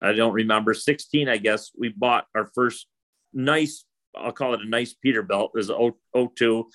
I 0.00 0.12
don't 0.12 0.32
remember 0.32 0.74
16, 0.74 1.28
I 1.28 1.36
guess 1.38 1.70
we 1.76 1.88
bought 1.88 2.26
our 2.34 2.50
first 2.54 2.86
nice, 3.32 3.84
I'll 4.16 4.32
call 4.32 4.54
it 4.54 4.60
a 4.60 4.68
nice 4.68 4.94
Peterbilt. 5.04 5.50
It 5.54 5.70
was 5.70 5.94
02. 6.36 6.68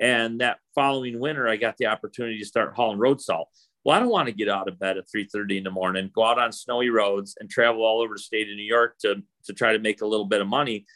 And 0.00 0.40
that 0.40 0.58
following 0.74 1.18
winter, 1.18 1.48
I 1.48 1.56
got 1.56 1.76
the 1.76 1.86
opportunity 1.86 2.38
to 2.38 2.44
start 2.44 2.74
hauling 2.74 2.98
road 2.98 3.20
salt. 3.20 3.48
Well, 3.84 3.96
I 3.96 4.00
don't 4.00 4.10
want 4.10 4.26
to 4.26 4.34
get 4.34 4.48
out 4.48 4.68
of 4.68 4.78
bed 4.78 4.96
at 4.98 5.08
3:30 5.08 5.58
in 5.58 5.64
the 5.64 5.70
morning, 5.70 6.10
go 6.12 6.24
out 6.24 6.38
on 6.38 6.52
snowy 6.52 6.90
roads 6.90 7.36
and 7.40 7.48
travel 7.48 7.84
all 7.84 8.00
over 8.00 8.14
the 8.14 8.20
state 8.20 8.48
of 8.48 8.56
New 8.56 8.62
York 8.62 8.98
to, 9.00 9.22
to 9.44 9.52
try 9.52 9.72
to 9.72 9.78
make 9.78 10.02
a 10.02 10.06
little 10.06 10.26
bit 10.26 10.40
of 10.40 10.46
money. 10.46 10.86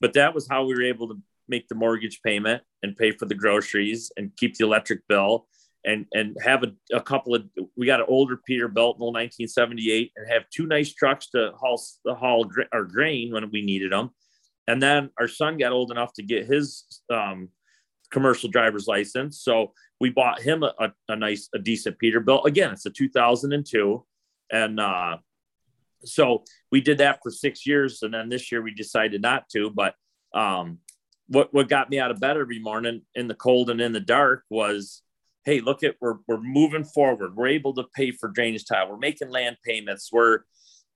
But 0.00 0.14
that 0.14 0.34
was 0.34 0.48
how 0.48 0.64
we 0.64 0.74
were 0.74 0.84
able 0.84 1.08
to 1.08 1.20
make 1.48 1.68
the 1.68 1.74
mortgage 1.74 2.20
payment 2.22 2.62
and 2.82 2.96
pay 2.96 3.12
for 3.12 3.26
the 3.26 3.34
groceries 3.34 4.10
and 4.16 4.36
keep 4.36 4.56
the 4.56 4.64
electric 4.64 5.06
bill 5.08 5.48
and 5.86 6.04
and 6.12 6.36
have 6.42 6.64
a, 6.64 6.72
a 6.92 7.00
couple 7.00 7.34
of 7.34 7.44
we 7.76 7.86
got 7.86 8.00
an 8.00 8.06
older 8.08 8.36
Peterbilt 8.36 8.98
in 8.98 9.06
1978 9.06 10.12
and 10.16 10.30
have 10.30 10.50
two 10.50 10.66
nice 10.66 10.92
trucks 10.92 11.28
to 11.30 11.52
haul 11.58 11.80
the 12.04 12.14
haul 12.14 12.50
our 12.72 12.84
grain 12.84 13.32
when 13.32 13.48
we 13.50 13.62
needed 13.62 13.92
them. 13.92 14.10
And 14.66 14.82
then 14.82 15.10
our 15.18 15.28
son 15.28 15.56
got 15.56 15.72
old 15.72 15.92
enough 15.92 16.12
to 16.14 16.24
get 16.24 16.46
his 16.46 16.84
um, 17.08 17.50
commercial 18.10 18.50
driver's 18.50 18.88
license, 18.88 19.40
so 19.40 19.72
we 20.00 20.10
bought 20.10 20.42
him 20.42 20.62
a, 20.62 20.74
a, 20.78 20.92
a, 21.08 21.16
nice 21.16 21.48
a 21.54 21.58
decent 21.58 21.96
Peterbilt. 22.02 22.44
Again, 22.44 22.72
it's 22.72 22.84
a 22.84 22.90
2002, 22.90 24.04
and 24.50 24.80
uh, 24.80 25.18
so 26.04 26.44
we 26.70 26.80
did 26.80 26.98
that 26.98 27.20
for 27.22 27.30
six 27.30 27.64
years, 27.64 28.02
and 28.02 28.12
then 28.12 28.28
this 28.28 28.50
year 28.50 28.60
we 28.60 28.74
decided 28.74 29.22
not 29.22 29.48
to. 29.50 29.70
But 29.70 29.94
um, 30.34 30.78
what 31.28 31.54
what 31.54 31.68
got 31.68 31.90
me 31.90 32.00
out 32.00 32.10
of 32.10 32.20
bed 32.20 32.36
every 32.36 32.58
morning 32.58 33.02
in 33.14 33.28
the 33.28 33.34
cold 33.34 33.70
and 33.70 33.80
in 33.80 33.92
the 33.92 34.00
dark 34.00 34.42
was 34.50 35.02
hey 35.46 35.60
look 35.60 35.82
at 35.84 35.94
we're, 36.00 36.16
we're 36.26 36.40
moving 36.40 36.84
forward. 36.84 37.36
We're 37.36 37.46
able 37.46 37.72
to 37.74 37.84
pay 37.94 38.10
for 38.10 38.28
drainage 38.28 38.66
tile. 38.66 38.90
We're 38.90 38.98
making 38.98 39.30
land 39.30 39.56
payments. 39.64 40.10
We're 40.12 40.40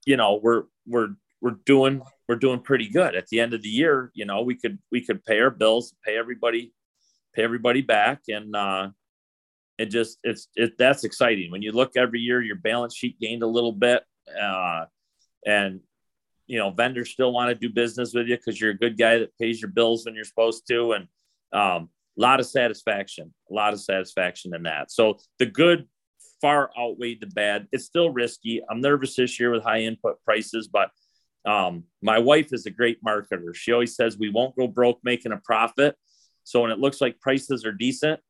you 0.05 0.17
know 0.17 0.41
we're 0.43 0.65
we're 0.87 1.11
we're 1.41 1.57
doing 1.65 2.03
we're 2.29 2.37
doing 2.37 2.61
pretty 2.61 2.89
good. 2.89 3.15
At 3.15 3.29
the 3.29 3.41
end 3.41 3.55
of 3.55 3.63
the 3.63 3.69
year 3.71 4.11
you 4.15 4.27
know 4.27 4.43
we 4.43 4.57
could 4.57 4.79
we 4.93 5.03
could 5.03 5.25
pay 5.25 5.41
our 5.41 5.51
bills 5.51 5.95
pay 6.05 6.19
everybody 6.19 6.75
pay 7.35 7.45
everybody 7.45 7.81
back. 7.81 8.23
And 8.29 8.55
uh 8.55 8.91
it 9.79 9.87
just 9.87 10.19
it's 10.25 10.49
it 10.57 10.77
that's 10.77 11.05
exciting. 11.05 11.51
When 11.51 11.63
you 11.63 11.73
look 11.73 11.97
every 11.97 12.21
year 12.21 12.43
your 12.43 12.57
balance 12.57 12.95
sheet 12.95 13.19
gained 13.19 13.43
a 13.43 13.47
little 13.47 13.73
bit 13.73 14.03
uh 14.39 14.85
and 15.47 15.81
you 16.47 16.59
know 16.59 16.71
vendors 16.71 17.11
still 17.11 17.33
want 17.33 17.49
to 17.49 17.55
do 17.55 17.73
business 17.73 18.13
with 18.13 18.27
you 18.27 18.37
because 18.37 18.61
you're 18.61 18.73
a 18.73 18.79
good 18.79 18.99
guy 18.99 19.19
that 19.19 19.39
pays 19.39 19.63
your 19.63 19.71
bills 19.71 20.05
when 20.05 20.17
you're 20.17 20.25
supposed 20.25 20.67
to. 20.67 20.93
And 20.93 21.07
um, 21.53 21.89
a 22.19 22.21
lot 22.21 22.41
of 22.41 22.47
satisfaction 22.47 23.33
a 23.51 23.55
lot 23.55 23.73
of 23.73 23.81
satisfaction 23.81 24.55
in 24.55 24.65
that. 24.65 24.91
So 24.91 25.19
the 25.39 25.47
good 25.47 25.87
far 26.41 26.71
outweighed 26.79 27.21
the 27.21 27.27
bad. 27.27 27.69
It's 27.73 27.85
still 27.85 28.11
risky. 28.11 28.63
I'm 28.71 28.81
nervous 28.81 29.17
this 29.17 29.39
year 29.39 29.51
with 29.51 29.63
high 29.63 29.81
input 29.81 30.23
prices 30.25 30.69
but 30.69 30.91
um, 31.47 31.85
my 32.03 32.19
wife 32.19 32.53
is 32.53 32.67
a 32.67 32.71
great 32.71 33.03
marketer. 33.03 33.55
She 33.55 33.73
always 33.73 33.97
says 33.97 34.19
we 34.19 34.29
won't 34.29 34.57
go 34.57 34.69
broke 34.69 35.01
making 35.03 35.33
a 35.33 35.39
profit. 35.39 35.97
So 36.45 36.63
when 36.63 36.71
it 36.71 36.79
looks 36.79 37.01
like 37.01 37.21
prices 37.21 37.65
are 37.65 37.73
decent 37.73 38.21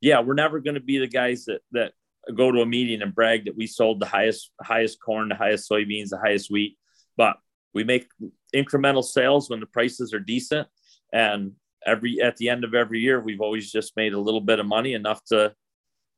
yeah 0.00 0.20
we're 0.20 0.34
never 0.34 0.60
going 0.60 0.74
to 0.74 0.80
be 0.80 0.98
the 0.98 1.08
guys 1.08 1.44
that 1.46 1.60
that 1.72 1.92
go 2.34 2.52
to 2.52 2.60
a 2.60 2.66
meeting 2.66 3.02
and 3.02 3.14
brag 3.14 3.46
that 3.46 3.56
we 3.56 3.66
sold 3.66 4.00
the 4.00 4.06
highest 4.06 4.50
highest 4.60 5.00
corn 5.00 5.28
the 5.28 5.34
highest 5.34 5.68
soybeans 5.70 6.10
the 6.10 6.18
highest 6.18 6.50
wheat. 6.50 6.76
But 7.16 7.36
we 7.74 7.84
make 7.84 8.08
incremental 8.54 9.04
sales 9.04 9.50
when 9.50 9.60
the 9.60 9.66
prices 9.66 10.12
are 10.14 10.20
decent 10.20 10.68
and 11.12 11.52
every 11.86 12.20
at 12.20 12.36
the 12.36 12.48
end 12.48 12.64
of 12.64 12.74
every 12.74 13.00
year 13.00 13.20
we've 13.20 13.40
always 13.40 13.70
just 13.70 13.96
made 13.96 14.12
a 14.12 14.20
little 14.20 14.40
bit 14.40 14.58
of 14.58 14.66
money 14.66 14.94
enough 14.94 15.24
to 15.24 15.52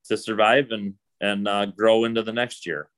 to 0.04 0.16
survive 0.16 0.70
and 0.70 0.94
and 1.20 1.46
uh, 1.46 1.66
grow 1.66 2.04
into 2.04 2.22
the 2.22 2.32
next 2.32 2.66
year 2.66 2.88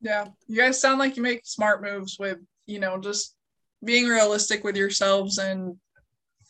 yeah 0.00 0.26
you 0.46 0.56
guys 0.56 0.80
sound 0.80 0.98
like 0.98 1.16
you 1.16 1.22
make 1.22 1.40
smart 1.44 1.82
moves 1.82 2.18
with 2.18 2.38
you 2.66 2.78
know 2.78 2.98
just 2.98 3.34
being 3.84 4.06
realistic 4.06 4.64
with 4.64 4.76
yourselves 4.76 5.38
and 5.38 5.76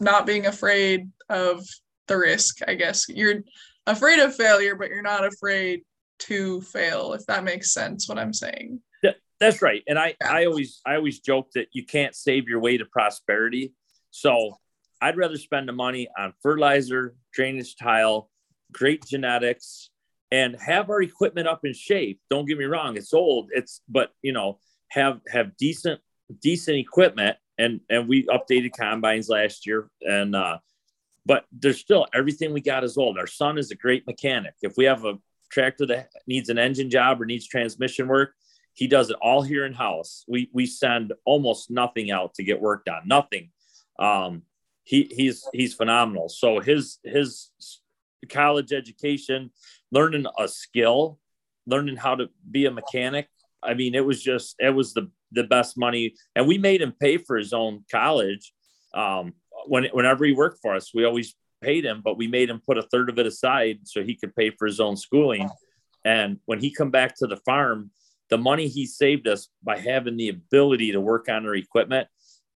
not 0.01 0.27
being 0.27 0.47
afraid 0.47 1.11
of 1.29 1.67
the 2.07 2.17
risk 2.17 2.59
i 2.69 2.75
guess 2.75 3.09
you're 3.09 3.43
afraid 3.87 4.21
of 4.21 4.35
failure 4.35 4.77
but 4.77 4.89
you're 4.89 5.03
not 5.03 5.25
afraid 5.25 5.83
to 6.19 6.61
fail 6.63 7.13
if 7.13 7.27
that 7.27 7.45
makes 7.45 7.73
sense 7.73 8.09
what 8.09 8.19
i'm 8.19 8.33
saying 8.33 8.81
that's 9.41 9.63
right. 9.63 9.83
And 9.87 9.99
I, 9.99 10.15
yeah. 10.21 10.33
I 10.33 10.47
always, 10.47 10.81
I 10.87 10.97
always 10.97 11.21
joke 11.21 11.51
that 11.55 11.69
you 11.73 11.85
can't 11.85 12.15
save 12.15 12.49
your 12.49 12.61
way 12.61 12.79
to 12.79 12.85
prosperity. 12.85 13.73
So 14.11 14.59
I'd 15.01 15.17
rather 15.17 15.37
spend 15.37 15.69
the 15.69 15.73
money 15.73 16.09
on 16.19 16.33
fertilizer, 16.43 17.15
drainage 17.33 17.77
tile, 17.77 18.31
great 18.73 19.05
genetics, 19.05 19.91
and 20.31 20.57
have 20.61 20.91
our 20.91 21.03
equipment 21.03 21.47
up 21.47 21.65
in 21.65 21.73
shape. 21.73 22.21
Don't 22.31 22.47
get 22.47 22.59
me 22.59 22.65
wrong; 22.65 22.97
it's 22.97 23.15
old. 23.15 23.51
It's 23.53 23.81
but 23.89 24.13
you 24.23 24.33
know 24.33 24.59
have 24.89 25.21
have 25.29 25.57
decent 25.57 26.01
decent 26.41 26.79
equipment, 26.79 27.37
and 27.59 27.81
and 27.89 28.09
we 28.09 28.25
updated 28.27 28.73
combines 28.79 29.29
last 29.29 29.67
year, 29.67 29.89
and 30.03 30.35
uh, 30.35 30.59
but 31.25 31.45
there's 31.53 31.81
still 31.81 32.07
everything 32.15 32.53
we 32.53 32.61
got 32.61 32.85
is 32.85 32.97
old. 32.97 33.19
Our 33.19 33.27
son 33.27 33.59
is 33.59 33.71
a 33.71 33.77
great 33.77 34.07
mechanic. 34.07 34.55
If 34.63 34.75
we 34.77 34.85
have 34.85 35.05
a 35.05 35.19
tractor 35.51 35.87
that 35.87 36.11
needs 36.27 36.49
an 36.49 36.59
engine 36.59 36.91
job 36.91 37.21
or 37.21 37.27
needs 37.27 37.47
transmission 37.47 38.09
work, 38.09 38.33
he 38.75 38.87
does 38.87 39.11
it 39.11 39.17
all 39.23 39.43
here 39.43 39.65
in 39.65 39.73
house. 39.73 40.25
We 40.29 40.51
we 40.53 40.67
send 40.67 41.13
almost 41.25 41.71
nothing 41.71 42.11
out 42.11 42.35
to 42.35 42.45
get 42.45 42.61
work 42.61 42.85
done. 42.85 43.03
Nothing. 43.07 43.51
Um, 43.99 44.43
he 44.87 45.11
he's 45.11 45.45
he's 45.53 45.75
phenomenal. 45.75 46.29
So 46.29 46.61
his 46.61 46.99
his 47.03 47.51
college 48.31 48.73
education, 48.73 49.51
learning 49.91 50.27
a 50.39 50.47
skill, 50.49 51.19
learning 51.67 51.97
how 51.97 52.15
to 52.15 52.29
be 52.49 52.67
a 52.67 52.71
mechanic. 52.71 53.29
I 53.63 53.75
mean, 53.75 53.95
it 53.97 54.07
was 54.07 54.23
just 54.23 54.55
it 54.61 54.75
was 54.75 54.95
the 54.95 55.11
the 55.33 55.43
best 55.43 55.77
money, 55.77 56.15
and 56.37 56.47
we 56.47 56.57
made 56.57 56.81
him 56.81 56.93
pay 56.99 57.19
for 57.19 57.37
his 57.37 57.53
own 57.53 57.85
college. 57.91 58.53
Um, 58.95 59.35
when 59.67 59.87
whenever 59.93 60.25
he 60.25 60.33
worked 60.33 60.61
for 60.63 60.77
us, 60.77 60.95
we 60.95 61.05
always 61.05 61.35
paid 61.61 61.85
him, 61.85 62.01
but 62.05 62.17
we 62.17 62.29
made 62.29 62.49
him 62.49 62.61
put 62.65 62.79
a 62.79 62.83
third 62.83 63.11
of 63.11 63.19
it 63.19 63.27
aside 63.27 63.81
so 63.83 64.05
he 64.05 64.15
could 64.15 64.37
pay 64.37 64.51
for 64.51 64.67
his 64.67 64.79
own 64.79 64.97
schooling. 64.97 65.51
And 66.05 66.39
when 66.47 66.61
he 66.61 66.71
come 66.71 66.93
back 66.93 67.17
to 67.17 67.27
the 67.27 67.39
farm, 67.39 67.91
the 68.31 68.39
money 68.39 68.69
he 68.69 68.87
saved 68.87 69.27
us 69.27 69.49
by 69.65 69.79
having 69.79 70.17
the 70.17 70.29
ability 70.29 70.93
to 70.93 71.01
work 71.01 71.29
on 71.29 71.45
our 71.45 71.57
equipment. 71.57 72.07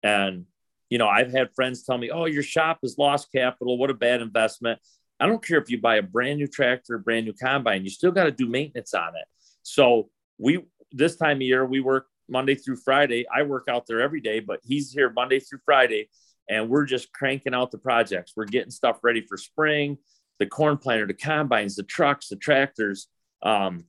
And, 0.05 0.45
you 0.91 0.99
know, 0.99 1.09
I've 1.09 1.33
had 1.33 1.55
friends 1.55 1.85
tell 1.85 1.97
me, 1.97 2.11
oh, 2.11 2.27
your 2.27 2.43
shop 2.43 2.81
has 2.83 2.99
lost 2.99 3.33
capital. 3.33 3.79
What 3.79 3.91
a 3.91 3.95
bad 3.95 4.21
investment. 4.21 4.79
I 5.19 5.27
don't 5.27 5.45
care 5.45 5.59
if 5.59 5.71
you 5.71 5.81
buy 5.81 5.97
a 5.97 6.03
brand 6.03 6.39
new 6.39 6.47
tractor, 6.47 6.97
a 6.97 6.99
brand 6.99 7.27
new 7.27 7.33
combine, 7.33 7.85
you 7.85 7.91
still 7.91 8.11
got 8.11 8.25
to 8.25 8.31
do 8.31 8.47
maintenance 8.49 8.93
on 8.93 9.17
it. 9.17 9.27
So 9.63 10.11
we, 10.39 10.65
this 10.93 11.17
time 11.17 11.39
of 11.39 11.43
year, 11.43 11.65
we 11.65 11.81
work 11.81 12.07
Monday 12.29 12.55
through 12.55 12.77
Friday. 12.77 13.27
I 13.33 13.43
work 13.43 13.67
out 13.69 13.87
there 13.87 14.01
every 14.01 14.21
day, 14.21 14.41
but 14.41 14.61
he's 14.63 14.93
here 14.93 15.11
Monday 15.11 15.41
through 15.41 15.61
Friday 15.65 16.09
and 16.49 16.69
we're 16.69 16.85
just 16.85 17.13
cranking 17.13 17.55
out 17.55 17.71
the 17.71 17.79
projects. 17.79 18.33
We're 18.37 18.45
getting 18.47 18.73
stuff 18.73 18.99
ready 19.03 19.21
for 19.21 19.37
spring, 19.37 19.99
the 20.41 20.47
corn 20.47 20.79
planter, 20.79 21.07
the 21.07 21.15
combines, 21.15 21.77
the 21.77 21.85
trucks, 21.85 22.29
the 22.29 22.37
tractors. 22.37 23.07
Um, 23.43 23.85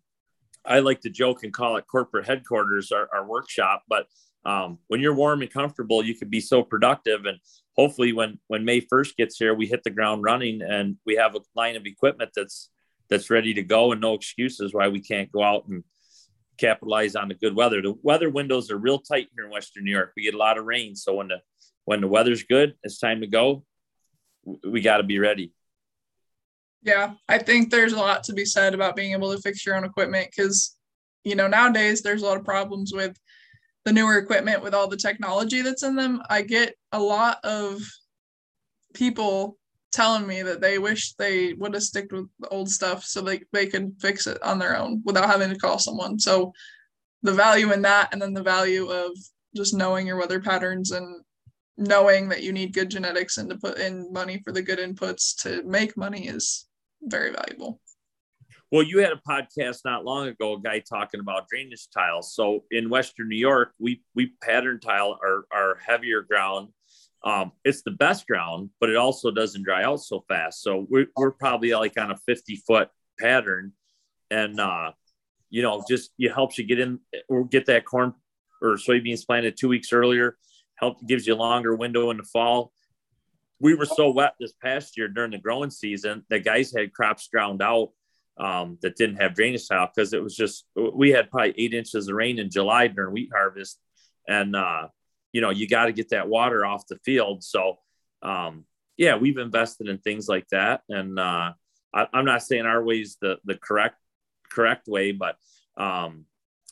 I 0.63 0.79
like 0.79 1.01
to 1.01 1.09
joke 1.09 1.43
and 1.43 1.51
call 1.51 1.77
it 1.77 1.85
corporate 1.89 2.27
headquarters, 2.27 2.91
our, 2.91 3.09
our 3.11 3.25
workshop. 3.25 3.83
But 3.89 4.05
um, 4.45 4.79
when 4.87 5.01
you're 5.01 5.13
warm 5.13 5.41
and 5.41 5.51
comfortable, 5.51 6.03
you 6.03 6.15
can 6.15 6.29
be 6.29 6.39
so 6.39 6.63
productive. 6.63 7.25
And 7.25 7.37
hopefully, 7.75 8.13
when 8.13 8.39
when 8.47 8.65
May 8.65 8.79
first 8.79 9.17
gets 9.17 9.37
here, 9.37 9.53
we 9.53 9.67
hit 9.67 9.83
the 9.83 9.89
ground 9.89 10.23
running 10.23 10.61
and 10.61 10.97
we 11.05 11.15
have 11.15 11.35
a 11.35 11.41
line 11.55 11.75
of 11.75 11.85
equipment 11.85 12.31
that's 12.35 12.69
that's 13.09 13.29
ready 13.29 13.53
to 13.53 13.63
go 13.63 13.91
and 13.91 14.01
no 14.01 14.13
excuses 14.13 14.73
why 14.73 14.87
we 14.87 15.01
can't 15.01 15.31
go 15.31 15.43
out 15.43 15.67
and 15.67 15.83
capitalize 16.57 17.15
on 17.15 17.27
the 17.27 17.33
good 17.33 17.55
weather. 17.55 17.81
The 17.81 17.93
weather 18.01 18.29
windows 18.29 18.71
are 18.71 18.77
real 18.77 18.99
tight 18.99 19.27
here 19.35 19.45
in 19.45 19.51
Western 19.51 19.83
New 19.83 19.91
York. 19.91 20.13
We 20.15 20.23
get 20.23 20.33
a 20.33 20.37
lot 20.37 20.57
of 20.57 20.65
rain, 20.65 20.95
so 20.95 21.15
when 21.15 21.27
the 21.27 21.41
when 21.85 22.01
the 22.01 22.07
weather's 22.07 22.43
good, 22.43 22.75
it's 22.83 22.99
time 22.99 23.21
to 23.21 23.27
go. 23.27 23.63
We 24.67 24.81
got 24.81 24.97
to 24.97 25.03
be 25.03 25.19
ready. 25.19 25.53
Yeah, 26.83 27.13
I 27.29 27.37
think 27.37 27.69
there's 27.69 27.93
a 27.93 27.97
lot 27.97 28.23
to 28.23 28.33
be 28.33 28.45
said 28.45 28.73
about 28.73 28.95
being 28.95 29.11
able 29.11 29.31
to 29.31 29.41
fix 29.41 29.65
your 29.65 29.75
own 29.75 29.83
equipment 29.83 30.29
because, 30.35 30.75
you 31.23 31.35
know, 31.35 31.47
nowadays 31.47 32.01
there's 32.01 32.23
a 32.23 32.25
lot 32.25 32.37
of 32.37 32.43
problems 32.43 32.91
with 32.91 33.15
the 33.85 33.91
newer 33.91 34.17
equipment 34.17 34.61
with 34.61 34.73
all 34.73 34.87
the 34.87 34.97
technology 34.97 35.61
that's 35.61 35.83
in 35.83 35.95
them. 35.95 36.21
I 36.29 36.41
get 36.43 36.75
a 36.91 36.99
lot 36.99 37.43
of 37.43 37.81
people 38.93 39.57
telling 39.91 40.25
me 40.25 40.41
that 40.41 40.61
they 40.61 40.79
wish 40.79 41.13
they 41.13 41.53
would 41.53 41.73
have 41.73 41.83
sticked 41.83 42.13
with 42.13 42.27
the 42.39 42.47
old 42.49 42.69
stuff 42.69 43.03
so 43.03 43.21
they, 43.21 43.41
they 43.51 43.67
could 43.67 43.93
fix 43.99 44.27
it 44.27 44.41
on 44.41 44.57
their 44.59 44.77
own 44.77 45.01
without 45.03 45.29
having 45.29 45.49
to 45.49 45.57
call 45.57 45.79
someone. 45.79 46.19
So 46.19 46.53
the 47.23 47.33
value 47.33 47.73
in 47.73 47.81
that 47.81 48.09
and 48.11 48.21
then 48.21 48.33
the 48.33 48.43
value 48.43 48.89
of 48.89 49.11
just 49.55 49.73
knowing 49.73 50.07
your 50.07 50.17
weather 50.17 50.39
patterns 50.39 50.91
and 50.91 51.23
knowing 51.77 52.29
that 52.29 52.43
you 52.43 52.53
need 52.53 52.73
good 52.73 52.89
genetics 52.89 53.37
and 53.37 53.49
to 53.49 53.57
put 53.57 53.79
in 53.79 54.11
money 54.13 54.41
for 54.45 54.51
the 54.51 54.61
good 54.61 54.79
inputs 54.79 55.35
to 55.41 55.63
make 55.63 55.97
money 55.97 56.27
is 56.27 56.67
very 57.01 57.31
valuable. 57.31 57.80
Well, 58.71 58.83
you 58.83 58.99
had 58.99 59.11
a 59.11 59.21
podcast 59.27 59.79
not 59.83 60.05
long 60.05 60.27
ago, 60.27 60.53
a 60.53 60.61
guy 60.61 60.79
talking 60.79 61.19
about 61.19 61.49
drainage 61.49 61.89
tiles. 61.93 62.33
So 62.33 62.63
in 62.71 62.89
Western 62.89 63.27
New 63.27 63.37
York, 63.37 63.73
we 63.79 64.01
we 64.15 64.33
pattern 64.41 64.79
tile 64.79 65.19
our, 65.21 65.45
our 65.51 65.77
heavier 65.85 66.21
ground 66.21 66.69
um, 67.23 67.51
it's 67.63 67.83
the 67.83 67.91
best 67.91 68.27
ground, 68.27 68.69
but 68.79 68.89
it 68.89 68.95
also 68.95 69.31
doesn't 69.31 69.63
dry 69.63 69.83
out 69.83 69.99
so 69.99 70.23
fast. 70.27 70.63
So 70.63 70.87
we're, 70.89 71.07
we're 71.15 71.31
probably 71.31 71.73
like 71.73 71.99
on 71.99 72.11
a 72.11 72.17
50 72.17 72.55
foot 72.67 72.89
pattern. 73.19 73.73
And, 74.31 74.59
uh, 74.59 74.93
you 75.49 75.61
know, 75.61 75.83
just 75.87 76.11
it 76.17 76.33
helps 76.33 76.57
you 76.57 76.65
get 76.65 76.79
in 76.79 76.99
or 77.29 77.45
get 77.45 77.67
that 77.67 77.85
corn 77.85 78.13
or 78.61 78.75
soybeans 78.75 79.25
planted 79.25 79.57
two 79.57 79.67
weeks 79.67 79.91
earlier, 79.93 80.37
help 80.75 81.05
gives 81.05 81.27
you 81.27 81.33
a 81.33 81.35
longer 81.35 81.75
window 81.75 82.09
in 82.09 82.17
the 82.17 82.23
fall. 82.23 82.71
We 83.59 83.75
were 83.75 83.85
so 83.85 84.11
wet 84.11 84.33
this 84.39 84.53
past 84.53 84.97
year 84.97 85.07
during 85.07 85.31
the 85.31 85.37
growing 85.37 85.69
season 85.69 86.23
that 86.29 86.43
guys 86.43 86.73
had 86.75 86.93
crops 86.93 87.27
drowned 87.31 87.61
out 87.61 87.89
um, 88.37 88.77
that 88.81 88.95
didn't 88.95 89.17
have 89.17 89.35
drainage 89.35 89.67
tile 89.67 89.89
because 89.93 90.13
it 90.13 90.23
was 90.23 90.35
just 90.35 90.65
we 90.75 91.11
had 91.11 91.29
probably 91.29 91.53
eight 91.57 91.73
inches 91.73 92.07
of 92.07 92.15
rain 92.15 92.39
in 92.39 92.49
July 92.49 92.87
during 92.87 93.13
wheat 93.13 93.29
harvest, 93.33 93.79
and 94.27 94.55
uh, 94.55 94.87
you 95.31 95.41
know, 95.41 95.49
you 95.49 95.67
got 95.67 95.85
to 95.85 95.93
get 95.93 96.09
that 96.09 96.27
water 96.27 96.65
off 96.65 96.87
the 96.87 96.99
field. 97.05 97.43
So, 97.43 97.79
um, 98.21 98.65
yeah, 98.97 99.15
we've 99.15 99.37
invested 99.37 99.87
in 99.87 99.97
things 99.99 100.27
like 100.27 100.47
that. 100.49 100.81
And 100.89 101.17
uh, 101.17 101.53
I, 101.93 102.07
am 102.13 102.25
not 102.25 102.43
saying 102.43 102.65
our 102.65 102.83
way 102.83 103.01
is 103.01 103.17
the, 103.21 103.37
the 103.45 103.55
correct, 103.55 103.97
correct 104.51 104.87
way, 104.87 105.11
but 105.11 105.37
um, 105.77 106.25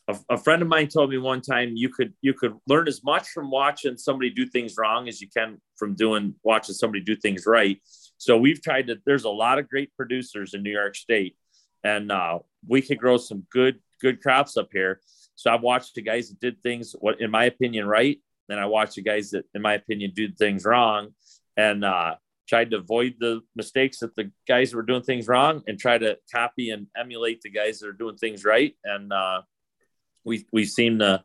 a, 0.08 0.18
a, 0.32 0.38
friend 0.38 0.62
of 0.62 0.68
mine 0.68 0.88
told 0.88 1.10
me 1.10 1.18
one 1.18 1.42
time 1.42 1.72
you 1.76 1.90
could, 1.90 2.14
you 2.22 2.34
could 2.34 2.56
learn 2.68 2.88
as 2.88 3.04
much 3.04 3.30
from 3.30 3.50
watching 3.50 3.98
somebody 3.98 4.30
do 4.30 4.46
things 4.46 4.76
wrong 4.78 5.08
as 5.08 5.22
you 5.22 5.30
can 5.30 5.62
from 5.78 5.96
doing, 5.96 6.36
watching 6.44 6.76
somebody 6.76 7.04
do 7.04 7.16
things 7.16 7.46
right. 7.46 7.80
So 8.18 8.38
we've 8.38 8.62
tried 8.62 8.88
to, 8.88 8.98
there's 9.06 9.24
a 9.24 9.30
lot 9.30 9.60
of 9.60 9.70
great 9.70 9.96
producers 9.96 10.54
in 10.54 10.64
New 10.64 10.72
York 10.72 10.96
state 10.96 11.38
and 11.84 12.12
uh, 12.12 12.40
we 12.68 12.82
could 12.82 12.98
grow 12.98 13.18
some 13.18 13.44
good, 13.52 13.80
good 14.02 14.22
crops 14.22 14.58
up 14.58 14.70
here. 14.72 15.02
So 15.36 15.52
I've 15.52 15.62
watched 15.62 15.96
the 15.96 16.02
guys 16.02 16.30
that 16.30 16.40
did 16.40 16.62
things, 16.62 16.96
what 17.00 17.22
in 17.22 17.32
my 17.32 17.46
opinion, 17.46 17.88
right, 17.88 18.20
and 18.50 18.60
I 18.60 18.66
watched 18.66 18.96
the 18.96 19.02
guys 19.02 19.32
that, 19.32 19.46
in 19.54 19.62
my 19.62 19.74
opinion, 19.76 20.12
did 20.16 20.38
things 20.38 20.66
wrong 20.66 21.14
and 21.56 21.86
uh, 21.86 22.16
tried 22.48 22.72
to 22.72 22.78
avoid 22.78 23.16
the 23.20 23.42
mistakes 23.56 24.00
that 24.00 24.16
the 24.16 24.32
guys 24.48 24.74
were 24.74 24.82
doing 24.82 25.04
things 25.04 25.28
wrong 25.28 25.62
and 25.68 25.80
try 25.80 25.98
to 25.98 26.18
copy 26.34 26.72
and 26.72 26.88
emulate 26.98 27.42
the 27.42 27.50
guys 27.50 27.80
that 27.80 27.88
are 27.88 27.94
doing 27.94 28.18
things 28.18 28.44
right. 28.44 28.76
And 28.84 29.14
uh, 29.14 29.44
we 30.26 30.46
we 30.52 30.66
seem 30.66 31.00
to 31.00 31.24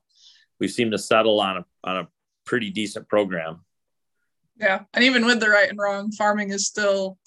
we 0.61 0.69
seem 0.69 0.91
to 0.91 0.99
settle 0.99 1.41
on 1.41 1.59
a 1.59 1.65
on 1.83 1.97
a 1.97 2.09
pretty 2.45 2.71
decent 2.71 3.09
program. 3.09 3.65
Yeah, 4.57 4.83
and 4.93 5.03
even 5.03 5.27
with 5.27 5.41
the 5.41 5.49
right 5.49 5.69
and 5.69 5.79
wrong, 5.79 6.13
farming 6.13 6.51
is 6.51 6.67
still 6.67 7.19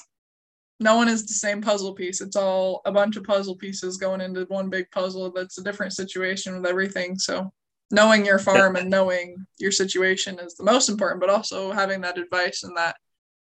no 0.79 0.95
one 0.95 1.07
is 1.07 1.25
the 1.25 1.33
same 1.33 1.61
puzzle 1.61 1.93
piece. 1.93 2.21
It's 2.21 2.35
all 2.35 2.81
a 2.85 2.91
bunch 2.91 3.15
of 3.15 3.23
puzzle 3.23 3.55
pieces 3.55 3.97
going 3.97 4.21
into 4.21 4.45
one 4.45 4.69
big 4.69 4.89
puzzle 4.91 5.31
that's 5.31 5.57
a 5.57 5.63
different 5.63 5.93
situation 5.93 6.55
with 6.55 6.65
everything. 6.65 7.17
So 7.17 7.51
knowing 7.89 8.25
your 8.25 8.39
farm 8.39 8.75
and 8.75 8.89
knowing 8.89 9.45
your 9.57 9.71
situation 9.71 10.39
is 10.39 10.55
the 10.55 10.63
most 10.63 10.89
important, 10.89 11.21
but 11.21 11.29
also 11.29 11.71
having 11.71 12.01
that 12.01 12.17
advice 12.17 12.63
and 12.63 12.77
that 12.77 12.97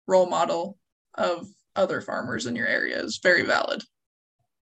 role 0.07 0.27
model 0.27 0.77
of 1.15 1.47
other 1.75 2.01
farmers 2.01 2.45
in 2.45 2.55
your 2.55 2.67
area 2.67 3.01
is 3.01 3.19
very 3.23 3.43
valid. 3.43 3.81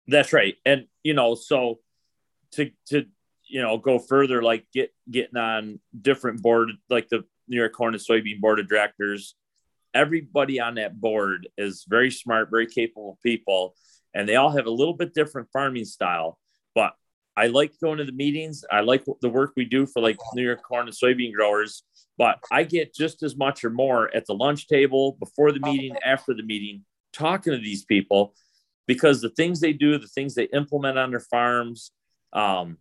That's 0.07 0.33
right. 0.33 0.57
And 0.65 0.87
you 1.03 1.15
know, 1.15 1.35
so 1.35 1.81
to 2.53 2.71
to 2.89 3.07
you 3.49 3.63
know 3.63 3.79
go 3.79 3.99
further, 3.99 4.43
like 4.43 4.67
get 4.73 4.93
getting 5.11 5.37
on 5.37 5.81
different 6.01 6.43
board, 6.43 6.71
like 6.89 7.09
the 7.09 7.25
New 7.49 7.57
York 7.57 7.73
Corn 7.73 7.95
and 7.95 8.03
Soybean 8.03 8.41
Board 8.41 8.61
of 8.61 8.69
Directors. 8.69 9.35
Everybody 9.95 10.61
on 10.61 10.77
that 10.77 11.01
board 11.01 11.49
is 11.59 11.85
very 11.89 12.11
smart, 12.11 12.51
very 12.51 12.67
capable 12.67 13.19
people, 13.23 13.75
and 14.15 14.29
they 14.29 14.37
all 14.37 14.51
have 14.51 14.67
a 14.67 14.71
little 14.71 14.95
bit 14.95 15.15
different 15.15 15.49
farming 15.53 15.85
style. 15.85 16.39
But 16.75 16.95
I 17.37 17.47
like 17.47 17.73
going 17.83 17.99
to 17.99 18.05
the 18.05 18.13
meetings. 18.13 18.65
I 18.71 18.81
like 18.81 19.05
the 19.21 19.29
work 19.29 19.53
we 19.57 19.65
do 19.65 19.87
for 19.87 20.01
like 20.01 20.17
New 20.35 20.45
York 20.45 20.63
corn 20.63 20.87
and 20.87 20.97
soybean 20.97 21.33
growers, 21.33 21.83
but 22.19 22.39
I 22.51 22.65
get 22.65 22.95
just 22.95 23.23
as 23.23 23.37
much 23.37 23.65
or 23.65 23.71
more 23.71 24.15
at 24.15 24.27
the 24.27 24.35
lunch 24.35 24.69
table, 24.69 25.17
before 25.19 25.53
the 25.53 25.61
meeting, 25.61 25.97
after 26.05 26.35
the 26.35 26.43
meeting, 26.43 26.85
talking 27.13 27.53
to 27.53 27.59
these 27.59 27.85
people 27.85 28.35
because 28.87 29.21
the 29.21 29.31
things 29.31 29.61
they 29.61 29.73
do, 29.73 29.99
the 29.99 30.09
things 30.09 30.35
they 30.35 30.49
implement 30.53 30.99
on 30.99 31.11
their 31.11 31.21
farms, 31.21 31.93
um, 32.33 32.77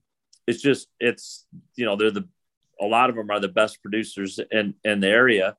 it's 0.48 0.62
just, 0.62 0.88
it's, 1.00 1.46
you 1.76 1.86
know, 1.86 1.96
they're 1.96 2.10
the, 2.10 2.28
a 2.82 2.86
lot 2.86 3.10
of 3.10 3.16
them 3.16 3.30
are 3.30 3.40
the 3.40 3.48
best 3.48 3.82
producers 3.82 4.40
in, 4.52 4.74
in 4.84 5.02
the 5.02 5.08
area. 5.08 5.56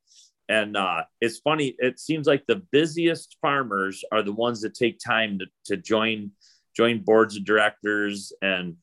And 0.51 0.75
uh, 0.75 1.03
it's 1.21 1.39
funny, 1.39 1.75
it 1.79 1.97
seems 1.97 2.27
like 2.27 2.45
the 2.45 2.61
busiest 2.71 3.37
farmers 3.41 4.03
are 4.11 4.21
the 4.21 4.33
ones 4.33 4.61
that 4.61 4.73
take 4.73 4.99
time 4.99 5.39
to, 5.39 5.45
to 5.65 5.77
join 5.77 6.31
join 6.75 7.03
boards 7.03 7.35
of 7.35 7.43
directors 7.43 8.31
and 8.41 8.77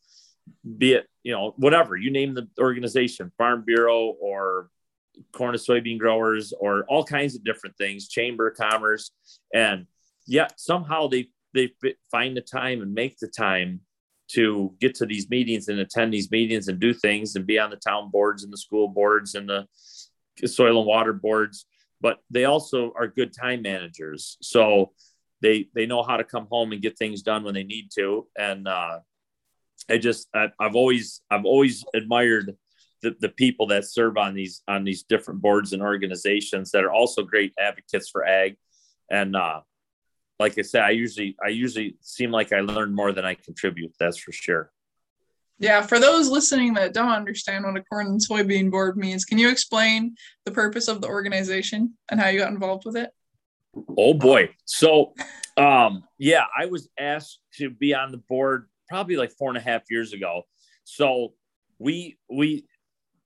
be 0.77 0.93
it 0.93 1.07
you 1.23 1.33
know 1.33 1.55
whatever 1.57 1.97
you 1.97 2.11
name 2.11 2.35
the 2.35 2.47
organization 2.61 3.33
farm 3.39 3.65
bureau 3.67 4.15
or 4.21 4.69
corn 5.33 5.55
and 5.55 5.63
soybean 5.63 5.99
growers 5.99 6.53
or 6.59 6.85
all 6.89 7.05
kinds 7.05 7.35
of 7.35 7.45
different 7.45 7.77
things 7.77 8.09
chamber 8.09 8.49
of 8.49 8.57
commerce. 8.57 9.11
And 9.55 9.87
yet 10.27 10.59
somehow 10.59 11.09
they 11.09 11.29
they 11.55 11.73
find 12.11 12.37
the 12.37 12.43
time 12.43 12.83
and 12.83 12.93
make 12.93 13.19
the 13.19 13.29
time 13.29 13.81
to 14.29 14.75
get 14.81 14.95
to 14.95 15.07
these 15.07 15.31
meetings 15.31 15.69
and 15.69 15.81
attend 15.81 16.13
these 16.13 16.31
meetings 16.31 16.69
and 16.69 16.79
do 16.79 16.93
things 16.93 17.35
and 17.35 17.47
be 17.47 17.59
on 17.59 17.71
the 17.71 17.77
town 17.77 18.11
boards 18.11 18.45
and 18.45 18.53
the 18.53 18.59
school 18.59 18.89
boards 18.89 19.35
and 19.35 19.49
the 19.49 19.67
soil 20.47 20.79
and 20.79 20.87
water 20.87 21.13
boards 21.13 21.67
but 22.01 22.19
they 22.31 22.45
also 22.45 22.93
are 22.97 23.09
good 23.09 23.33
time 23.33 23.63
managers 23.63 24.37
so 24.41 24.93
they 25.41 25.69
they 25.75 25.87
know 25.87 26.03
how 26.03 26.17
to 26.17 26.25
come 26.25 26.47
home 26.51 26.73
and 26.73 26.83
get 26.83 26.99
things 26.99 27.23
done 27.23 27.45
when 27.45 27.55
they 27.55 27.65
need 27.65 27.89
to 27.95 28.27
and 28.37 28.69
uh 28.69 28.99
I 29.89 29.99
just 29.99 30.29
I, 30.35 30.49
have 30.61 30.75
always 30.75 31.23
I've 31.31 31.45
always 31.45 31.85
admired 31.95 32.57
the, 33.03 33.15
the 33.21 33.29
people 33.29 33.67
that 33.69 33.85
serve 33.85 34.17
on 34.17 34.35
these 34.35 34.63
on 34.69 34.85
these 34.85 35.03
different 35.03 35.41
boards 35.41 35.73
and 35.73 35.83
organizations 35.83 36.71
that 36.73 36.85
are 36.85 36.93
also 36.93 37.23
great 37.23 37.53
advocates 37.59 38.09
for 38.09 38.27
ag. 38.27 38.57
And 39.11 39.37
uh, 39.37 39.61
like 40.39 40.59
I 40.59 40.63
said, 40.63 40.83
I 40.83 40.91
usually 40.91 41.37
I 41.45 41.49
usually 41.49 41.97
seem 42.01 42.31
like 42.31 42.53
I 42.53 42.61
learn 42.61 42.95
more 42.95 43.13
than 43.13 43.25
I 43.25 43.35
contribute. 43.35 43.93
That's 43.99 44.19
for 44.19 44.33
sure. 44.33 44.71
Yeah, 45.61 45.83
for 45.83 45.99
those 45.99 46.29
listening 46.29 46.75
that 46.75 46.95
don't 46.95 47.11
understand 47.11 47.65
what 47.65 47.77
a 47.77 47.83
corn 47.83 48.07
and 48.07 48.21
soybean 48.21 48.71
board 48.71 48.97
means, 48.97 49.25
can 49.25 49.39
you 49.39 49.51
explain 49.51 50.15
the 50.45 50.53
purpose 50.53 50.87
of 50.87 51.01
the 51.01 51.09
organization 51.09 51.95
and 52.11 52.21
how 52.21 52.29
you 52.29 52.39
got 52.39 52.53
involved 52.53 52.85
with 52.85 52.97
it? 52.97 53.11
Oh 53.97 54.15
boy. 54.15 54.51
So 54.65 55.15
um 55.57 56.05
yeah, 56.19 56.45
I 56.57 56.67
was 56.67 56.89
asked 56.99 57.41
to 57.57 57.71
be 57.71 57.95
on 57.95 58.13
the 58.13 58.19
board 58.19 58.69
probably 58.89 59.17
like 59.17 59.33
four 59.33 59.49
and 59.49 59.59
a 59.59 59.61
half 59.61 59.83
years 59.91 60.13
ago. 60.13 60.43
So 60.85 61.35
we 61.79 62.19
we 62.31 62.65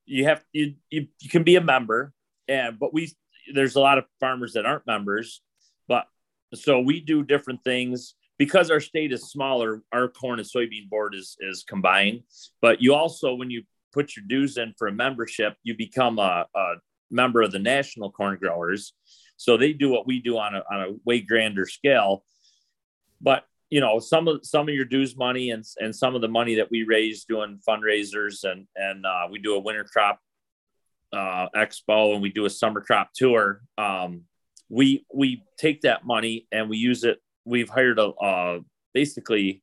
you 0.05 0.25
have 0.25 0.43
you 0.51 0.75
you, 0.89 1.07
you 1.19 1.29
can 1.29 1.43
be 1.43 1.55
a 1.55 1.61
member 1.61 2.13
and 2.47 2.79
but 2.79 2.93
we 2.93 3.11
there's 3.53 3.75
a 3.75 3.79
lot 3.79 3.97
of 3.97 4.05
farmers 4.19 4.53
that 4.53 4.65
aren't 4.65 4.87
members, 4.87 5.41
but 5.87 6.05
so 6.53 6.79
we 6.79 6.99
do 6.99 7.23
different 7.23 7.63
things 7.63 8.15
because 8.37 8.71
our 8.71 8.79
state 8.79 9.11
is 9.11 9.29
smaller. 9.29 9.81
Our 9.91 10.07
corn 10.07 10.39
and 10.39 10.47
soybean 10.47 10.89
board 10.89 11.15
is 11.15 11.37
is 11.39 11.63
combined, 11.67 12.23
but 12.61 12.81
you 12.81 12.93
also 12.93 13.35
when 13.35 13.49
you 13.49 13.63
put 13.93 14.15
your 14.15 14.25
dues 14.27 14.57
in 14.57 14.73
for 14.77 14.87
a 14.87 14.91
membership, 14.91 15.55
you 15.63 15.75
become 15.77 16.17
a, 16.19 16.45
a 16.55 16.73
member 17.11 17.41
of 17.41 17.51
the 17.51 17.59
national 17.59 18.11
corn 18.11 18.37
growers. 18.41 18.93
So 19.37 19.57
they 19.57 19.73
do 19.73 19.89
what 19.89 20.07
we 20.07 20.19
do 20.19 20.37
on 20.37 20.55
a 20.55 20.63
on 20.71 20.81
a 20.81 20.87
way 21.05 21.21
grander 21.21 21.65
scale. 21.65 22.23
But 23.21 23.45
you 23.69 23.79
know 23.79 23.99
some 23.99 24.27
of 24.27 24.45
some 24.45 24.69
of 24.69 24.75
your 24.75 24.85
dues 24.85 25.17
money 25.17 25.49
and 25.49 25.63
and 25.79 25.95
some 25.95 26.13
of 26.13 26.21
the 26.21 26.27
money 26.27 26.55
that 26.55 26.69
we 26.69 26.83
raise 26.83 27.25
doing 27.25 27.59
fundraisers 27.67 28.43
and 28.43 28.67
and 28.75 29.05
uh, 29.05 29.27
we 29.31 29.39
do 29.39 29.55
a 29.55 29.59
winter 29.59 29.83
crop 29.83 30.19
uh, 31.13 31.47
expo 31.55 32.13
and 32.13 32.21
we 32.21 32.29
do 32.29 32.45
a 32.45 32.49
summer 32.49 32.81
crop 32.81 33.11
tour. 33.13 33.61
Um, 33.77 34.23
we 34.69 35.05
we 35.13 35.43
take 35.57 35.81
that 35.81 36.05
money 36.05 36.47
and 36.51 36.69
we 36.69 36.77
use 36.77 37.03
it. 37.03 37.19
We've 37.45 37.69
hired 37.69 37.99
a 37.99 38.07
uh, 38.09 38.59
basically 38.93 39.61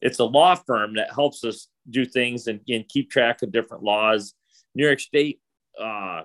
it's 0.00 0.18
a 0.18 0.24
law 0.24 0.54
firm 0.54 0.94
that 0.94 1.12
helps 1.12 1.44
us 1.44 1.68
do 1.88 2.04
things 2.04 2.46
and, 2.46 2.60
and 2.68 2.86
keep 2.88 3.10
track 3.10 3.42
of 3.42 3.52
different 3.52 3.82
laws. 3.82 4.34
New 4.74 4.84
York 4.84 5.00
State 5.00 5.40
uh, 5.80 6.22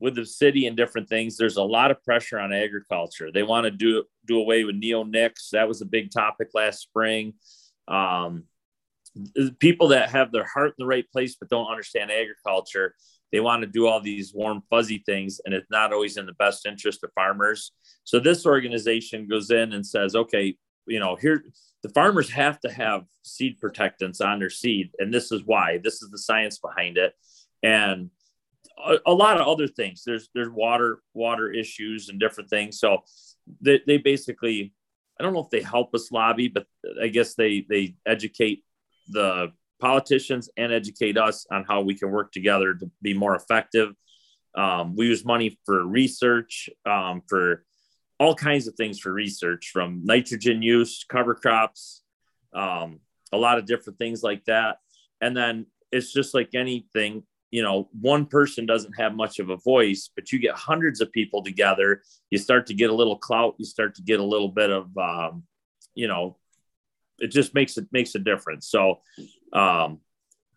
with 0.00 0.14
the 0.14 0.26
city 0.26 0.66
and 0.66 0.76
different 0.76 1.08
things, 1.08 1.36
there's 1.36 1.56
a 1.56 1.62
lot 1.62 1.90
of 1.90 2.02
pressure 2.04 2.38
on 2.38 2.52
agriculture. 2.52 3.30
They 3.32 3.42
want 3.42 3.64
to 3.64 3.70
do 3.70 4.04
do 4.26 4.38
away 4.38 4.64
with 4.64 4.80
neonics. 4.80 5.50
That 5.52 5.68
was 5.68 5.82
a 5.82 5.86
big 5.86 6.10
topic 6.10 6.48
last 6.54 6.80
spring. 6.80 7.34
Um, 7.88 8.44
people 9.58 9.88
that 9.88 10.10
have 10.10 10.30
their 10.30 10.44
heart 10.44 10.68
in 10.70 10.74
the 10.78 10.86
right 10.86 11.10
place 11.10 11.36
but 11.36 11.48
don't 11.48 11.70
understand 11.70 12.10
agriculture, 12.10 12.94
they 13.32 13.40
want 13.40 13.62
to 13.62 13.66
do 13.66 13.86
all 13.86 14.00
these 14.00 14.32
warm 14.34 14.62
fuzzy 14.70 15.02
things, 15.04 15.40
and 15.44 15.54
it's 15.54 15.70
not 15.70 15.92
always 15.92 16.16
in 16.16 16.26
the 16.26 16.32
best 16.34 16.66
interest 16.66 17.04
of 17.04 17.12
farmers. 17.14 17.72
So 18.04 18.18
this 18.18 18.46
organization 18.46 19.28
goes 19.28 19.50
in 19.50 19.72
and 19.72 19.86
says, 19.86 20.14
okay, 20.14 20.56
you 20.86 20.98
know, 20.98 21.16
here 21.16 21.44
the 21.82 21.90
farmers 21.90 22.30
have 22.30 22.58
to 22.60 22.72
have 22.72 23.04
seed 23.22 23.58
protectants 23.60 24.20
on 24.20 24.38
their 24.38 24.50
seed, 24.50 24.90
and 24.98 25.12
this 25.12 25.30
is 25.30 25.42
why. 25.44 25.78
This 25.82 26.02
is 26.02 26.10
the 26.10 26.18
science 26.18 26.58
behind 26.58 26.96
it, 26.96 27.12
and 27.62 28.10
a, 28.84 28.98
a, 29.06 29.12
lot 29.12 29.40
of 29.40 29.46
other 29.46 29.68
things. 29.68 30.02
There's 30.04 30.28
there's 30.34 30.50
water 30.50 31.00
water 31.14 31.50
issues 31.52 32.08
and 32.08 32.18
different 32.18 32.50
things. 32.50 32.78
So 32.78 33.02
they, 33.60 33.80
they 33.86 33.98
basically, 33.98 34.72
I 35.18 35.22
don't 35.22 35.32
know 35.32 35.44
if 35.44 35.50
they 35.50 35.62
help 35.62 35.94
us 35.94 36.12
lobby, 36.12 36.48
but 36.48 36.66
I 37.02 37.08
guess 37.08 37.34
they 37.34 37.66
they 37.68 37.96
educate 38.06 38.64
the 39.08 39.52
politicians 39.80 40.50
and 40.56 40.72
educate 40.72 41.16
us 41.16 41.46
on 41.50 41.64
how 41.64 41.82
we 41.82 41.94
can 41.94 42.10
work 42.10 42.32
together 42.32 42.74
to 42.74 42.90
be 43.02 43.14
more 43.14 43.34
effective. 43.34 43.94
Um, 44.54 44.96
we 44.96 45.06
use 45.06 45.24
money 45.24 45.58
for 45.64 45.86
research, 45.86 46.68
um, 46.84 47.22
for 47.28 47.64
all 48.18 48.34
kinds 48.34 48.66
of 48.66 48.74
things 48.74 48.98
for 48.98 49.12
research, 49.12 49.70
from 49.72 50.00
nitrogen 50.04 50.62
use, 50.62 51.04
cover 51.08 51.34
crops, 51.34 52.02
um, 52.52 53.00
a 53.32 53.36
lot 53.36 53.58
of 53.58 53.66
different 53.66 53.98
things 53.98 54.22
like 54.22 54.44
that. 54.46 54.78
And 55.20 55.36
then 55.36 55.66
it's 55.92 56.12
just 56.12 56.34
like 56.34 56.54
anything, 56.54 57.22
you 57.50 57.62
know, 57.62 57.88
one 57.92 58.26
person 58.26 58.66
doesn't 58.66 58.98
have 58.98 59.14
much 59.14 59.38
of 59.38 59.50
a 59.50 59.56
voice, 59.56 60.10
but 60.14 60.32
you 60.32 60.38
get 60.38 60.54
hundreds 60.54 61.00
of 61.00 61.12
people 61.12 61.42
together, 61.42 62.02
you 62.30 62.38
start 62.38 62.66
to 62.66 62.74
get 62.74 62.90
a 62.90 62.94
little 62.94 63.16
clout, 63.16 63.54
you 63.58 63.64
start 63.64 63.94
to 63.96 64.02
get 64.02 64.20
a 64.20 64.24
little 64.24 64.48
bit 64.48 64.70
of, 64.70 64.96
um, 64.98 65.44
you 65.94 66.08
know, 66.08 66.36
it 67.18 67.28
just 67.28 67.54
makes 67.54 67.76
it 67.76 67.86
makes 67.90 68.14
a 68.14 68.18
difference. 68.18 68.68
So, 68.68 69.00
um, 69.52 70.00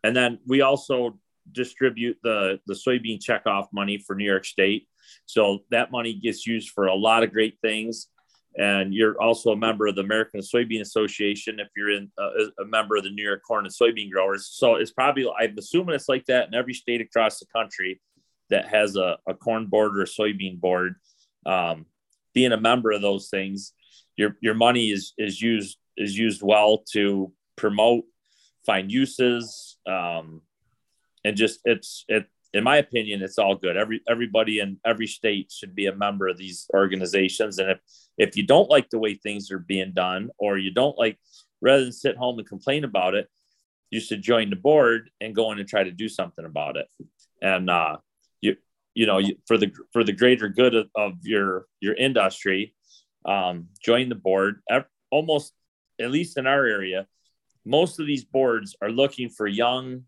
and 0.04 0.16
then 0.16 0.40
we 0.48 0.62
also 0.62 1.18
distribute 1.52 2.18
the 2.24 2.60
the 2.68 2.74
soybean 2.74 3.20
checkoff 3.20 3.68
money 3.74 3.98
for 3.98 4.16
New 4.16 4.26
York 4.26 4.46
State. 4.46 4.88
So 5.26 5.60
that 5.72 5.92
money 5.92 6.14
gets 6.14 6.46
used 6.46 6.70
for 6.70 6.88
a 6.88 6.96
lot 6.96 7.24
of 7.24 7.32
great 7.32 7.58
things. 7.62 8.08
And 8.58 8.94
you're 8.94 9.20
also 9.22 9.52
a 9.52 9.56
member 9.56 9.88
of 9.88 9.96
the 9.96 10.02
American 10.02 10.42
Soybean 10.42 10.82
Association 10.82 11.60
if 11.62 11.70
you're 11.76 11.92
in 11.92 12.12
uh, 12.18 12.30
a 12.60 12.66
member 12.66 12.98
of 12.98 13.04
the 13.04 13.10
New 13.10 13.24
York 13.24 13.42
Corn 13.48 13.66
and 13.66 13.74
Soybean 13.74 14.12
Growers. 14.12 14.50
So 14.52 14.76
it's 14.76 14.92
probably 14.92 15.26
I'm 15.40 15.58
assuming 15.58 15.96
it's 15.96 16.10
like 16.10 16.26
that 16.26 16.48
in 16.48 16.54
every 16.54 16.74
state 16.74 17.00
across 17.00 17.40
the 17.40 17.46
country 17.56 18.02
that 18.50 18.68
has 18.68 18.98
a, 18.98 19.18
a 19.26 19.34
corn 19.34 19.68
board 19.68 19.98
or 19.98 20.02
a 20.02 20.06
soybean 20.06 20.60
board. 20.60 20.96
Um, 21.46 21.86
being 22.34 22.52
a 22.52 22.60
member 22.60 22.92
of 22.92 23.02
those 23.02 23.30
things, 23.30 23.74
your 24.18 24.38
your 24.42 24.54
money 24.54 24.92
is 24.92 25.14
is 25.18 25.42
used 25.42 25.78
is 25.98 26.18
used 26.18 26.42
well 26.44 26.84
to 26.94 27.32
promote, 27.56 28.04
find 28.66 28.92
uses, 28.92 29.78
um, 29.88 30.42
and 31.24 31.36
just 31.38 31.60
it's 31.66 32.06
it 32.08 32.26
in 32.54 32.64
my 32.64 32.78
opinion 32.78 33.22
it's 33.22 33.38
all 33.38 33.56
good. 33.56 33.78
Every 33.78 34.02
everybody 34.08 34.60
in 34.60 34.78
every 34.86 35.08
state 35.08 35.52
should 35.52 35.76
be 35.76 35.88
a 35.88 35.96
member 35.96 36.28
of 36.28 36.38
these 36.38 36.68
organizations. 36.74 37.60
And 37.60 37.72
if 37.72 37.80
if 38.18 38.38
you 38.38 38.46
don't 38.46 38.70
like 38.70 38.90
the 38.90 39.00
way 39.00 39.16
things 39.16 39.52
are 39.52 39.60
being 39.60 39.94
done 39.94 40.32
or 40.38 40.58
you 40.58 40.72
don't 40.72 40.98
like 40.98 41.18
rather 41.62 41.84
than 41.84 41.94
sit 41.94 42.18
home 42.18 42.40
and 42.40 42.48
complain 42.48 42.84
about 42.84 43.16
it 43.16 43.30
you 43.92 44.00
should 44.00 44.22
join 44.22 44.50
the 44.50 44.56
board 44.56 45.12
and 45.20 45.36
go 45.36 45.52
in 45.52 45.60
and 45.60 45.68
try 45.68 45.84
to 45.84 45.92
do 45.92 46.10
something 46.10 46.46
about 46.46 46.78
it. 46.78 46.88
And 47.42 47.70
uh 47.70 47.98
you 48.40 48.56
you 48.96 49.06
know 49.06 49.20
you, 49.20 49.36
for 49.46 49.58
the 49.58 49.72
for 49.94 50.04
the 50.04 50.14
greater 50.14 50.48
good 50.48 50.74
of, 50.74 50.88
of 50.96 51.14
your 51.24 51.68
your 51.82 51.94
industry 51.94 52.74
um 53.26 53.68
join 53.84 54.10
the 54.10 54.16
board. 54.16 54.62
Almost 55.12 55.54
at 56.00 56.10
least 56.10 56.38
in 56.38 56.48
our 56.48 56.66
area 56.66 57.06
most 57.66 58.00
of 58.00 58.08
these 58.08 58.24
boards 58.24 58.76
are 58.82 58.90
looking 58.90 59.30
for 59.30 59.48
young 59.48 60.04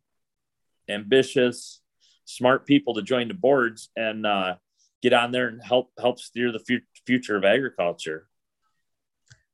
ambitious, 0.89 1.81
smart 2.25 2.65
people 2.65 2.93
to 2.95 3.01
join 3.01 3.27
the 3.27 3.33
boards 3.33 3.89
and 3.95 4.25
uh, 4.25 4.55
get 5.01 5.13
on 5.13 5.31
there 5.31 5.47
and 5.47 5.61
help 5.61 5.91
help 5.99 6.19
steer 6.19 6.51
the 6.51 6.63
f- 6.69 6.81
future 7.05 7.35
of 7.35 7.43
agriculture. 7.43 8.27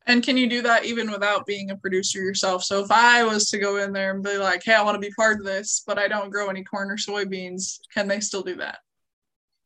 And 0.06 0.24
can 0.24 0.38
you 0.38 0.50
do 0.50 0.64
that 0.64 0.86
even 0.86 1.12
without 1.12 1.46
being 1.46 1.70
a 1.70 1.76
producer 1.76 2.20
yourself? 2.20 2.64
So 2.64 2.84
if 2.84 2.90
I 2.90 3.24
was 3.24 3.52
to 3.52 3.60
go 3.60 3.78
in 3.78 3.94
there 3.94 4.12
and 4.12 4.24
be 4.24 4.38
like, 4.38 4.64
"Hey, 4.64 4.74
I 4.74 4.82
want 4.82 4.96
to 4.96 5.00
be 5.00 5.14
part 5.14 5.40
of 5.40 5.46
this, 5.46 5.84
but 5.86 6.00
I 6.00 6.08
don't 6.08 6.32
grow 6.32 6.48
any 6.48 6.64
corn 6.64 6.90
or 6.90 6.98
soybeans," 6.98 7.80
can 7.94 8.08
they 8.08 8.20
still 8.20 8.42
do 8.42 8.56
that? 8.56 8.80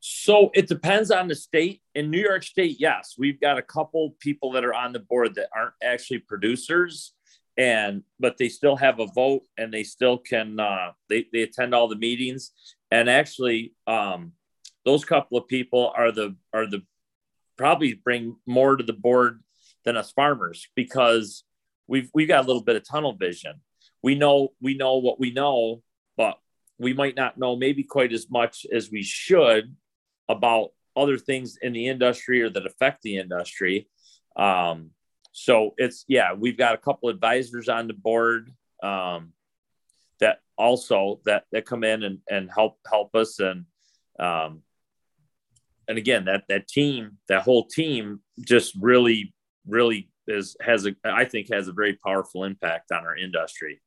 So 0.00 0.50
it 0.52 0.68
depends 0.68 1.10
on 1.10 1.28
the 1.28 1.34
state. 1.34 1.80
In 1.94 2.10
New 2.10 2.20
York 2.20 2.42
State, 2.42 2.76
yes, 2.78 3.14
we've 3.16 3.40
got 3.40 3.56
a 3.56 3.62
couple 3.62 4.16
people 4.20 4.52
that 4.52 4.64
are 4.64 4.74
on 4.74 4.92
the 4.92 4.98
board 4.98 5.36
that 5.36 5.48
aren't 5.56 5.72
actually 5.82 6.18
producers 6.18 7.13
and 7.56 8.02
but 8.18 8.36
they 8.38 8.48
still 8.48 8.76
have 8.76 9.00
a 9.00 9.06
vote 9.06 9.42
and 9.56 9.72
they 9.72 9.84
still 9.84 10.18
can 10.18 10.58
uh, 10.58 10.92
they, 11.08 11.26
they 11.32 11.42
attend 11.42 11.74
all 11.74 11.88
the 11.88 11.96
meetings. 11.96 12.52
And 12.90 13.08
actually 13.08 13.74
um, 13.86 14.32
those 14.84 15.04
couple 15.04 15.38
of 15.38 15.48
people 15.48 15.92
are 15.96 16.12
the 16.12 16.36
are 16.52 16.66
the 16.66 16.82
probably 17.56 17.94
bring 17.94 18.36
more 18.46 18.76
to 18.76 18.84
the 18.84 18.92
board 18.92 19.42
than 19.84 19.96
us 19.96 20.12
farmers 20.12 20.68
because 20.74 21.44
we've 21.86 22.10
we've 22.14 22.28
got 22.28 22.44
a 22.44 22.46
little 22.46 22.62
bit 22.62 22.76
of 22.76 22.88
tunnel 22.88 23.14
vision. 23.14 23.60
We 24.02 24.14
know 24.14 24.50
we 24.60 24.74
know 24.74 24.96
what 24.96 25.20
we 25.20 25.30
know 25.30 25.82
but 26.16 26.38
we 26.78 26.92
might 26.92 27.16
not 27.16 27.38
know 27.38 27.56
maybe 27.56 27.82
quite 27.82 28.12
as 28.12 28.30
much 28.30 28.66
as 28.72 28.90
we 28.90 29.02
should 29.02 29.76
about 30.28 30.70
other 30.96 31.18
things 31.18 31.58
in 31.60 31.72
the 31.72 31.88
industry 31.88 32.42
or 32.42 32.50
that 32.50 32.66
affect 32.66 33.02
the 33.02 33.16
industry. 33.18 33.88
Um, 34.36 34.90
so 35.36 35.74
it's 35.78 36.04
yeah 36.06 36.32
we've 36.32 36.56
got 36.56 36.74
a 36.74 36.78
couple 36.78 37.08
advisors 37.08 37.68
on 37.68 37.88
the 37.88 37.92
board 37.92 38.52
um, 38.84 39.32
that 40.20 40.38
also 40.56 41.20
that 41.24 41.42
that 41.50 41.66
come 41.66 41.82
in 41.82 42.04
and, 42.04 42.18
and 42.30 42.48
help 42.54 42.78
help 42.88 43.14
us 43.16 43.40
and 43.40 43.64
um, 44.20 44.62
and 45.88 45.98
again 45.98 46.26
that 46.26 46.44
that 46.48 46.68
team 46.68 47.18
that 47.28 47.42
whole 47.42 47.66
team 47.66 48.20
just 48.46 48.76
really 48.80 49.34
really 49.66 50.08
is 50.28 50.56
has 50.60 50.86
a 50.86 50.94
i 51.04 51.24
think 51.24 51.52
has 51.52 51.66
a 51.66 51.72
very 51.72 51.98
powerful 52.06 52.44
impact 52.44 52.92
on 52.92 53.04
our 53.04 53.16
industry. 53.16 53.82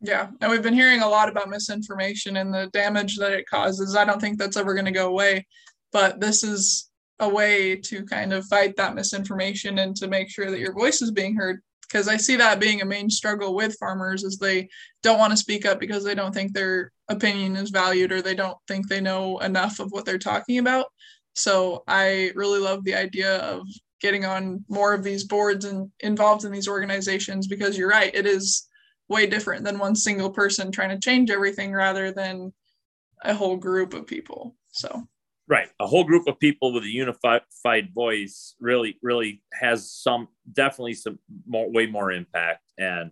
Yeah 0.00 0.30
and 0.40 0.50
we've 0.50 0.60
been 0.60 0.74
hearing 0.74 1.02
a 1.02 1.08
lot 1.08 1.28
about 1.28 1.48
misinformation 1.48 2.36
and 2.38 2.52
the 2.52 2.68
damage 2.72 3.16
that 3.18 3.32
it 3.32 3.48
causes. 3.48 3.94
I 3.94 4.04
don't 4.04 4.20
think 4.20 4.38
that's 4.38 4.56
ever 4.56 4.74
going 4.74 4.86
to 4.86 4.90
go 4.90 5.06
away 5.06 5.46
but 5.92 6.20
this 6.20 6.42
is 6.42 6.90
a 7.20 7.28
way 7.28 7.76
to 7.76 8.04
kind 8.04 8.32
of 8.32 8.44
fight 8.46 8.76
that 8.76 8.94
misinformation 8.94 9.78
and 9.78 9.94
to 9.96 10.08
make 10.08 10.28
sure 10.28 10.50
that 10.50 10.60
your 10.60 10.72
voice 10.72 11.02
is 11.02 11.10
being 11.10 11.34
heard. 11.34 11.60
Because 11.82 12.08
i 12.08 12.16
see 12.16 12.36
that 12.36 12.60
being 12.60 12.80
a 12.80 12.86
main 12.86 13.08
struggle 13.08 13.54
with 13.54 13.76
farmers 13.78 14.24
is 14.24 14.38
they 14.38 14.68
don't 15.02 15.18
want 15.18 15.32
to 15.32 15.36
speak 15.36 15.64
up 15.64 15.78
because 15.78 16.02
they 16.02 16.14
don't 16.14 16.32
think 16.32 16.52
their 16.52 16.90
opinion 17.08 17.56
is 17.56 17.70
valued 17.70 18.10
or 18.10 18.20
they 18.20 18.34
don't 18.34 18.56
think 18.66 18.88
they 18.88 19.00
know 19.00 19.38
enough 19.40 19.78
of 19.78 19.92
what 19.92 20.04
they're 20.04 20.18
talking 20.18 20.58
about. 20.58 20.86
So 21.34 21.84
i 21.86 22.32
really 22.34 22.58
love 22.58 22.84
the 22.84 22.94
idea 22.94 23.36
of 23.38 23.66
getting 24.00 24.24
on 24.24 24.64
more 24.68 24.92
of 24.92 25.04
these 25.04 25.24
boards 25.24 25.64
and 25.66 25.90
involved 26.00 26.44
in 26.44 26.52
these 26.52 26.68
organizations 26.68 27.46
because 27.46 27.78
you're 27.78 27.88
right 27.88 28.14
it 28.14 28.26
is 28.26 28.68
way 29.08 29.26
different 29.26 29.64
than 29.64 29.78
one 29.78 29.94
single 29.94 30.30
person 30.30 30.72
trying 30.72 30.90
to 30.90 30.98
change 30.98 31.30
everything 31.30 31.72
rather 31.72 32.10
than 32.10 32.52
a 33.24 33.34
whole 33.34 33.56
group 33.56 33.94
of 33.94 34.06
people. 34.06 34.54
So 34.72 35.06
right. 35.48 35.68
A 35.80 35.86
whole 35.86 36.04
group 36.04 36.26
of 36.26 36.38
people 36.38 36.72
with 36.72 36.84
a 36.84 36.88
unified 36.88 37.42
voice 37.94 38.54
really 38.60 38.98
really 39.02 39.42
has 39.52 39.90
some 39.90 40.28
definitely 40.52 40.94
some 40.94 41.18
more 41.46 41.70
way 41.70 41.86
more 41.86 42.12
impact. 42.12 42.70
And 42.78 43.10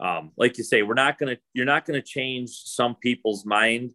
um, 0.00 0.32
like 0.36 0.58
you 0.58 0.64
say 0.64 0.82
we're 0.82 0.94
not 0.94 1.18
going 1.18 1.36
to 1.36 1.42
you're 1.52 1.64
not 1.64 1.84
going 1.84 2.00
to 2.00 2.06
change 2.06 2.50
some 2.50 2.94
people's 2.96 3.46
mind 3.46 3.92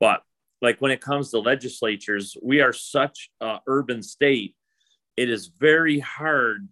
but 0.00 0.22
like 0.62 0.80
when 0.80 0.92
it 0.92 1.00
comes 1.00 1.30
to 1.30 1.38
legislatures 1.38 2.36
we 2.42 2.60
are 2.60 2.72
such 2.72 3.30
a 3.40 3.58
urban 3.66 4.02
state 4.02 4.56
it 5.16 5.28
is 5.28 5.50
very 5.58 5.98
hard 5.98 6.68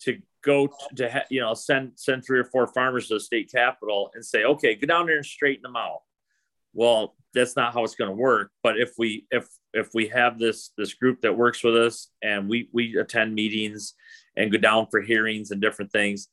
to 0.00 0.18
go 0.42 0.66
to, 0.66 0.94
to 0.94 1.10
ha- 1.10 1.24
you 1.30 1.40
know 1.40 1.54
send 1.54 1.92
send 1.96 2.24
three 2.24 2.38
or 2.38 2.44
four 2.44 2.66
farmers 2.68 3.08
to 3.08 3.14
the 3.14 3.20
state 3.20 3.50
capitol 3.50 4.10
and 4.14 4.24
say 4.24 4.44
okay 4.44 4.74
go 4.74 4.86
down 4.86 5.06
there 5.06 5.16
and 5.16 5.26
straighten 5.26 5.62
them 5.62 5.76
out. 5.76 6.02
Well 6.72 7.16
that's 7.32 7.56
not 7.56 7.72
how 7.72 7.82
it's 7.82 7.96
going 7.96 8.10
to 8.10 8.16
work 8.16 8.52
but 8.62 8.78
if 8.78 8.92
we 8.96 9.26
if 9.30 9.48
if 9.74 9.88
we 9.92 10.08
have 10.08 10.38
this 10.38 10.70
this 10.78 10.94
group 10.94 11.20
that 11.20 11.36
works 11.36 11.62
with 11.62 11.76
us 11.76 12.08
and 12.22 12.48
we 12.48 12.68
we 12.72 12.96
attend 12.96 13.34
meetings 13.34 13.94
and 14.36 14.50
go 14.50 14.58
down 14.58 14.86
for 14.90 15.00
hearings 15.00 15.50
and 15.50 15.60
different 15.60 15.92
things 15.92 16.28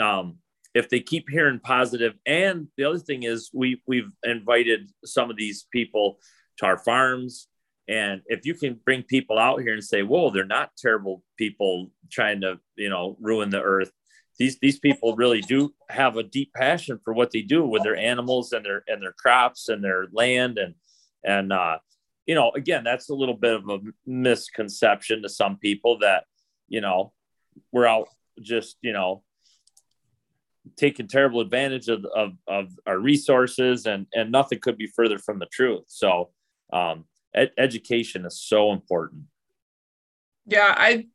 um, 0.00 0.38
if 0.74 0.88
they 0.88 1.00
keep 1.00 1.28
hearing 1.28 1.60
positive 1.60 2.14
and 2.26 2.68
the 2.76 2.84
other 2.84 2.98
thing 2.98 3.24
is 3.24 3.50
we 3.52 3.82
we've 3.86 4.10
invited 4.22 4.90
some 5.04 5.30
of 5.30 5.36
these 5.36 5.66
people 5.72 6.18
to 6.58 6.66
our 6.66 6.78
farms. 6.78 7.48
And 7.88 8.22
if 8.26 8.46
you 8.46 8.54
can 8.54 8.80
bring 8.84 9.02
people 9.02 9.38
out 9.38 9.60
here 9.60 9.74
and 9.74 9.84
say 9.84 10.02
whoa 10.02 10.30
they're 10.30 10.46
not 10.46 10.70
terrible 10.78 11.22
people 11.36 11.90
trying 12.10 12.40
to 12.40 12.58
you 12.76 12.88
know 12.88 13.16
ruin 13.20 13.50
the 13.50 13.60
earth 13.60 13.92
these 14.38 14.58
these 14.58 14.78
people 14.78 15.14
really 15.16 15.40
do 15.42 15.74
have 15.90 16.16
a 16.16 16.22
deep 16.22 16.52
passion 16.54 16.98
for 17.04 17.12
what 17.12 17.30
they 17.30 17.42
do 17.42 17.64
with 17.64 17.82
their 17.82 17.96
animals 17.96 18.52
and 18.52 18.64
their 18.64 18.82
and 18.88 19.02
their 19.02 19.12
crops 19.12 19.68
and 19.68 19.84
their 19.84 20.06
land 20.12 20.58
and 20.58 20.74
and 21.24 21.52
uh, 21.52 21.78
you 22.26 22.34
know, 22.34 22.50
again, 22.54 22.84
that's 22.84 23.08
a 23.08 23.14
little 23.14 23.36
bit 23.36 23.54
of 23.54 23.68
a 23.68 23.78
misconception 24.06 25.22
to 25.22 25.28
some 25.28 25.58
people 25.58 25.98
that, 25.98 26.24
you 26.68 26.80
know, 26.80 27.12
we're 27.72 27.86
out 27.86 28.08
just, 28.40 28.76
you 28.82 28.92
know, 28.92 29.22
taking 30.76 31.06
terrible 31.06 31.40
advantage 31.40 31.88
of, 31.88 32.04
of, 32.06 32.32
of 32.48 32.68
our 32.86 32.98
resources 32.98 33.86
and, 33.86 34.06
and 34.14 34.32
nothing 34.32 34.58
could 34.60 34.78
be 34.78 34.86
further 34.86 35.18
from 35.18 35.38
the 35.38 35.46
truth. 35.46 35.84
So, 35.88 36.30
um, 36.72 37.04
ed- 37.34 37.52
education 37.58 38.24
is 38.24 38.40
so 38.40 38.72
important. 38.72 39.24
Yeah. 40.46 40.74
I, 40.76 41.06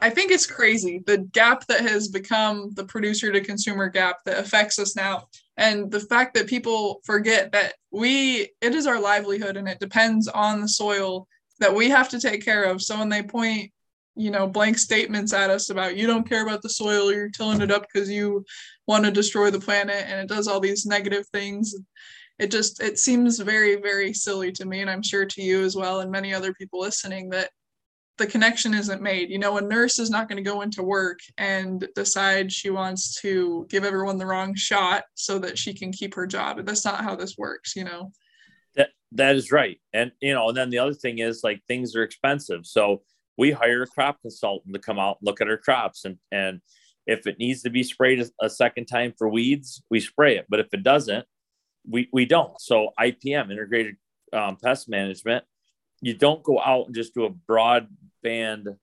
I 0.00 0.10
think 0.10 0.32
it's 0.32 0.46
crazy 0.46 1.02
the 1.06 1.18
gap 1.18 1.66
that 1.66 1.82
has 1.82 2.08
become 2.08 2.72
the 2.74 2.84
producer 2.84 3.30
to 3.30 3.40
consumer 3.40 3.88
gap 3.88 4.24
that 4.24 4.38
affects 4.38 4.78
us 4.78 4.96
now 4.96 5.28
and 5.58 5.90
the 5.90 6.00
fact 6.00 6.34
that 6.34 6.46
people 6.46 7.00
forget 7.04 7.52
that 7.52 7.74
we 7.90 8.48
it 8.62 8.74
is 8.74 8.86
our 8.86 9.00
livelihood 9.00 9.56
and 9.56 9.68
it 9.68 9.80
depends 9.80 10.28
on 10.28 10.60
the 10.60 10.68
soil 10.68 11.26
that 11.58 11.74
we 11.74 11.90
have 11.90 12.08
to 12.10 12.20
take 12.20 12.44
care 12.44 12.64
of. 12.64 12.80
So 12.80 12.96
when 12.96 13.08
they 13.08 13.22
point 13.22 13.72
you 14.14 14.30
know 14.32 14.48
blank 14.48 14.78
statements 14.78 15.32
at 15.32 15.50
us 15.50 15.70
about 15.70 15.96
you 15.96 16.06
don't 16.06 16.28
care 16.28 16.42
about 16.42 16.60
the 16.60 16.68
soil 16.68 17.12
you're 17.12 17.28
tilling 17.30 17.62
it 17.62 17.70
up 17.70 17.86
because 17.92 18.10
you 18.10 18.44
want 18.88 19.04
to 19.04 19.12
destroy 19.12 19.48
the 19.48 19.60
planet 19.60 20.04
and 20.08 20.20
it 20.20 20.28
does 20.28 20.48
all 20.48 20.58
these 20.58 20.84
negative 20.84 21.24
things 21.28 21.72
it 22.40 22.50
just 22.50 22.82
it 22.82 22.98
seems 22.98 23.38
very 23.38 23.76
very 23.76 24.12
silly 24.12 24.50
to 24.50 24.64
me 24.66 24.80
and 24.80 24.90
i'm 24.90 25.04
sure 25.04 25.24
to 25.24 25.40
you 25.40 25.62
as 25.62 25.76
well 25.76 26.00
and 26.00 26.10
many 26.10 26.34
other 26.34 26.52
people 26.54 26.80
listening 26.80 27.28
that 27.28 27.50
the 28.18 28.26
connection 28.26 28.74
isn't 28.74 29.00
made. 29.00 29.30
You 29.30 29.38
know 29.38 29.56
a 29.56 29.62
nurse 29.62 29.98
is 29.98 30.10
not 30.10 30.28
going 30.28 30.42
to 30.42 30.50
go 30.50 30.60
into 30.60 30.82
work 30.82 31.20
and 31.38 31.88
decide 31.94 32.52
she 32.52 32.70
wants 32.70 33.20
to 33.22 33.66
give 33.70 33.84
everyone 33.84 34.18
the 34.18 34.26
wrong 34.26 34.54
shot 34.54 35.04
so 35.14 35.38
that 35.38 35.56
she 35.56 35.72
can 35.72 35.92
keep 35.92 36.14
her 36.14 36.26
job. 36.26 36.64
That's 36.64 36.84
not 36.84 37.04
how 37.04 37.16
this 37.16 37.36
works 37.38 37.74
you 37.76 37.84
know? 37.84 38.12
That 38.74 38.90
that 39.12 39.36
is 39.36 39.52
right. 39.52 39.80
And 39.92 40.12
you 40.20 40.34
know 40.34 40.48
and 40.48 40.56
then 40.56 40.70
the 40.70 40.78
other 40.78 40.94
thing 40.94 41.20
is 41.20 41.40
like 41.42 41.62
things 41.68 41.94
are 41.96 42.02
expensive. 42.02 42.66
So 42.66 43.02
we 43.36 43.52
hire 43.52 43.82
a 43.82 43.86
crop 43.86 44.20
consultant 44.20 44.74
to 44.74 44.80
come 44.80 44.98
out 44.98 45.18
and 45.20 45.26
look 45.26 45.40
at 45.40 45.48
our 45.48 45.56
crops. 45.56 46.04
And 46.04 46.18
and 46.32 46.60
if 47.06 47.26
it 47.26 47.38
needs 47.38 47.62
to 47.62 47.70
be 47.70 47.82
sprayed 47.82 48.22
a, 48.42 48.50
second 48.50 48.84
time 48.84 49.14
for 49.16 49.28
weeds 49.28 49.82
we 49.90 50.00
spray 50.00 50.36
it. 50.36 50.46
But 50.48 50.60
if 50.60 50.66
it 50.72 50.82
doesn't 50.82 51.24
we 51.88 52.08
we 52.12 52.26
don't. 52.26 52.60
So 52.60 52.90
IPM, 52.98 53.50
integrated 53.50 53.96
um, 54.32 54.56
pest 54.62 54.88
management, 54.88 55.44
you 56.00 56.14
don't 56.14 56.42
go 56.42 56.60
out 56.60 56.86
and 56.86 56.94
just 56.94 57.14
do 57.14 57.24
a 57.24 57.30
broadband 57.30 58.76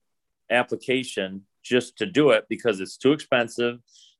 application 0.50 1.42
just 1.62 1.98
to 1.98 2.06
do 2.06 2.30
it 2.30 2.44
because 2.48 2.80
it's 2.80 2.96
too 2.96 3.12
expensive 3.12 3.78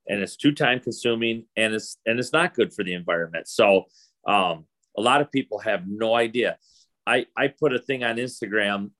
and 0.08 0.20
it's 0.20 0.36
too 0.36 0.52
time 0.52 0.80
consuming 0.80 1.44
and 1.56 1.74
it's 1.74 1.98
and 2.06 2.18
it's 2.18 2.32
not 2.32 2.54
good 2.54 2.72
for 2.72 2.84
the 2.84 2.94
environment. 2.94 3.48
So 3.48 3.84
um, 4.26 4.66
a 4.96 5.00
lot 5.00 5.20
of 5.20 5.30
people 5.30 5.58
have 5.60 5.84
no 5.86 6.14
idea. 6.14 6.58
I 7.06 7.26
I 7.36 7.48
put 7.48 7.74
a 7.74 7.78
thing 7.78 8.04
on 8.04 8.16
Instagram 8.16 8.90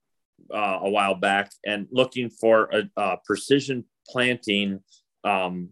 uh, 0.53 0.79
a 0.81 0.89
while 0.89 1.15
back 1.15 1.51
and 1.65 1.87
looking 1.91 2.29
for 2.29 2.69
a, 2.71 2.89
a 2.95 3.17
precision 3.25 3.85
planting 4.07 4.79
um, 5.23 5.69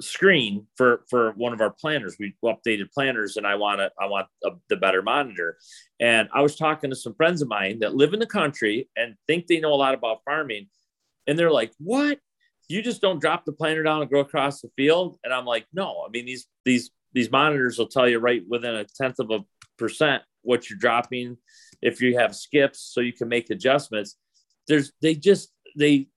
screen 0.00 0.66
for 0.76 1.04
for 1.08 1.32
one 1.32 1.52
of 1.52 1.60
our 1.60 1.70
planters. 1.70 2.16
We 2.18 2.34
updated 2.44 2.92
planters, 2.92 3.36
and 3.36 3.46
I 3.46 3.54
want 3.56 3.80
to 3.80 3.90
I 4.00 4.06
want 4.06 4.26
a, 4.44 4.50
the 4.68 4.76
better 4.76 5.02
monitor. 5.02 5.56
And 6.00 6.28
I 6.32 6.42
was 6.42 6.56
talking 6.56 6.90
to 6.90 6.96
some 6.96 7.14
friends 7.14 7.42
of 7.42 7.48
mine 7.48 7.80
that 7.80 7.94
live 7.94 8.12
in 8.12 8.20
the 8.20 8.26
country 8.26 8.88
and 8.96 9.14
think 9.26 9.46
they 9.46 9.60
know 9.60 9.72
a 9.72 9.76
lot 9.76 9.94
about 9.94 10.22
farming, 10.24 10.68
and 11.26 11.38
they're 11.38 11.50
like, 11.50 11.72
"What? 11.78 12.18
You 12.68 12.82
just 12.82 13.02
don't 13.02 13.20
drop 13.20 13.44
the 13.44 13.52
planter 13.52 13.82
down 13.82 14.02
and 14.02 14.10
go 14.10 14.20
across 14.20 14.60
the 14.60 14.70
field?" 14.76 15.18
And 15.24 15.32
I'm 15.32 15.46
like, 15.46 15.66
"No. 15.72 16.04
I 16.06 16.10
mean 16.10 16.26
these 16.26 16.46
these 16.64 16.90
these 17.12 17.30
monitors 17.30 17.78
will 17.78 17.88
tell 17.88 18.08
you 18.08 18.18
right 18.18 18.42
within 18.48 18.74
a 18.74 18.84
tenth 18.84 19.18
of 19.18 19.30
a 19.30 19.44
percent 19.78 20.22
what 20.42 20.68
you're 20.68 20.78
dropping 20.78 21.36
if 21.82 22.00
you 22.00 22.18
have 22.18 22.34
skips, 22.34 22.80
so 22.80 23.00
you 23.00 23.12
can 23.12 23.28
make 23.28 23.50
adjustments." 23.50 24.16
There's 24.66 24.92
they 25.02 25.14
just 25.14 25.52
they 25.76 26.08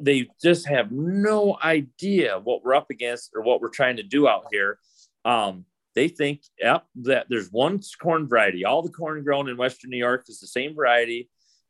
they 0.00 0.28
just 0.42 0.66
have 0.68 0.90
no 0.90 1.58
idea 1.62 2.38
what 2.38 2.64
we're 2.64 2.74
up 2.74 2.90
against 2.90 3.30
or 3.34 3.42
what 3.42 3.60
we're 3.60 3.68
trying 3.68 3.96
to 3.96 4.02
do 4.02 4.28
out 4.28 4.46
here. 4.52 4.78
Um, 5.24 5.64
they 5.94 6.08
think, 6.08 6.42
yep, 6.58 6.84
that 7.02 7.26
there's 7.28 7.50
one 7.50 7.80
corn 8.00 8.28
variety. 8.28 8.64
All 8.64 8.82
the 8.82 8.90
corn 8.90 9.24
grown 9.24 9.48
in 9.48 9.56
Western 9.56 9.90
New 9.90 9.98
York 9.98 10.26
is 10.28 10.40
the 10.40 10.46
same 10.46 10.74
variety, 10.74 11.28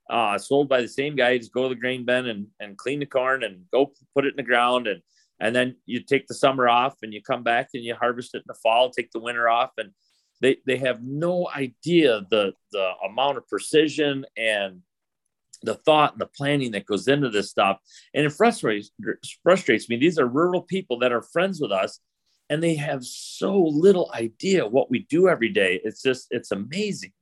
uh, 0.08 0.38
sold 0.38 0.68
by 0.68 0.82
the 0.82 0.88
same 0.88 1.16
guy. 1.16 1.38
Just 1.38 1.52
go 1.52 1.64
to 1.64 1.74
the 1.74 1.80
grain 1.80 2.04
bin 2.04 2.26
and, 2.26 2.46
and 2.60 2.76
clean 2.76 3.00
the 3.00 3.06
corn 3.06 3.42
and 3.42 3.64
go 3.72 3.92
put 4.14 4.26
it 4.26 4.34
in 4.34 4.36
the 4.36 4.42
ground. 4.42 4.86
And, 4.86 5.00
and 5.40 5.56
then 5.56 5.76
you 5.86 6.02
take 6.02 6.26
the 6.26 6.34
summer 6.34 6.68
off 6.68 6.96
and 7.02 7.14
you 7.14 7.22
come 7.22 7.42
back 7.42 7.70
and 7.72 7.82
you 7.82 7.94
harvest 7.94 8.34
it 8.34 8.38
in 8.38 8.44
the 8.46 8.54
fall, 8.54 8.90
take 8.90 9.10
the 9.10 9.20
winter 9.20 9.48
off. 9.48 9.70
And 9.78 9.90
they, 10.42 10.58
they 10.66 10.76
have 10.76 11.02
no 11.02 11.48
idea 11.48 12.26
the, 12.30 12.52
the 12.72 12.90
amount 13.08 13.38
of 13.38 13.48
precision 13.48 14.26
and 14.36 14.82
the 15.62 15.74
thought 15.74 16.12
and 16.12 16.20
the 16.20 16.26
planning 16.26 16.72
that 16.72 16.86
goes 16.86 17.08
into 17.08 17.28
this 17.28 17.50
stuff. 17.50 17.78
And 18.14 18.26
it 18.26 18.32
frustrates 18.32 18.90
frustrates 19.42 19.88
me. 19.88 19.96
These 19.96 20.18
are 20.18 20.26
rural 20.26 20.62
people 20.62 20.98
that 21.00 21.12
are 21.12 21.22
friends 21.22 21.60
with 21.60 21.72
us 21.72 22.00
and 22.50 22.60
they 22.60 22.74
have 22.74 23.04
so 23.04 23.56
little 23.56 24.10
idea 24.12 24.66
what 24.66 24.90
we 24.90 25.06
do 25.08 25.28
every 25.28 25.48
day. 25.48 25.80
It's 25.84 26.02
just 26.02 26.26
it's 26.30 26.50
amazing. 26.50 27.12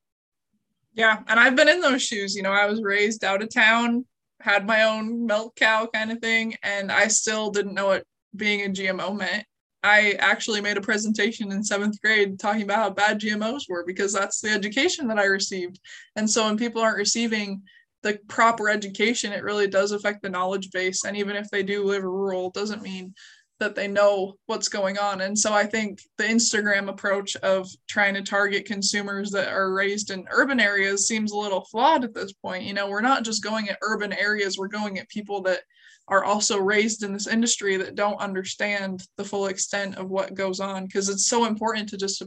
Yeah, 0.95 1.23
and 1.29 1.39
I've 1.39 1.55
been 1.55 1.69
in 1.69 1.81
those 1.81 2.03
shoes. 2.03 2.35
You 2.35 2.43
know, 2.43 2.51
I 2.51 2.67
was 2.67 2.83
raised 2.83 3.23
out 3.23 3.43
of 3.43 3.55
town, 3.55 4.07
had 4.41 4.67
my 4.67 4.83
own 4.85 5.27
milk 5.27 5.55
cow 5.55 5.87
kind 5.93 6.11
of 6.11 6.19
thing, 6.19 6.57
and 6.63 6.91
I 6.91 7.09
still 7.09 7.51
didn't 7.51 7.75
know 7.75 7.89
what 7.89 8.05
being 8.35 8.65
a 8.65 8.71
GMO 8.71 9.17
meant. 9.17 9.45
I 9.85 10.13
actually 10.19 10.61
made 10.61 10.77
a 10.77 10.81
presentation 10.81 11.53
in 11.53 11.63
seventh 11.63 12.01
grade 12.01 12.41
talking 12.41 12.63
about 12.63 12.79
how 12.79 12.91
bad 12.91 13.21
GMOs 13.21 13.69
were 13.69 13.85
because 13.87 14.13
that's 14.13 14.41
the 14.41 14.51
education 14.51 15.07
that 15.09 15.19
I 15.19 15.25
received. 15.25 15.79
And 16.17 16.29
so 16.29 16.47
when 16.47 16.57
people 16.57 16.83
aren't 16.83 16.97
receiving 16.97 17.63
the 18.03 18.19
proper 18.29 18.69
education, 18.69 19.33
it 19.33 19.43
really 19.43 19.67
does 19.67 19.93
affect 19.93 20.23
the 20.23 20.29
knowledge 20.29 20.71
base. 20.71 21.05
And 21.05 21.17
even 21.17 21.37
if 21.37 21.51
they 21.51 21.63
do 21.63 21.85
live 21.85 22.05
rural, 22.05 22.51
doesn't 22.51 22.83
mean 22.83 23.15
that 23.61 23.75
they 23.75 23.89
know 23.89 24.35
what's 24.47 24.69
going 24.69 24.99
on. 24.99 25.21
And 25.21 25.37
so 25.37 25.53
I 25.53 25.67
think 25.67 26.01
the 26.17 26.25
Instagram 26.25 26.89
approach 26.89 27.35
of 27.37 27.69
trying 27.89 28.15
to 28.15 28.23
target 28.23 28.67
consumers 28.67 29.31
that 29.33 29.49
are 29.49 29.73
raised 29.73 30.11
in 30.11 30.29
urban 30.31 30.61
areas 30.61 31.09
seems 31.09 31.33
a 31.33 31.37
little 31.37 31.65
flawed 31.65 32.05
at 32.05 32.15
this 32.15 32.33
point. 32.33 32.65
You 32.65 32.75
know, 32.75 32.89
we're 32.89 33.01
not 33.01 33.25
just 33.25 33.43
going 33.43 33.69
at 33.69 33.79
urban 33.83 34.13
areas, 34.13 34.57
we're 34.57 34.69
going 34.69 34.99
at 34.99 35.09
people 35.09 35.43
that 35.43 35.61
are 36.07 36.25
also 36.25 36.59
raised 36.59 37.03
in 37.03 37.13
this 37.13 37.27
industry 37.27 37.77
that 37.77 37.97
don't 37.97 38.21
understand 38.21 39.03
the 39.17 39.25
full 39.25 39.47
extent 39.47 39.97
of 39.97 40.09
what 40.09 40.35
goes 40.35 40.61
on 40.61 40.87
because 40.87 41.09
it's 41.09 41.27
so 41.27 41.45
important 41.45 41.89
to 41.89 41.99
just 41.99 42.23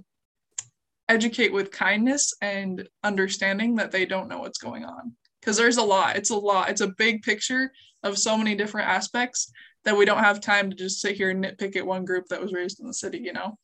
educate 1.10 1.52
with 1.52 1.72
kindness 1.72 2.34
and 2.42 2.88
understanding 3.04 3.76
that 3.76 3.92
they 3.92 4.06
don't 4.06 4.30
know 4.30 4.40
what's 4.40 4.60
going 4.60 4.86
on 4.86 5.16
because 5.42 5.58
there's 5.58 5.78
a 5.78 5.84
lot. 5.84 6.16
It's 6.16 6.30
a 6.30 6.36
lot. 6.36 6.70
It's 6.70 6.82
a 6.82 6.94
big 6.98 7.24
picture 7.24 7.72
of 8.04 8.18
so 8.18 8.38
many 8.38 8.56
different 8.56 8.88
aspects 8.88 9.52
that 9.84 9.98
we 9.98 10.06
don't 10.06 10.24
have 10.24 10.40
time 10.40 10.70
to 10.70 10.76
just 10.76 11.02
sit 11.02 11.16
here 11.16 11.32
and 11.32 11.44
nitpick 11.44 11.76
at 11.76 11.86
one 11.86 12.06
group 12.06 12.28
that 12.30 12.42
was 12.42 12.54
raised 12.54 12.80
in 12.80 12.88
the 12.88 12.94
city, 12.94 13.20
you 13.20 13.34
know? 13.34 13.58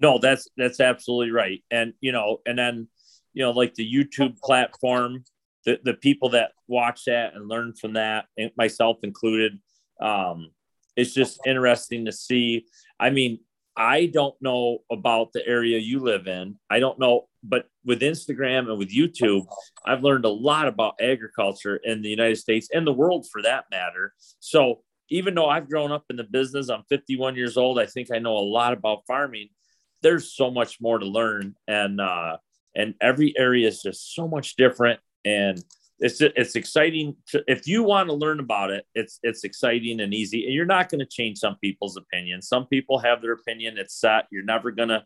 No, 0.00 0.18
that's 0.18 0.48
that's 0.56 0.80
absolutely 0.80 1.32
right. 1.32 1.64
And 1.70 1.94
you 2.00 2.12
know, 2.12 2.38
and 2.46 2.58
then 2.58 2.88
you 3.32 3.42
know, 3.42 3.50
like 3.50 3.74
the 3.74 3.90
YouTube 3.90 4.38
platform, 4.40 5.24
the, 5.64 5.78
the 5.84 5.94
people 5.94 6.30
that 6.30 6.52
watch 6.68 7.04
that 7.06 7.34
and 7.34 7.48
learn 7.48 7.74
from 7.74 7.94
that, 7.94 8.26
myself 8.56 8.98
included, 9.02 9.58
um, 10.00 10.50
it's 10.96 11.12
just 11.12 11.40
interesting 11.46 12.06
to 12.06 12.12
see. 12.12 12.66
I 12.98 13.10
mean, 13.10 13.40
I 13.76 14.06
don't 14.06 14.34
know 14.40 14.78
about 14.90 15.32
the 15.32 15.46
area 15.46 15.78
you 15.78 16.00
live 16.00 16.26
in. 16.26 16.58
I 16.70 16.78
don't 16.78 16.98
know, 16.98 17.28
but 17.48 17.66
with 17.84 18.00
Instagram 18.00 18.68
and 18.68 18.78
with 18.78 18.94
YouTube, 18.94 19.46
I've 19.84 20.02
learned 20.02 20.24
a 20.24 20.30
lot 20.30 20.68
about 20.68 20.94
agriculture 21.00 21.76
in 21.76 22.02
the 22.02 22.08
United 22.08 22.36
States 22.36 22.68
and 22.72 22.86
the 22.86 22.92
world 22.92 23.26
for 23.30 23.42
that 23.42 23.64
matter. 23.70 24.12
So 24.40 24.82
even 25.08 25.34
though 25.34 25.48
I've 25.48 25.68
grown 25.68 25.92
up 25.92 26.04
in 26.10 26.16
the 26.16 26.24
business, 26.24 26.68
I'm 26.68 26.82
51 26.88 27.36
years 27.36 27.56
old. 27.56 27.78
I 27.78 27.86
think 27.86 28.08
I 28.12 28.18
know 28.18 28.36
a 28.36 28.40
lot 28.40 28.72
about 28.72 29.02
farming. 29.06 29.48
There's 30.02 30.32
so 30.32 30.50
much 30.50 30.80
more 30.80 30.98
to 30.98 31.06
learn, 31.06 31.54
and 31.66 32.00
uh, 32.00 32.36
and 32.74 32.94
every 33.00 33.34
area 33.38 33.68
is 33.68 33.82
just 33.82 34.14
so 34.14 34.28
much 34.28 34.56
different. 34.56 35.00
And 35.24 35.62
it's 35.98 36.20
it's 36.20 36.56
exciting 36.56 37.16
to, 37.28 37.42
if 37.46 37.66
you 37.66 37.82
want 37.82 38.08
to 38.08 38.14
learn 38.14 38.38
about 38.38 38.70
it 38.70 38.84
it's 38.94 39.18
it's 39.22 39.44
exciting 39.44 40.00
and 40.00 40.12
easy 40.12 40.44
and 40.44 40.52
you're 40.52 40.66
not 40.66 40.90
going 40.90 40.98
to 40.98 41.06
change 41.06 41.38
some 41.38 41.56
people's 41.62 41.96
opinion 41.96 42.42
some 42.42 42.66
people 42.66 42.98
have 42.98 43.22
their 43.22 43.32
opinion 43.32 43.78
it's 43.78 43.98
set 43.98 44.26
you're 44.30 44.44
never 44.44 44.70
going 44.70 44.90
to 44.90 45.02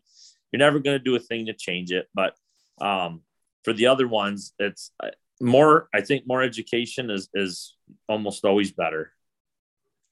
you're 0.51 0.59
never 0.59 0.79
going 0.79 0.97
to 0.97 1.03
do 1.03 1.15
a 1.15 1.19
thing 1.19 1.45
to 1.45 1.53
change 1.53 1.91
it 1.91 2.07
but 2.13 2.33
um, 2.81 3.21
for 3.63 3.73
the 3.73 3.87
other 3.87 4.07
ones 4.07 4.53
it's 4.59 4.91
uh, 5.03 5.09
more 5.39 5.87
i 5.93 6.01
think 6.01 6.23
more 6.27 6.41
education 6.41 7.09
is 7.09 7.29
is 7.33 7.75
almost 8.07 8.45
always 8.45 8.71
better. 8.71 9.11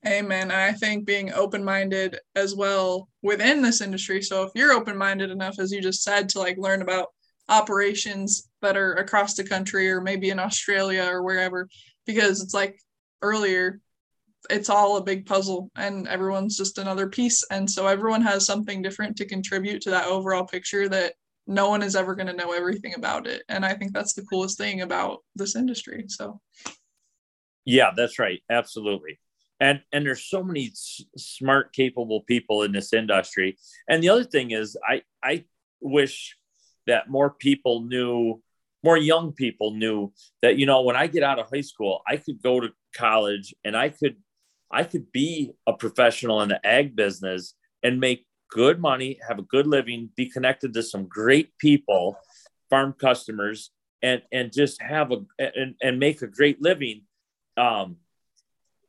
Amen 0.08 0.50
i 0.50 0.72
think 0.72 1.06
being 1.06 1.34
open-minded 1.34 2.20
as 2.36 2.56
well 2.56 3.10
within 3.22 3.62
this 3.62 3.82
industry 3.82 4.22
so 4.22 4.44
if 4.44 4.52
you're 4.56 4.72
open-minded 4.72 5.30
enough 5.30 5.60
as 5.60 5.72
you 5.72 5.82
just 5.82 6.04
said 6.04 6.30
to 6.30 6.40
like 6.40 6.58
learn 6.58 6.82
about 6.82 7.10
operations 7.50 8.50
that 8.62 8.78
are 8.78 8.94
across 8.94 9.34
the 9.34 9.44
country 9.44 9.90
or 9.92 10.00
maybe 10.00 10.30
in 10.30 10.40
Australia 10.40 11.04
or 11.04 11.24
wherever 11.24 11.68
because 12.06 12.42
it's 12.42 12.54
like 12.54 12.80
earlier 13.22 13.82
it's 14.50 14.70
all 14.70 14.98
a 14.98 15.04
big 15.04 15.26
puzzle 15.26 15.70
and 15.76 16.08
everyone's 16.08 16.58
just 16.58 16.78
another 16.78 17.08
piece. 17.08 17.44
And 17.52 17.70
so 17.70 17.88
everyone 17.88 18.22
has 18.22 18.46
something 18.46 18.82
different 18.82 19.16
to 19.18 19.26
contribute 19.26 19.82
to 19.84 19.92
that 19.92 20.08
overall 20.08 20.46
picture 20.46 20.90
that 20.90 21.14
no 21.48 21.70
one 21.70 21.82
is 21.82 21.96
ever 21.96 22.16
going 22.16 22.28
to 22.28 22.34
know 22.34 22.52
everything 22.52 22.94
about 22.96 23.28
it. 23.28 23.44
And 23.50 23.66
i 23.66 23.74
think 23.74 23.94
that's 23.94 24.14
the 24.14 24.24
coolest 24.24 24.58
thing 24.58 24.82
about 24.82 25.20
this 25.36 25.56
industry 25.56 26.06
so. 26.08 26.40
Yeah 27.66 27.92
that's 27.96 28.20
right. 28.20 28.42
Absolutely. 28.50 29.20
And 29.60 29.82
and 29.92 30.06
there's 30.06 30.26
so 30.26 30.44
many 30.44 30.68
s- 30.68 31.04
smart 31.18 31.74
capable 31.74 32.22
people 32.22 32.64
in 32.64 32.72
this 32.72 32.94
industry. 32.94 33.58
And 33.88 34.02
the 34.04 34.10
other 34.10 34.24
thing 34.24 34.52
is 34.52 34.78
i 34.88 35.02
i 35.24 35.46
wish 35.82 36.38
that 36.90 37.10
more 37.10 37.30
people 37.30 37.82
knew, 37.82 38.42
more 38.84 38.98
young 38.98 39.32
people 39.32 39.74
knew 39.74 40.12
that, 40.42 40.58
you 40.58 40.66
know, 40.66 40.82
when 40.82 40.96
I 40.96 41.08
get 41.08 41.24
out 41.24 41.40
of 41.40 41.48
high 41.54 41.62
school, 41.62 42.02
I 42.08 42.18
could 42.18 42.42
go 42.42 42.60
to 42.60 42.70
college 42.96 43.54
and 43.64 43.78
I 43.78 43.90
could, 43.90 44.18
I 44.72 44.84
could 44.84 45.12
be 45.12 45.52
a 45.68 45.74
professional 45.74 46.42
in 46.42 46.50
the 46.50 46.66
ag 46.66 46.96
business 46.96 47.56
and 47.84 48.00
make 48.00 48.26
good 48.50 48.80
money, 48.80 49.20
have 49.28 49.40
a 49.40 49.44
good 49.44 49.68
living, 49.68 50.10
be 50.16 50.30
connected 50.30 50.74
to 50.74 50.84
some 50.84 51.06
great 51.08 51.58
people, 51.58 52.18
farm 52.70 52.94
customers, 52.94 53.72
and 54.02 54.22
and 54.32 54.52
just 54.52 54.82
have 54.82 55.12
a 55.12 55.18
and, 55.38 55.76
and 55.82 56.00
make 56.00 56.22
a 56.22 56.28
great 56.28 56.62
living. 56.62 57.04
Um, 57.58 57.98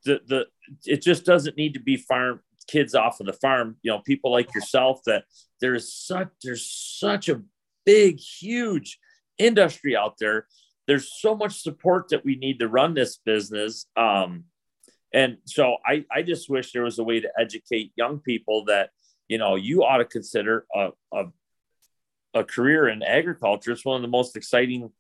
the 0.05 0.21
the 0.27 0.47
it 0.87 1.03
just 1.03 1.25
doesn't 1.25 1.57
need 1.57 1.75
to 1.75 1.81
be 1.81 1.97
farm 1.97 2.41
kids 2.67 2.95
off 2.95 3.21
of 3.21 3.27
the 3.27 3.33
farm. 3.33 3.77
You 3.83 3.93
know, 3.93 3.99
people 4.01 4.31
like 4.31 4.55
yourself 4.55 5.01
that 5.07 5.25
there's 5.61 5.93
such 5.93 6.29
there's 6.43 6.69
such 6.69 7.29
a 7.29 7.43
big, 7.85 8.19
huge 8.19 8.99
industry 9.39 9.97
out 9.97 10.17
there. 10.19 10.47
There's 10.87 11.13
so 11.21 11.35
much 11.35 11.63
support 11.63 12.09
that 12.11 12.25
we 12.25 12.37
need 12.37 12.59
to 12.61 12.69
run 12.69 12.95
this 12.95 13.19
business. 13.25 13.87
Um, 13.97 14.45
and 15.13 15.39
so 15.45 15.77
I, 15.85 16.05
I 16.11 16.23
just 16.23 16.49
wish 16.49 16.73
there 16.73 16.85
was 16.85 16.99
a 16.99 17.05
way 17.05 17.21
to 17.21 17.31
educate 17.39 17.93
young 17.97 18.19
people 18.21 18.67
that, 18.67 18.91
you 19.29 19.39
know, 19.39 19.57
you 19.57 19.85
ought 19.85 19.99
to 19.99 20.05
consider 20.05 20.67
a, 20.75 20.91
a, 21.13 21.25
a 22.35 22.45
career 22.45 22.89
in 22.89 23.03
agriculture. 23.03 23.73
It's 23.73 23.85
one 23.85 23.97
of 23.97 24.03
the 24.03 24.09
most 24.09 24.37
exciting 24.37 24.91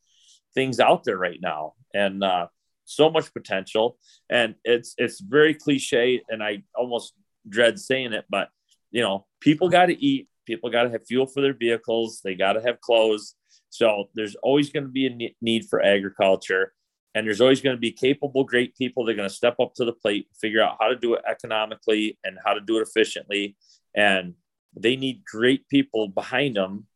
things 0.54 0.80
out 0.80 1.04
there 1.04 1.16
right 1.16 1.38
now. 1.40 1.74
And 1.94 2.24
uh, 2.24 2.48
so 2.84 3.08
much 3.10 3.32
potential. 3.32 3.98
And 4.28 4.56
it's, 4.64 4.94
it's 4.98 5.20
very 5.20 5.54
cliche 5.54 6.22
and 6.28 6.42
I 6.42 6.64
almost 6.74 7.14
dread 7.48 7.78
saying 7.78 8.12
it, 8.12 8.24
but 8.28 8.48
you 8.90 9.02
know, 9.02 9.26
people 9.40 9.68
got 9.68 9.86
to 9.86 10.04
eat, 10.04 10.28
people 10.44 10.70
got 10.70 10.82
to 10.84 10.90
have 10.90 11.06
fuel 11.06 11.26
for 11.26 11.40
their 11.40 11.54
vehicles. 11.54 12.20
They 12.24 12.34
got 12.34 12.54
to 12.54 12.60
have 12.62 12.80
clothes. 12.80 13.36
So 13.68 14.10
there's 14.14 14.34
always 14.42 14.70
going 14.70 14.84
to 14.84 14.90
be 14.90 15.06
a 15.06 15.34
need 15.40 15.66
for 15.70 15.80
agriculture 15.80 16.72
and 17.14 17.26
there's 17.26 17.40
always 17.40 17.60
going 17.60 17.76
to 17.76 17.80
be 17.80 17.92
capable 17.92 18.44
great 18.44 18.76
people 18.76 19.04
that 19.04 19.12
are 19.12 19.16
going 19.16 19.28
to 19.28 19.34
step 19.34 19.56
up 19.60 19.74
to 19.74 19.84
the 19.84 19.92
plate 19.92 20.28
figure 20.40 20.62
out 20.62 20.76
how 20.80 20.88
to 20.88 20.96
do 20.96 21.14
it 21.14 21.22
economically 21.28 22.18
and 22.24 22.38
how 22.44 22.54
to 22.54 22.60
do 22.60 22.78
it 22.78 22.86
efficiently. 22.86 23.56
And 23.94 24.34
they 24.76 24.96
need 24.96 25.24
great 25.24 25.68
people 25.68 26.08
behind 26.08 26.56
them 26.56 26.86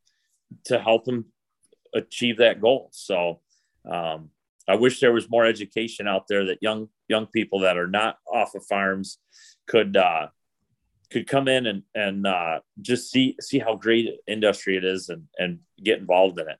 to 0.67 0.79
help 0.79 1.05
them 1.05 1.27
achieve 1.93 2.39
that 2.39 2.61
goal. 2.61 2.91
So 2.93 3.41
um, 3.91 4.31
i 4.69 4.75
wish 4.75 5.01
there 5.01 5.13
was 5.13 5.31
more 5.31 5.45
education 5.45 6.09
out 6.09 6.27
there 6.29 6.47
that 6.47 6.59
young 6.63 6.89
young 7.09 7.27
people 7.27 7.61
that 7.61 7.77
are 7.77 7.87
not 7.87 8.19
off 8.33 8.55
of 8.55 8.65
farms 8.67 9.19
could 9.67 9.97
uh, 9.97 10.29
could 11.11 11.27
come 11.27 11.49
in 11.49 11.67
and 11.67 11.83
and 11.95 12.27
uh, 12.27 12.61
just 12.81 13.11
see 13.11 13.37
see 13.41 13.59
how 13.59 13.77
great 13.77 14.09
industry 14.27 14.77
it 14.77 14.85
is 14.85 15.09
and 15.09 15.25
and 15.39 15.61
get 15.83 15.99
involved 15.99 16.39
in 16.41 16.49
it 16.49 16.59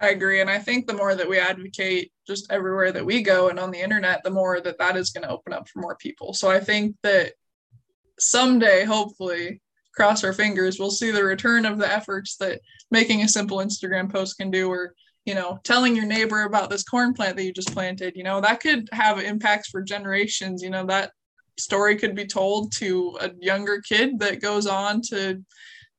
I 0.00 0.10
agree. 0.10 0.40
And 0.40 0.48
I 0.48 0.58
think 0.58 0.86
the 0.86 0.94
more 0.94 1.14
that 1.14 1.28
we 1.28 1.38
advocate 1.38 2.10
just 2.26 2.50
everywhere 2.50 2.90
that 2.90 3.04
we 3.04 3.22
go 3.22 3.48
and 3.48 3.58
on 3.58 3.70
the 3.70 3.80
internet, 3.80 4.24
the 4.24 4.30
more 4.30 4.60
that 4.60 4.78
that 4.78 4.96
is 4.96 5.10
going 5.10 5.24
to 5.24 5.30
open 5.30 5.52
up 5.52 5.68
for 5.68 5.80
more 5.80 5.96
people. 5.96 6.32
So 6.32 6.50
I 6.50 6.58
think 6.58 6.96
that 7.02 7.34
someday, 8.18 8.84
hopefully, 8.84 9.60
cross 9.94 10.24
our 10.24 10.32
fingers, 10.32 10.78
we'll 10.78 10.90
see 10.90 11.10
the 11.10 11.22
return 11.22 11.66
of 11.66 11.78
the 11.78 11.92
efforts 11.92 12.36
that 12.36 12.60
making 12.90 13.22
a 13.22 13.28
simple 13.28 13.58
Instagram 13.58 14.10
post 14.10 14.38
can 14.38 14.50
do, 14.50 14.70
or, 14.70 14.94
you 15.26 15.34
know, 15.34 15.58
telling 15.64 15.94
your 15.94 16.06
neighbor 16.06 16.44
about 16.44 16.70
this 16.70 16.84
corn 16.84 17.12
plant 17.12 17.36
that 17.36 17.44
you 17.44 17.52
just 17.52 17.72
planted, 17.74 18.16
you 18.16 18.24
know, 18.24 18.40
that 18.40 18.60
could 18.60 18.88
have 18.92 19.18
impacts 19.18 19.68
for 19.68 19.82
generations. 19.82 20.62
You 20.62 20.70
know, 20.70 20.86
that 20.86 21.12
story 21.58 21.96
could 21.96 22.14
be 22.14 22.24
told 22.24 22.72
to 22.72 23.18
a 23.20 23.30
younger 23.38 23.82
kid 23.82 24.18
that 24.20 24.40
goes 24.40 24.66
on 24.66 25.02
to 25.10 25.44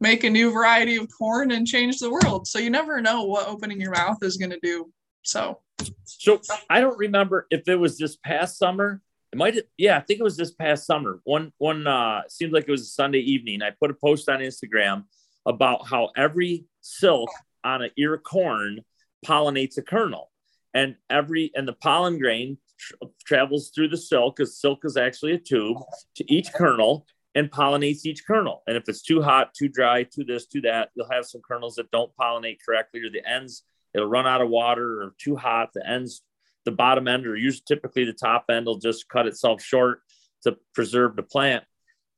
make 0.01 0.23
a 0.23 0.29
new 0.29 0.51
variety 0.51 0.97
of 0.97 1.07
corn 1.17 1.51
and 1.51 1.65
change 1.65 1.99
the 1.99 2.11
world. 2.11 2.47
So 2.47 2.59
you 2.59 2.69
never 2.69 2.99
know 2.99 3.23
what 3.23 3.47
opening 3.47 3.79
your 3.79 3.91
mouth 3.91 4.17
is 4.23 4.35
going 4.35 4.49
to 4.49 4.59
do. 4.61 4.91
So, 5.23 5.59
so 6.03 6.41
I 6.69 6.81
don't 6.81 6.97
remember 6.97 7.47
if 7.51 7.67
it 7.67 7.75
was 7.75 7.97
this 7.97 8.17
past 8.17 8.57
summer. 8.57 9.01
It 9.31 9.37
might, 9.37 9.57
yeah, 9.77 9.97
I 9.97 10.01
think 10.01 10.19
it 10.19 10.23
was 10.23 10.35
this 10.35 10.51
past 10.51 10.85
summer. 10.85 11.21
One, 11.23 11.53
one, 11.59 11.87
uh, 11.87 12.23
seems 12.27 12.51
like 12.51 12.65
it 12.67 12.71
was 12.71 12.81
a 12.81 12.85
Sunday 12.85 13.19
evening. 13.19 13.61
I 13.61 13.69
put 13.69 13.91
a 13.91 13.93
post 13.93 14.27
on 14.27 14.39
Instagram 14.39 15.05
about 15.45 15.87
how 15.87 16.09
every 16.17 16.65
silk 16.81 17.29
on 17.63 17.83
an 17.83 17.91
ear 17.97 18.15
of 18.15 18.23
corn 18.23 18.79
pollinates 19.25 19.77
a 19.77 19.83
kernel, 19.83 20.31
and 20.73 20.95
every 21.09 21.51
and 21.55 21.67
the 21.67 21.73
pollen 21.73 22.17
grain 22.17 22.57
tra- 22.77 23.07
travels 23.25 23.71
through 23.73 23.89
the 23.89 23.97
silk 23.97 24.35
because 24.35 24.59
silk 24.59 24.79
is 24.83 24.97
actually 24.97 25.33
a 25.33 25.37
tube 25.37 25.77
to 26.15 26.33
each 26.33 26.51
kernel, 26.53 27.05
and 27.35 27.49
pollinates 27.49 28.05
each 28.05 28.25
kernel. 28.25 28.63
And 28.67 28.75
if 28.75 28.83
it's 28.87 29.01
too 29.01 29.21
hot, 29.21 29.53
too 29.53 29.69
dry, 29.69 30.03
too 30.03 30.23
this, 30.23 30.47
too 30.47 30.61
that, 30.61 30.89
you'll 30.95 31.09
have 31.11 31.25
some 31.25 31.41
kernels 31.41 31.75
that 31.75 31.91
don't 31.91 32.11
pollinate 32.19 32.57
correctly, 32.65 33.01
or 33.01 33.09
the 33.09 33.27
ends 33.27 33.63
it'll 33.93 34.07
run 34.07 34.27
out 34.27 34.41
of 34.41 34.49
water, 34.49 35.01
or 35.01 35.13
too 35.17 35.35
hot. 35.35 35.69
The 35.73 35.87
ends, 35.87 36.21
the 36.65 36.71
bottom 36.71 37.07
end, 37.07 37.25
or 37.25 37.35
usually 37.35 37.63
typically 37.67 38.05
the 38.05 38.13
top 38.13 38.45
end 38.49 38.65
will 38.65 38.79
just 38.79 39.09
cut 39.09 39.27
itself 39.27 39.61
short 39.61 40.01
to 40.43 40.57
preserve 40.73 41.15
the 41.15 41.23
plant. 41.23 41.63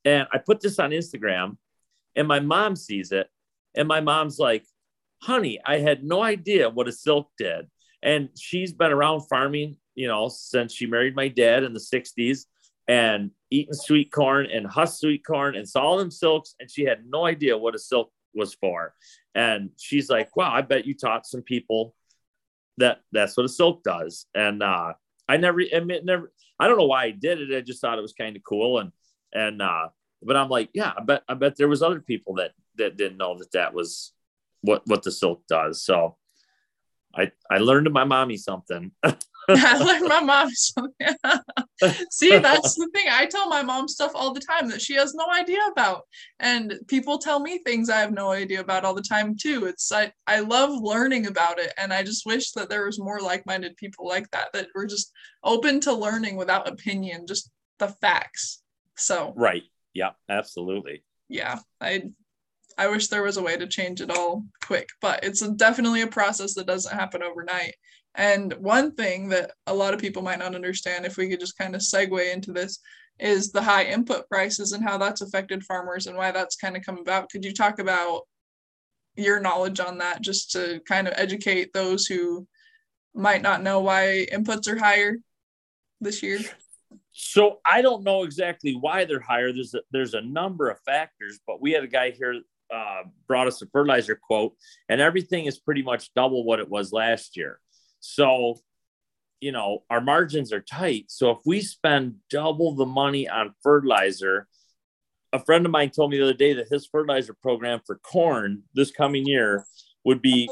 And 0.05 0.27
I 0.31 0.37
put 0.37 0.61
this 0.61 0.79
on 0.79 0.91
Instagram, 0.91 1.57
and 2.15 2.27
my 2.27 2.39
mom 2.39 2.75
sees 2.75 3.11
it, 3.11 3.27
and 3.75 3.87
my 3.87 4.01
mom's 4.01 4.37
like, 4.37 4.65
"Honey, 5.21 5.59
I 5.65 5.79
had 5.79 6.03
no 6.03 6.21
idea 6.21 6.69
what 6.69 6.87
a 6.87 6.91
silk 6.91 7.31
did." 7.37 7.67
And 8.01 8.29
she's 8.37 8.73
been 8.73 8.91
around 8.91 9.21
farming, 9.21 9.77
you 9.95 10.07
know, 10.07 10.27
since 10.27 10.73
she 10.73 10.85
married 10.85 11.15
my 11.15 11.27
dad 11.27 11.63
in 11.63 11.73
the 11.73 11.79
'60s 11.79 12.45
and 12.87 13.31
eating 13.49 13.73
sweet 13.73 14.11
corn 14.11 14.47
and 14.47 14.67
husk 14.67 14.99
sweet 14.99 15.25
corn 15.25 15.55
and 15.55 15.67
saw 15.67 15.97
them 15.97 16.11
silks. 16.11 16.55
And 16.59 16.69
she 16.69 16.83
had 16.83 17.05
no 17.07 17.25
idea 17.25 17.57
what 17.57 17.75
a 17.75 17.79
silk 17.79 18.11
was 18.33 18.53
for. 18.55 18.93
And 19.35 19.69
she's 19.77 20.09
like, 20.09 20.35
wow, 20.35 20.51
I 20.53 20.61
bet 20.61 20.85
you 20.85 20.93
taught 20.93 21.25
some 21.25 21.41
people 21.41 21.95
that 22.77 23.01
that's 23.11 23.37
what 23.37 23.45
a 23.45 23.49
silk 23.49 23.83
does. 23.83 24.25
And 24.33 24.63
uh, 24.63 24.93
I 25.27 25.37
never 25.37 25.61
admit, 25.61 26.05
never, 26.05 26.31
I 26.59 26.67
don't 26.67 26.77
know 26.77 26.87
why 26.87 27.05
I 27.05 27.11
did 27.11 27.41
it. 27.41 27.55
I 27.55 27.61
just 27.61 27.81
thought 27.81 27.97
it 27.97 28.03
was 28.03 28.13
kind 28.13 28.35
of 28.35 28.43
cool. 28.43 28.79
And, 28.79 28.91
and, 29.33 29.61
uh, 29.61 29.89
but 30.21 30.35
I'm 30.35 30.49
like, 30.49 30.69
yeah, 30.73 30.93
I 30.97 31.03
bet, 31.03 31.23
I 31.27 31.33
bet 31.33 31.55
there 31.55 31.67
was 31.67 31.83
other 31.83 31.99
people 31.99 32.35
that, 32.35 32.51
that 32.77 32.97
didn't 32.97 33.17
know 33.17 33.37
that 33.37 33.51
that 33.51 33.73
was 33.73 34.13
what, 34.61 34.81
what 34.85 35.03
the 35.03 35.11
silk 35.11 35.43
does. 35.47 35.83
So 35.83 36.17
I, 37.15 37.31
I 37.49 37.57
learned 37.57 37.91
my 37.91 38.03
mommy 38.03 38.37
something. 38.37 38.91
I 39.49 39.77
learned 39.77 40.07
my 40.07 40.21
mom. 40.21 40.49
See, 42.11 42.37
that's 42.37 42.75
the 42.75 42.89
thing. 42.93 43.07
I 43.11 43.25
tell 43.25 43.49
my 43.49 43.61
mom 43.61 43.87
stuff 43.87 44.11
all 44.15 44.33
the 44.33 44.39
time 44.39 44.69
that 44.69 44.81
she 44.81 44.93
has 44.95 45.13
no 45.13 45.25
idea 45.29 45.59
about. 45.71 46.03
And 46.39 46.79
people 46.87 47.17
tell 47.17 47.39
me 47.39 47.57
things 47.59 47.89
I 47.89 47.99
have 47.99 48.13
no 48.13 48.31
idea 48.31 48.61
about 48.61 48.85
all 48.85 48.93
the 48.93 49.01
time 49.01 49.35
too. 49.37 49.65
It's 49.65 49.91
I, 49.91 50.11
I 50.27 50.39
love 50.39 50.71
learning 50.71 51.27
about 51.27 51.59
it. 51.59 51.73
And 51.77 51.91
I 51.93 52.03
just 52.03 52.25
wish 52.25 52.51
that 52.51 52.69
there 52.69 52.85
was 52.85 52.99
more 52.99 53.19
like-minded 53.19 53.75
people 53.77 54.07
like 54.07 54.29
that 54.31 54.53
that 54.53 54.67
were 54.73 54.85
just 54.85 55.11
open 55.43 55.79
to 55.81 55.93
learning 55.93 56.37
without 56.37 56.69
opinion, 56.69 57.27
just 57.27 57.51
the 57.79 57.89
facts. 57.89 58.61
So 58.97 59.33
Right. 59.35 59.63
Yeah, 59.93 60.11
absolutely. 60.29 61.03
Yeah. 61.27 61.59
I 61.81 62.03
I 62.77 62.87
wish 62.87 63.07
there 63.07 63.23
was 63.23 63.37
a 63.37 63.43
way 63.43 63.57
to 63.57 63.67
change 63.67 64.01
it 64.01 64.09
all 64.09 64.45
quick, 64.65 64.89
but 65.01 65.23
it's 65.23 65.41
definitely 65.47 66.01
a 66.01 66.07
process 66.07 66.53
that 66.55 66.67
doesn't 66.67 66.97
happen 66.97 67.21
overnight. 67.21 67.75
And 68.15 68.53
one 68.53 68.93
thing 68.93 69.29
that 69.29 69.51
a 69.67 69.73
lot 69.73 69.93
of 69.93 69.99
people 69.99 70.21
might 70.21 70.39
not 70.39 70.55
understand, 70.55 71.05
if 71.05 71.17
we 71.17 71.29
could 71.29 71.39
just 71.39 71.57
kind 71.57 71.75
of 71.75 71.81
segue 71.81 72.33
into 72.33 72.51
this, 72.51 72.79
is 73.19 73.51
the 73.51 73.61
high 73.61 73.85
input 73.85 74.27
prices 74.27 74.71
and 74.71 74.83
how 74.83 74.97
that's 74.97 75.21
affected 75.21 75.63
farmers 75.63 76.07
and 76.07 76.17
why 76.17 76.31
that's 76.31 76.55
kind 76.55 76.75
of 76.75 76.83
come 76.83 76.97
about. 76.97 77.29
Could 77.29 77.45
you 77.45 77.53
talk 77.53 77.79
about 77.79 78.21
your 79.15 79.39
knowledge 79.39 79.79
on 79.79 79.99
that 79.99 80.21
just 80.21 80.51
to 80.51 80.81
kind 80.87 81.07
of 81.07 81.13
educate 81.17 81.73
those 81.73 82.05
who 82.05 82.47
might 83.13 83.41
not 83.41 83.61
know 83.61 83.79
why 83.79 84.25
inputs 84.31 84.67
are 84.67 84.77
higher 84.77 85.17
this 86.01 86.23
year? 86.23 86.39
So 87.11 87.59
I 87.65 87.83
don't 87.83 88.03
know 88.03 88.23
exactly 88.23 88.73
why 88.73 89.05
they're 89.05 89.19
higher. 89.19 89.53
There's 89.53 89.75
a, 89.75 89.81
there's 89.91 90.15
a 90.15 90.21
number 90.21 90.69
of 90.69 90.79
factors, 90.79 91.39
but 91.45 91.61
we 91.61 91.71
had 91.71 91.83
a 91.83 91.87
guy 91.87 92.11
here 92.11 92.41
uh, 92.73 93.03
brought 93.27 93.47
us 93.47 93.61
a 93.61 93.67
fertilizer 93.67 94.15
quote, 94.15 94.55
and 94.89 94.99
everything 94.99 95.45
is 95.45 95.59
pretty 95.59 95.83
much 95.83 96.11
double 96.15 96.43
what 96.43 96.59
it 96.59 96.69
was 96.69 96.91
last 96.91 97.37
year. 97.37 97.59
So, 98.05 98.59
you 99.39 99.53
know, 99.53 99.83
our 99.89 100.01
margins 100.01 100.51
are 100.51 100.59
tight. 100.59 101.05
So 101.07 101.31
if 101.31 101.37
we 101.45 101.61
spend 101.61 102.15
double 102.29 102.75
the 102.75 102.85
money 102.85 103.29
on 103.29 103.55
fertilizer, 103.63 104.45
a 105.31 105.39
friend 105.39 105.65
of 105.65 105.71
mine 105.71 105.89
told 105.89 106.11
me 106.11 106.17
the 106.17 106.25
other 106.25 106.33
day 106.33 106.51
that 106.53 106.67
his 106.69 106.85
fertilizer 106.85 107.33
program 107.33 107.79
for 107.87 107.95
corn 107.99 108.63
this 108.73 108.91
coming 108.91 109.25
year 109.25 109.65
would 110.03 110.21
be 110.21 110.49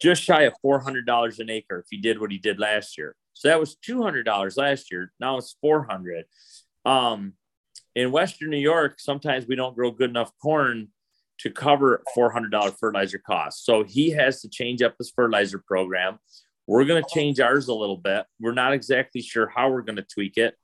just 0.00 0.22
shy 0.22 0.44
of 0.44 0.54
$400 0.64 1.38
an 1.38 1.50
acre 1.50 1.80
if 1.80 1.86
he 1.90 1.98
did 1.98 2.18
what 2.18 2.32
he 2.32 2.38
did 2.38 2.58
last 2.58 2.96
year. 2.96 3.14
So 3.34 3.48
that 3.48 3.60
was 3.60 3.76
$200 3.86 4.56
last 4.56 4.90
year. 4.90 5.12
Now 5.20 5.36
it's 5.36 5.54
400. 5.60 6.24
Um, 6.86 7.34
in 7.94 8.10
Western 8.10 8.48
New 8.48 8.56
York, 8.56 9.00
sometimes 9.00 9.46
we 9.46 9.54
don't 9.54 9.76
grow 9.76 9.90
good 9.90 10.08
enough 10.08 10.32
corn 10.42 10.88
to 11.40 11.50
cover 11.50 12.02
$400 12.16 12.78
fertilizer 12.78 13.18
costs. 13.18 13.66
So 13.66 13.84
he 13.84 14.10
has 14.12 14.40
to 14.40 14.48
change 14.48 14.80
up 14.80 14.94
his 14.96 15.12
fertilizer 15.14 15.62
program. 15.66 16.18
We're 16.66 16.84
going 16.84 17.02
to 17.02 17.08
change 17.14 17.40
ours 17.40 17.68
a 17.68 17.74
little 17.74 17.96
bit. 17.96 18.26
We're 18.40 18.54
not 18.54 18.72
exactly 18.72 19.22
sure 19.22 19.46
how 19.48 19.70
we're 19.70 19.82
going 19.82 19.96
to 19.96 20.02
tweak 20.02 20.36
it. 20.36 20.56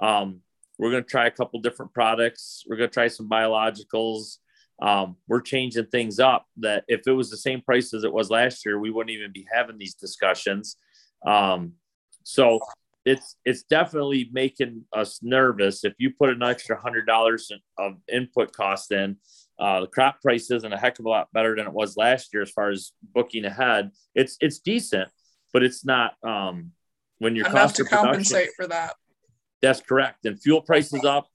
Um, 0.00 0.40
we're 0.78 0.90
going 0.90 1.04
to 1.04 1.08
try 1.08 1.26
a 1.26 1.30
couple 1.30 1.60
different 1.60 1.92
products. 1.92 2.64
We're 2.66 2.76
going 2.76 2.88
to 2.88 2.94
try 2.94 3.08
some 3.08 3.28
biologicals. 3.28 4.38
Um, 4.80 5.16
we're 5.28 5.42
changing 5.42 5.86
things 5.86 6.18
up 6.18 6.46
that 6.58 6.84
if 6.88 7.02
it 7.06 7.12
was 7.12 7.28
the 7.28 7.36
same 7.36 7.60
price 7.60 7.92
as 7.92 8.04
it 8.04 8.12
was 8.12 8.30
last 8.30 8.64
year, 8.64 8.78
we 8.78 8.90
wouldn't 8.90 9.14
even 9.14 9.32
be 9.32 9.46
having 9.52 9.76
these 9.76 9.94
discussions. 9.94 10.76
Um, 11.26 11.74
so 12.22 12.60
it's 13.04 13.36
it's 13.44 13.62
definitely 13.62 14.30
making 14.32 14.84
us 14.92 15.20
nervous. 15.22 15.84
If 15.84 15.94
you 15.98 16.10
put 16.10 16.30
an 16.30 16.42
extra 16.42 16.80
hundred 16.80 17.06
dollars 17.06 17.50
of 17.78 17.94
input 18.12 18.52
cost 18.52 18.92
in, 18.92 19.16
uh, 19.58 19.80
the 19.80 19.86
crop 19.86 20.20
price 20.20 20.50
isn't 20.50 20.72
a 20.72 20.78
heck 20.78 20.98
of 20.98 21.06
a 21.06 21.08
lot 21.08 21.32
better 21.32 21.56
than 21.56 21.66
it 21.66 21.72
was 21.72 21.96
last 21.96 22.32
year 22.32 22.42
as 22.42 22.50
far 22.50 22.70
as 22.70 22.92
booking 23.02 23.44
ahead. 23.44 23.90
It's 24.14 24.36
it's 24.40 24.58
decent, 24.58 25.08
but 25.52 25.62
it's 25.62 25.84
not 25.84 26.14
um, 26.22 26.72
when 27.18 27.36
your 27.36 27.46
enough 27.46 27.74
to 27.74 27.84
compensate 27.84 28.50
for 28.56 28.66
that. 28.66 28.94
That's 29.62 29.80
correct. 29.80 30.24
And 30.24 30.40
fuel 30.40 30.62
prices 30.62 31.04
up, 31.04 31.28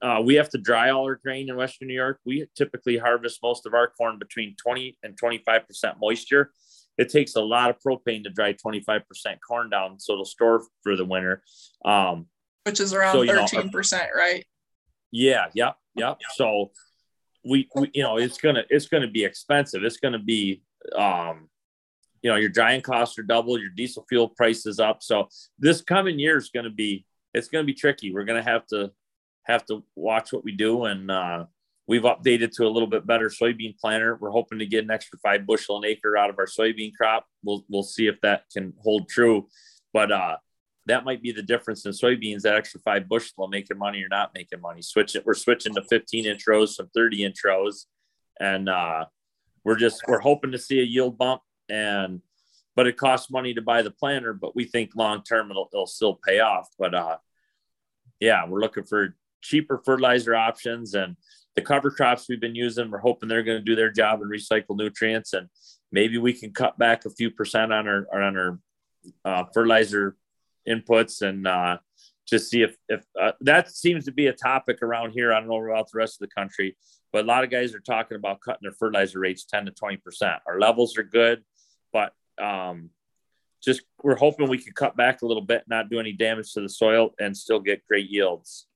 uh, 0.00 0.20
we 0.22 0.34
have 0.34 0.50
to 0.50 0.58
dry 0.58 0.90
all 0.90 1.04
our 1.04 1.16
grain 1.16 1.48
in 1.48 1.56
Western 1.56 1.88
New 1.88 1.94
York. 1.94 2.20
We 2.24 2.46
typically 2.56 2.98
harvest 2.98 3.40
most 3.42 3.66
of 3.66 3.74
our 3.74 3.88
corn 3.88 4.18
between 4.18 4.56
20 4.62 4.98
and 5.02 5.18
25% 5.20 5.64
moisture. 6.00 6.52
It 6.98 7.08
takes 7.08 7.36
a 7.36 7.40
lot 7.40 7.70
of 7.70 7.76
propane 7.84 8.24
to 8.24 8.30
dry 8.30 8.52
25% 8.52 9.02
corn 9.46 9.70
down, 9.70 9.98
so 9.98 10.12
it'll 10.12 10.24
store 10.24 10.62
for 10.82 10.94
the 10.94 11.04
winter. 11.04 11.42
Um, 11.84 12.26
Which 12.64 12.80
is 12.80 12.92
around 12.92 13.14
so, 13.14 13.24
13%, 13.24 14.12
right? 14.14 14.44
Yeah, 15.10 15.46
yeah, 15.54 15.72
yeah. 15.96 16.14
So 16.34 16.70
we, 17.44 17.68
we, 17.74 17.90
you 17.94 18.02
know, 18.02 18.18
it's 18.18 18.38
gonna 18.38 18.64
it's 18.68 18.88
gonna 18.88 19.10
be 19.10 19.24
expensive. 19.24 19.84
It's 19.84 19.98
gonna 19.98 20.18
be 20.18 20.62
um, 20.96 21.48
you 22.22 22.30
know, 22.30 22.36
your 22.36 22.48
drying 22.48 22.80
costs 22.80 23.18
are 23.18 23.24
double, 23.24 23.58
your 23.58 23.70
diesel 23.70 24.06
fuel 24.08 24.28
price 24.28 24.64
is 24.64 24.78
up. 24.78 25.02
So 25.02 25.28
this 25.58 25.82
coming 25.82 26.18
year 26.18 26.36
is 26.36 26.50
gonna 26.50 26.70
be 26.70 27.04
it's 27.34 27.48
gonna 27.48 27.64
be 27.64 27.74
tricky. 27.74 28.12
We're 28.12 28.24
gonna 28.24 28.42
have 28.42 28.66
to 28.68 28.92
have 29.44 29.64
to 29.66 29.84
watch 29.96 30.32
what 30.32 30.44
we 30.44 30.52
do. 30.52 30.84
And 30.84 31.10
uh, 31.10 31.46
we've 31.86 32.02
updated 32.02 32.52
to 32.52 32.66
a 32.66 32.70
little 32.70 32.88
bit 32.88 33.06
better 33.06 33.28
soybean 33.28 33.76
planter. 33.78 34.16
We're 34.20 34.30
hoping 34.30 34.60
to 34.60 34.66
get 34.66 34.84
an 34.84 34.90
extra 34.90 35.18
five 35.18 35.46
bushel 35.46 35.78
an 35.78 35.84
acre 35.84 36.16
out 36.16 36.30
of 36.30 36.38
our 36.38 36.46
soybean 36.46 36.94
crop. 36.94 37.26
We'll 37.44 37.64
we'll 37.68 37.82
see 37.82 38.06
if 38.06 38.20
that 38.22 38.44
can 38.52 38.72
hold 38.82 39.08
true. 39.08 39.48
But 39.92 40.12
uh, 40.12 40.36
that 40.86 41.04
might 41.04 41.22
be 41.22 41.32
the 41.32 41.42
difference 41.42 41.84
in 41.86 41.92
soybeans. 41.92 42.42
That 42.42 42.54
extra 42.54 42.80
five 42.80 43.08
bushel 43.08 43.48
making 43.48 43.78
money 43.78 44.02
or 44.02 44.08
not 44.08 44.32
making 44.34 44.60
money. 44.60 44.82
Switch 44.82 45.16
it. 45.16 45.26
We're 45.26 45.34
switching 45.34 45.74
to 45.74 45.82
15 45.82 46.26
inch 46.26 46.46
rows 46.46 46.76
from 46.76 46.88
30 46.94 47.24
inch 47.24 47.38
rows, 47.44 47.86
and 48.40 48.68
uh, 48.68 49.06
we're 49.64 49.76
just 49.76 50.02
we're 50.06 50.20
hoping 50.20 50.52
to 50.52 50.58
see 50.58 50.80
a 50.80 50.84
yield 50.84 51.18
bump. 51.18 51.42
And 51.68 52.20
but 52.74 52.86
it 52.86 52.96
costs 52.96 53.30
money 53.30 53.54
to 53.54 53.62
buy 53.62 53.82
the 53.82 53.90
planter. 53.90 54.32
But 54.32 54.56
we 54.56 54.64
think 54.64 54.96
long 54.96 55.22
term 55.22 55.50
it'll, 55.50 55.68
it'll 55.72 55.86
still 55.86 56.18
pay 56.26 56.40
off. 56.40 56.68
But 56.78 56.94
uh, 56.94 57.16
yeah, 58.20 58.46
we're 58.46 58.60
looking 58.60 58.84
for 58.84 59.16
cheaper 59.42 59.82
fertilizer 59.84 60.34
options 60.34 60.94
and 60.94 61.16
the 61.54 61.62
cover 61.62 61.90
crops 61.90 62.26
we've 62.28 62.40
been 62.40 62.54
using. 62.54 62.90
We're 62.90 62.98
hoping 62.98 63.28
they're 63.28 63.42
going 63.42 63.58
to 63.58 63.64
do 63.64 63.76
their 63.76 63.90
job 63.90 64.22
and 64.22 64.30
recycle 64.30 64.76
nutrients, 64.76 65.32
and 65.34 65.48
maybe 65.90 66.18
we 66.18 66.32
can 66.32 66.52
cut 66.52 66.78
back 66.78 67.04
a 67.04 67.10
few 67.10 67.30
percent 67.30 67.72
on 67.72 67.86
our 67.86 68.06
on 68.12 68.36
our 68.36 68.58
uh, 69.24 69.44
fertilizer 69.52 70.16
inputs 70.68 71.22
and 71.22 71.46
uh, 71.46 71.76
just 72.26 72.48
see 72.48 72.62
if 72.62 72.76
if 72.88 73.04
uh, 73.20 73.32
that 73.40 73.70
seems 73.70 74.04
to 74.04 74.12
be 74.12 74.28
a 74.28 74.32
topic 74.32 74.80
around 74.82 75.10
here. 75.10 75.32
I 75.32 75.40
don't 75.40 75.48
know 75.48 75.62
about 75.62 75.90
the 75.90 75.98
rest 75.98 76.22
of 76.22 76.28
the 76.28 76.34
country, 76.34 76.76
but 77.12 77.24
a 77.24 77.28
lot 77.28 77.44
of 77.44 77.50
guys 77.50 77.74
are 77.74 77.80
talking 77.80 78.16
about 78.16 78.40
cutting 78.40 78.62
their 78.62 78.72
fertilizer 78.72 79.18
rates 79.18 79.44
ten 79.44 79.66
to 79.66 79.72
twenty 79.72 79.98
percent. 79.98 80.40
Our 80.46 80.58
levels 80.58 80.96
are 80.96 81.02
good, 81.02 81.42
but 81.92 82.12
um, 82.38 82.90
just 83.62 83.82
we're 84.02 84.16
hoping 84.16 84.48
we 84.48 84.58
can 84.58 84.72
cut 84.72 84.96
back 84.96 85.22
a 85.22 85.26
little 85.26 85.42
bit, 85.42 85.64
not 85.68 85.90
do 85.90 86.00
any 86.00 86.12
damage 86.12 86.52
to 86.52 86.60
the 86.60 86.68
soil, 86.68 87.10
and 87.20 87.36
still 87.36 87.60
get 87.60 87.86
great 87.86 88.10
yields. 88.10 88.66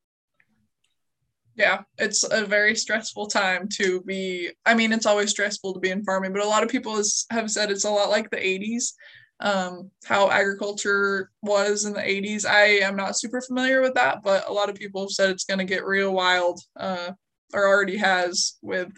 Yeah, 1.56 1.82
it's 1.96 2.24
a 2.30 2.44
very 2.44 2.74
stressful 2.74 3.28
time 3.28 3.68
to 3.76 4.02
be. 4.02 4.50
I 4.66 4.74
mean, 4.74 4.92
it's 4.92 5.06
always 5.06 5.30
stressful 5.30 5.72
to 5.74 5.80
be 5.80 5.90
in 5.90 6.04
farming, 6.04 6.32
but 6.32 6.42
a 6.42 6.48
lot 6.48 6.62
of 6.62 6.68
people 6.68 7.02
have 7.30 7.50
said 7.50 7.70
it's 7.70 7.84
a 7.84 7.90
lot 7.90 8.10
like 8.10 8.30
the 8.30 8.36
80s, 8.36 8.92
um, 9.40 9.90
how 10.04 10.30
agriculture 10.30 11.30
was 11.42 11.86
in 11.86 11.94
the 11.94 12.00
80s. 12.00 12.44
I 12.44 12.80
am 12.84 12.94
not 12.94 13.18
super 13.18 13.40
familiar 13.40 13.80
with 13.80 13.94
that, 13.94 14.22
but 14.22 14.48
a 14.48 14.52
lot 14.52 14.68
of 14.68 14.76
people 14.76 15.00
have 15.00 15.10
said 15.10 15.30
it's 15.30 15.44
going 15.44 15.58
to 15.58 15.64
get 15.64 15.86
real 15.86 16.12
wild, 16.12 16.60
uh, 16.78 17.12
or 17.54 17.66
already 17.66 17.96
has, 17.96 18.58
with 18.60 18.92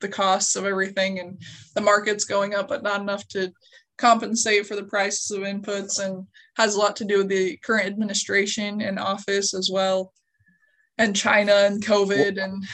the 0.00 0.08
costs 0.08 0.56
of 0.56 0.64
everything 0.64 1.18
and 1.18 1.40
the 1.74 1.80
markets 1.80 2.24
going 2.24 2.54
up, 2.54 2.68
but 2.68 2.82
not 2.82 3.00
enough 3.00 3.26
to 3.28 3.52
compensate 3.98 4.66
for 4.66 4.76
the 4.76 4.84
prices 4.84 5.30
of 5.30 5.42
inputs 5.42 6.02
and 6.04 6.26
has 6.56 6.74
a 6.74 6.78
lot 6.78 6.96
to 6.96 7.04
do 7.04 7.18
with 7.18 7.28
the 7.28 7.56
current 7.58 7.86
administration 7.86 8.80
and 8.80 8.98
office 8.98 9.52
as 9.52 9.68
well 9.70 10.12
and 10.96 11.14
china 11.14 11.52
and 11.52 11.84
covid 11.84 12.36
well, 12.36 12.44
and 12.44 12.64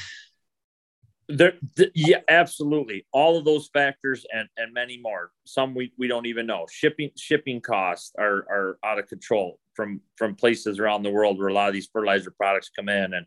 there 1.29 1.55
th- 1.77 1.91
yeah 1.95 2.21
absolutely. 2.29 3.07
All 3.13 3.37
of 3.37 3.45
those 3.45 3.69
factors 3.73 4.25
and 4.33 4.49
and 4.57 4.73
many 4.73 4.99
more. 4.99 5.31
Some 5.45 5.75
we, 5.75 5.93
we 5.99 6.09
don't 6.09 6.27
even 6.27 6.47
know. 6.47 6.67
Shipping 6.71 7.11
shipping 7.17 7.61
costs 7.61 8.13
are 8.19 8.47
are 8.49 8.79
out 8.85 8.99
of 8.99 9.09
control 9.09 9.59
from 9.75 10.01
from 10.17 10.35
places 10.35 10.79
around 10.79 11.03
the 11.03 11.11
world 11.11 11.39
where 11.39 11.49
a 11.49 11.53
lot 11.53 11.69
of 11.69 11.75
these 11.75 11.89
fertilizer 11.93 12.31
products 12.31 12.71
come 12.75 12.89
in. 12.89 13.15
And 13.15 13.27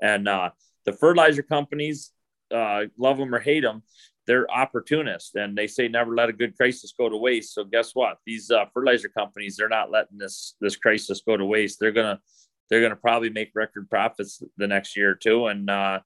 and 0.00 0.28
uh 0.28 0.50
the 0.84 0.92
fertilizer 0.92 1.42
companies 1.42 2.12
uh 2.52 2.84
love 2.98 3.18
them 3.18 3.34
or 3.34 3.40
hate 3.40 3.60
them 3.60 3.82
they're 4.30 4.48
opportunists 4.48 5.34
and 5.34 5.58
they 5.58 5.66
say 5.66 5.88
never 5.88 6.14
let 6.14 6.28
a 6.28 6.32
good 6.32 6.56
crisis 6.56 6.94
go 6.96 7.08
to 7.08 7.16
waste. 7.16 7.52
So 7.52 7.64
guess 7.64 7.96
what? 7.96 8.18
These 8.24 8.52
uh, 8.52 8.66
fertilizer 8.72 9.08
companies, 9.08 9.56
they're 9.56 9.68
not 9.68 9.90
letting 9.90 10.18
this 10.18 10.54
this 10.60 10.76
crisis 10.76 11.20
go 11.26 11.36
to 11.36 11.44
waste. 11.44 11.80
They're 11.80 11.90
gonna 11.90 12.20
they're 12.68 12.80
gonna 12.80 12.94
probably 12.94 13.30
make 13.30 13.50
record 13.56 13.90
profits 13.90 14.40
the 14.56 14.68
next 14.68 14.96
year 14.96 15.10
or 15.10 15.14
two. 15.16 15.46
And 15.46 15.68
uh, 15.68 15.98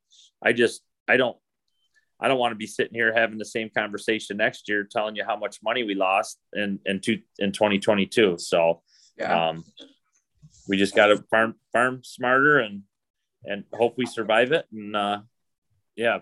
I 0.43 0.55
just 0.55 0.81
I 1.07 1.19
don't 1.19 1.37
I 2.19 2.29
don't 2.29 2.39
want 2.39 2.53
to 2.53 2.57
be 2.57 2.67
sitting 2.67 2.95
here 2.95 3.13
having 3.15 3.37
the 3.37 3.45
same 3.45 3.69
conversation 3.77 4.39
next 4.39 4.71
year, 4.71 4.89
telling 4.91 5.17
you 5.17 5.25
how 5.27 5.37
much 5.37 5.59
money 5.63 5.83
we 5.83 5.95
lost 5.95 6.39
in 6.55 6.79
in 6.87 7.01
two 7.01 7.19
in 7.39 7.53
2022. 7.53 8.39
So 8.39 8.81
yeah. 9.19 9.51
um, 9.51 9.65
we 10.67 10.79
just 10.79 10.97
got 10.97 11.09
to 11.09 11.23
farm 11.31 11.57
farm 11.73 12.01
smarter 12.05 12.59
and 12.61 12.85
and 13.45 13.65
hope 13.75 13.99
we 13.99 14.07
survive 14.07 14.53
it. 14.53 14.65
And 14.73 14.97
uh, 14.97 15.21
yeah, 15.95 16.21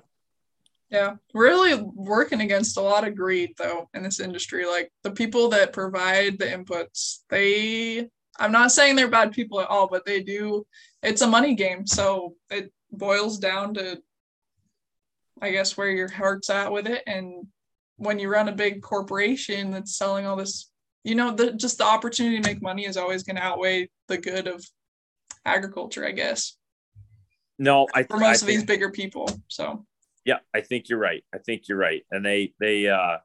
yeah, 0.92 1.14
really 1.32 1.82
working 1.94 2.42
against 2.42 2.76
a 2.76 2.82
lot 2.82 3.06
of 3.06 3.16
greed 3.16 3.54
though 3.56 3.88
in 3.94 4.02
this 4.02 4.20
industry. 4.20 4.66
Like 4.66 4.92
the 5.02 5.10
people 5.10 5.48
that 5.48 5.72
provide 5.72 6.38
the 6.38 6.44
inputs, 6.44 7.20
they 7.30 8.08
I'm 8.38 8.52
not 8.52 8.72
saying 8.72 8.96
they're 8.96 9.08
bad 9.08 9.32
people 9.32 9.60
at 9.60 9.68
all, 9.68 9.88
but 9.88 10.04
they 10.04 10.22
do 10.22 10.66
it's 11.02 11.22
a 11.22 11.26
money 11.26 11.54
game. 11.54 11.86
So 11.86 12.34
it 12.50 12.70
boils 12.92 13.38
down 13.38 13.74
to 13.74 14.02
I 15.40 15.50
guess 15.50 15.76
where 15.76 15.90
your 15.90 16.08
heart's 16.08 16.50
at 16.50 16.70
with 16.70 16.86
it 16.86 17.02
and 17.06 17.46
when 17.96 18.18
you 18.18 18.28
run 18.28 18.48
a 18.48 18.52
big 18.52 18.82
corporation 18.82 19.70
that's 19.70 19.96
selling 19.96 20.26
all 20.26 20.36
this 20.36 20.70
you 21.04 21.14
know 21.14 21.32
the 21.32 21.52
just 21.52 21.78
the 21.78 21.84
opportunity 21.84 22.40
to 22.40 22.48
make 22.48 22.62
money 22.62 22.84
is 22.84 22.96
always 22.96 23.22
going 23.22 23.36
to 23.36 23.42
outweigh 23.42 23.88
the 24.08 24.18
good 24.18 24.46
of 24.46 24.64
agriculture, 25.44 26.06
I 26.06 26.12
guess. 26.12 26.56
No, 27.58 27.86
I 27.94 28.02
for 28.04 28.18
most 28.18 28.26
I 28.26 28.30
of 28.32 28.38
think, 28.40 28.48
these 28.48 28.64
bigger 28.64 28.90
people. 28.90 29.28
So 29.48 29.84
yeah, 30.24 30.38
I 30.54 30.60
think 30.60 30.88
you're 30.88 30.98
right. 30.98 31.24
I 31.34 31.38
think 31.38 31.68
you're 31.68 31.78
right. 31.78 32.04
And 32.10 32.24
they 32.24 32.54
they 32.60 32.88
uh 32.88 33.18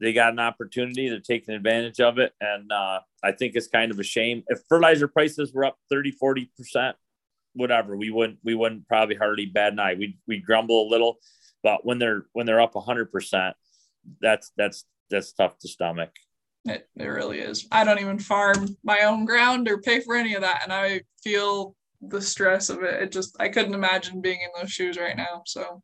they 0.00 0.12
got 0.12 0.32
an 0.32 0.40
opportunity, 0.40 1.08
they're 1.08 1.20
taking 1.20 1.54
advantage 1.54 2.00
of 2.00 2.18
it. 2.18 2.32
And 2.40 2.70
uh 2.72 3.00
I 3.22 3.32
think 3.32 3.54
it's 3.54 3.68
kind 3.68 3.90
of 3.90 3.98
a 3.98 4.04
shame. 4.04 4.42
If 4.48 4.60
fertilizer 4.68 5.08
prices 5.08 5.52
were 5.52 5.64
up 5.64 5.78
30, 5.90 6.12
40 6.12 6.50
percent, 6.56 6.96
whatever, 7.54 7.96
we 7.96 8.10
wouldn't 8.10 8.38
we 8.42 8.54
wouldn't 8.54 8.88
probably 8.88 9.16
hardly 9.16 9.46
bad 9.46 9.72
an 9.72 9.80
eye. 9.80 9.94
We 9.94 10.18
we 10.26 10.38
grumble 10.38 10.88
a 10.88 10.90
little, 10.90 11.18
but 11.62 11.84
when 11.84 11.98
they're 11.98 12.26
when 12.32 12.46
they're 12.46 12.60
up 12.60 12.74
hundred 12.74 13.12
percent, 13.12 13.56
that's 14.20 14.50
that's 14.56 14.84
that's 15.10 15.32
tough 15.32 15.58
to 15.60 15.68
stomach. 15.68 16.10
It, 16.66 16.88
it 16.96 17.06
really 17.06 17.40
is. 17.40 17.68
I 17.70 17.84
don't 17.84 18.00
even 18.00 18.18
farm 18.18 18.76
my 18.82 19.02
own 19.02 19.26
ground 19.26 19.68
or 19.68 19.78
pay 19.78 20.00
for 20.00 20.16
any 20.16 20.34
of 20.34 20.40
that. 20.40 20.62
And 20.62 20.72
I 20.72 21.02
feel 21.22 21.76
the 22.08 22.20
stress 22.20 22.68
of 22.68 22.82
it. 22.82 23.02
It 23.02 23.12
just 23.12 23.36
I 23.40 23.48
couldn't 23.48 23.74
imagine 23.74 24.20
being 24.20 24.40
in 24.40 24.50
those 24.58 24.70
shoes 24.70 24.98
right 24.98 25.16
now. 25.16 25.42
So 25.46 25.82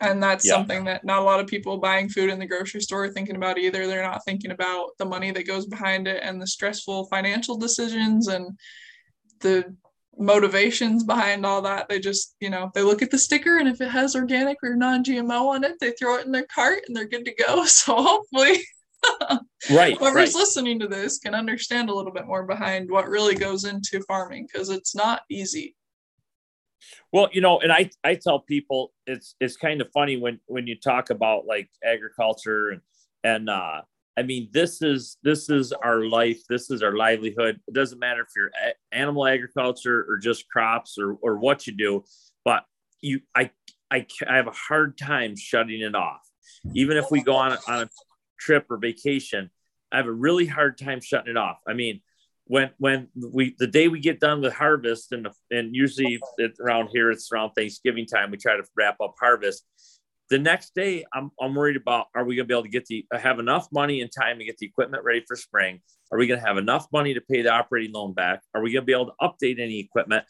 and 0.00 0.22
that's 0.22 0.44
yeah. 0.44 0.52
something 0.52 0.84
that 0.84 1.04
not 1.04 1.22
a 1.22 1.24
lot 1.24 1.40
of 1.40 1.46
people 1.46 1.78
buying 1.78 2.08
food 2.08 2.30
in 2.30 2.38
the 2.38 2.46
grocery 2.46 2.80
store 2.80 3.04
are 3.04 3.12
thinking 3.12 3.36
about 3.36 3.58
either. 3.58 3.86
They're 3.86 4.02
not 4.02 4.24
thinking 4.24 4.50
about 4.50 4.90
the 4.98 5.04
money 5.04 5.30
that 5.30 5.46
goes 5.46 5.66
behind 5.66 6.08
it 6.08 6.20
and 6.22 6.40
the 6.40 6.46
stressful 6.46 7.06
financial 7.06 7.56
decisions 7.56 8.28
and 8.28 8.58
the 9.40 9.76
motivations 10.16 11.04
behind 11.04 11.46
all 11.46 11.62
that. 11.62 11.88
They 11.88 12.00
just, 12.00 12.34
you 12.40 12.50
know, 12.50 12.70
they 12.74 12.82
look 12.82 13.02
at 13.02 13.10
the 13.10 13.18
sticker 13.18 13.58
and 13.58 13.68
if 13.68 13.80
it 13.80 13.90
has 13.90 14.16
organic 14.16 14.58
or 14.62 14.74
non-GMO 14.74 15.54
on 15.54 15.64
it, 15.64 15.78
they 15.80 15.92
throw 15.92 16.18
it 16.18 16.26
in 16.26 16.32
their 16.32 16.46
cart 16.52 16.82
and 16.86 16.96
they're 16.96 17.08
good 17.08 17.24
to 17.24 17.34
go. 17.34 17.64
So 17.66 17.94
hopefully 17.94 18.64
right 19.70 19.96
whoever's 19.98 20.34
right. 20.34 20.40
listening 20.40 20.78
to 20.78 20.86
this 20.86 21.18
can 21.18 21.34
understand 21.34 21.88
a 21.88 21.94
little 21.94 22.12
bit 22.12 22.26
more 22.26 22.44
behind 22.44 22.90
what 22.90 23.08
really 23.08 23.34
goes 23.34 23.64
into 23.64 24.00
farming 24.02 24.46
because 24.50 24.70
it's 24.70 24.94
not 24.94 25.22
easy. 25.30 25.76
Well 27.12 27.28
you 27.32 27.40
know 27.40 27.60
and 27.60 27.72
i 27.72 27.88
i 28.02 28.14
tell 28.14 28.40
people 28.40 28.92
it's 29.06 29.36
it's 29.40 29.56
kind 29.56 29.80
of 29.80 29.88
funny 29.92 30.16
when 30.16 30.38
when 30.46 30.66
you 30.66 30.76
talk 30.78 31.10
about 31.10 31.46
like 31.46 31.70
agriculture 31.82 32.70
and 32.70 32.80
and 33.22 33.48
uh 33.48 33.80
i 34.18 34.22
mean 34.22 34.50
this 34.52 34.82
is 34.82 35.16
this 35.22 35.48
is 35.48 35.72
our 35.72 36.04
life 36.04 36.42
this 36.48 36.70
is 36.70 36.82
our 36.82 36.94
livelihood. 36.94 37.58
It 37.66 37.74
doesn't 37.74 37.98
matter 37.98 38.20
if 38.20 38.28
you're 38.36 38.50
animal 38.92 39.26
agriculture 39.26 40.04
or 40.08 40.18
just 40.18 40.48
crops 40.50 40.98
or 40.98 41.16
or 41.22 41.38
what 41.38 41.66
you 41.66 41.72
do 41.72 42.04
but 42.44 42.64
you 43.00 43.20
i 43.34 43.50
i, 43.94 44.06
I 44.28 44.36
have 44.36 44.46
a 44.46 44.52
hard 44.52 44.98
time 44.98 45.36
shutting 45.36 45.80
it 45.80 45.94
off. 45.94 46.20
Even 46.74 46.96
if 46.96 47.06
we 47.10 47.22
go 47.22 47.36
on 47.36 47.56
on 47.68 47.82
a 47.82 47.88
trip 48.44 48.66
or 48.70 48.78
vacation, 48.78 49.50
I 49.92 49.96
have 49.98 50.06
a 50.06 50.12
really 50.12 50.46
hard 50.46 50.78
time 50.78 51.00
shutting 51.00 51.30
it 51.30 51.36
off. 51.36 51.58
I 51.66 51.74
mean, 51.74 52.00
when 52.46 52.70
when 52.78 53.08
we 53.32 53.54
the 53.58 53.66
day 53.66 53.88
we 53.88 54.00
get 54.00 54.20
done 54.20 54.42
with 54.42 54.52
harvest 54.52 55.12
and 55.12 55.24
the, 55.24 55.32
and 55.56 55.74
usually 55.74 56.20
around 56.60 56.88
here 56.92 57.10
it's 57.10 57.32
around 57.32 57.52
Thanksgiving 57.52 58.06
time 58.06 58.30
we 58.30 58.36
try 58.36 58.56
to 58.56 58.64
wrap 58.76 59.00
up 59.00 59.14
harvest. 59.18 59.64
The 60.28 60.38
next 60.38 60.74
day 60.74 61.04
I'm 61.14 61.30
I'm 61.40 61.54
worried 61.54 61.76
about 61.76 62.06
are 62.14 62.24
we 62.24 62.36
going 62.36 62.44
to 62.44 62.48
be 62.48 62.54
able 62.54 62.64
to 62.64 62.68
get 62.68 62.86
the 62.86 63.06
have 63.12 63.38
enough 63.38 63.68
money 63.72 64.02
and 64.02 64.10
time 64.12 64.38
to 64.38 64.44
get 64.44 64.58
the 64.58 64.66
equipment 64.66 65.04
ready 65.04 65.24
for 65.26 65.36
spring? 65.36 65.80
Are 66.12 66.18
we 66.18 66.26
going 66.26 66.38
to 66.38 66.46
have 66.46 66.58
enough 66.58 66.86
money 66.92 67.14
to 67.14 67.22
pay 67.22 67.40
the 67.40 67.50
operating 67.50 67.92
loan 67.92 68.12
back? 68.12 68.42
Are 68.54 68.62
we 68.62 68.72
going 68.72 68.82
to 68.82 68.86
be 68.86 68.92
able 68.92 69.06
to 69.06 69.14
update 69.22 69.58
any 69.58 69.80
equipment? 69.80 70.24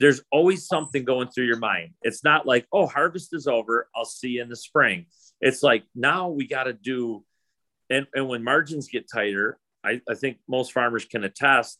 there's 0.00 0.20
always 0.30 0.66
something 0.66 1.04
going 1.04 1.28
through 1.28 1.46
your 1.46 1.58
mind. 1.58 1.90
It's 2.02 2.22
not 2.22 2.46
like, 2.46 2.66
oh, 2.72 2.86
harvest 2.86 3.32
is 3.32 3.46
over. 3.46 3.88
I'll 3.96 4.04
see 4.04 4.30
you 4.30 4.42
in 4.42 4.48
the 4.48 4.56
spring. 4.56 5.06
It's 5.40 5.62
like 5.62 5.84
now 5.94 6.28
we 6.28 6.46
got 6.46 6.64
to 6.64 6.72
do, 6.72 7.24
and, 7.90 8.06
and 8.14 8.28
when 8.28 8.44
margins 8.44 8.88
get 8.88 9.10
tighter, 9.12 9.58
I, 9.84 10.00
I 10.08 10.14
think 10.14 10.38
most 10.48 10.72
farmers 10.72 11.04
can 11.04 11.24
attest, 11.24 11.78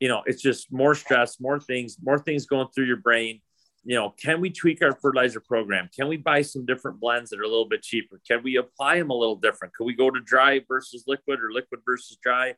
you 0.00 0.08
know, 0.08 0.22
it's 0.26 0.42
just 0.42 0.72
more 0.72 0.94
stress, 0.94 1.40
more 1.40 1.60
things, 1.60 1.96
more 2.02 2.18
things 2.18 2.46
going 2.46 2.68
through 2.74 2.86
your 2.86 2.96
brain. 2.96 3.40
You 3.84 3.96
know, 3.96 4.10
can 4.10 4.40
we 4.40 4.50
tweak 4.50 4.82
our 4.82 4.94
fertilizer 4.94 5.40
program? 5.40 5.90
Can 5.94 6.08
we 6.08 6.16
buy 6.16 6.42
some 6.42 6.64
different 6.64 7.00
blends 7.00 7.30
that 7.30 7.38
are 7.38 7.44
a 7.44 7.48
little 7.48 7.68
bit 7.68 7.82
cheaper? 7.82 8.20
Can 8.26 8.42
we 8.42 8.56
apply 8.56 8.98
them 8.98 9.10
a 9.10 9.14
little 9.14 9.36
different? 9.36 9.74
Can 9.74 9.86
we 9.86 9.94
go 9.94 10.10
to 10.10 10.20
dry 10.20 10.62
versus 10.66 11.04
liquid 11.06 11.40
or 11.40 11.52
liquid 11.52 11.80
versus 11.86 12.16
dry? 12.22 12.54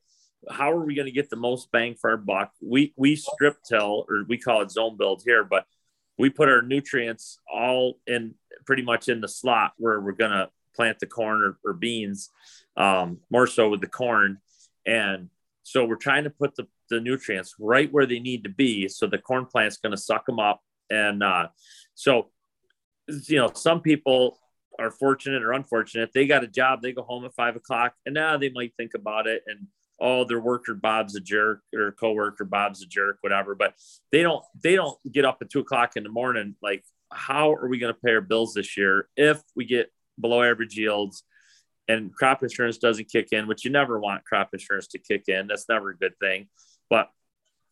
how 0.51 0.73
are 0.73 0.85
we 0.85 0.95
going 0.95 1.07
to 1.07 1.13
get 1.13 1.31
the 1.31 1.37
most 1.37 1.71
bang 1.73 1.95
for 1.95 2.11
our 2.11 2.17
buck? 2.17 2.53
We 2.61 2.93
we 2.97 3.17
strip 3.17 3.57
till 3.69 4.07
or 4.09 4.25
we 4.29 4.39
call 4.39 4.63
it 4.63 4.71
zone 4.71 4.97
build 4.97 5.23
here, 5.25 5.45
but 5.45 5.65
we 6.19 6.31
put 6.31 6.49
our 6.49 6.63
nutrients 6.63 7.39
all 7.53 7.99
in 8.07 8.35
pretty 8.65 8.83
much 8.83 9.09
in 9.09 9.21
the 9.21 9.29
slot 9.29 9.73
where 9.77 10.01
we're 10.01 10.13
going 10.13 10.31
to 10.31 10.49
plant 10.75 10.99
the 10.99 11.07
corn 11.07 11.43
or, 11.43 11.59
or 11.65 11.73
beans, 11.75 12.31
um, 12.77 13.19
more 13.31 13.47
so 13.47 13.69
with 13.69 13.81
the 13.81 13.87
corn. 13.87 14.39
And 14.87 15.31
so 15.63 15.85
we're 15.85 15.97
trying 15.97 16.25
to 16.25 16.31
put 16.31 16.55
the, 16.57 16.67
the 16.91 17.01
nutrients 17.01 17.55
right 17.59 17.93
where 17.93 18.07
they 18.07 18.21
need 18.21 18.45
to 18.45 18.51
be. 18.51 18.89
So 18.89 19.07
the 19.07 19.19
corn 19.19 19.47
plant's 19.47 19.79
going 19.79 19.93
to 19.93 19.97
suck 19.97 20.27
them 20.27 20.39
up. 20.39 20.61
And 20.91 21.23
uh, 21.23 21.49
so, 21.95 22.31
you 23.09 23.37
know, 23.37 23.51
some 23.55 23.81
people 23.81 24.39
are 24.79 24.91
fortunate 24.91 25.43
or 25.43 25.53
unfortunate. 25.53 26.11
They 26.13 26.27
got 26.27 26.45
a 26.45 26.49
job, 26.49 26.83
they 26.83 26.93
go 26.93 27.03
home 27.03 27.25
at 27.25 27.35
five 27.35 27.57
o'clock, 27.57 27.95
and 28.05 28.15
now 28.15 28.37
they 28.37 28.51
might 28.51 28.75
think 28.77 28.93
about 28.95 29.27
it 29.27 29.43
and 29.47 29.67
oh 30.01 30.25
their 30.25 30.41
worker 30.41 30.75
bob's 30.75 31.17
a 31.17 31.21
jerk 31.21 31.63
or 31.75 31.93
coworker 31.93 32.45
bob's 32.45 32.83
a 32.83 32.87
jerk 32.87 33.19
whatever 33.21 33.55
but 33.55 33.75
they 34.13 34.23
don't 34.23 34.45
they 34.63 34.75
don't 34.75 34.99
get 35.11 35.25
up 35.25 35.39
at 35.41 35.51
two 35.51 35.61
o'clock 35.61 35.93
in 35.97 36.03
the 36.03 36.09
morning 36.09 36.55
like 36.63 36.85
how 37.13 37.53
are 37.53 37.69
we 37.69 37.79
going 37.79 37.93
to 37.93 38.01
pay 38.05 38.13
our 38.13 38.21
bills 38.21 38.55
this 38.55 38.77
year 38.77 39.09
if 39.17 39.41
we 39.55 39.65
get 39.65 39.91
below 40.21 40.43
average 40.43 40.77
yields 40.77 41.23
and 41.89 42.15
crop 42.15 42.43
insurance 42.43 42.79
doesn't 42.79 43.11
kick 43.11 43.29
in 43.33 43.47
which 43.47 43.65
you 43.65 43.71
never 43.71 43.99
want 43.99 44.25
crop 44.25 44.51
insurance 44.53 44.87
to 44.89 44.99
kick 44.99 45.25
in 45.29 45.47
that's 45.47 45.69
never 45.69 45.91
a 45.91 45.97
good 45.97 46.19
thing 46.21 46.49
but 46.91 47.11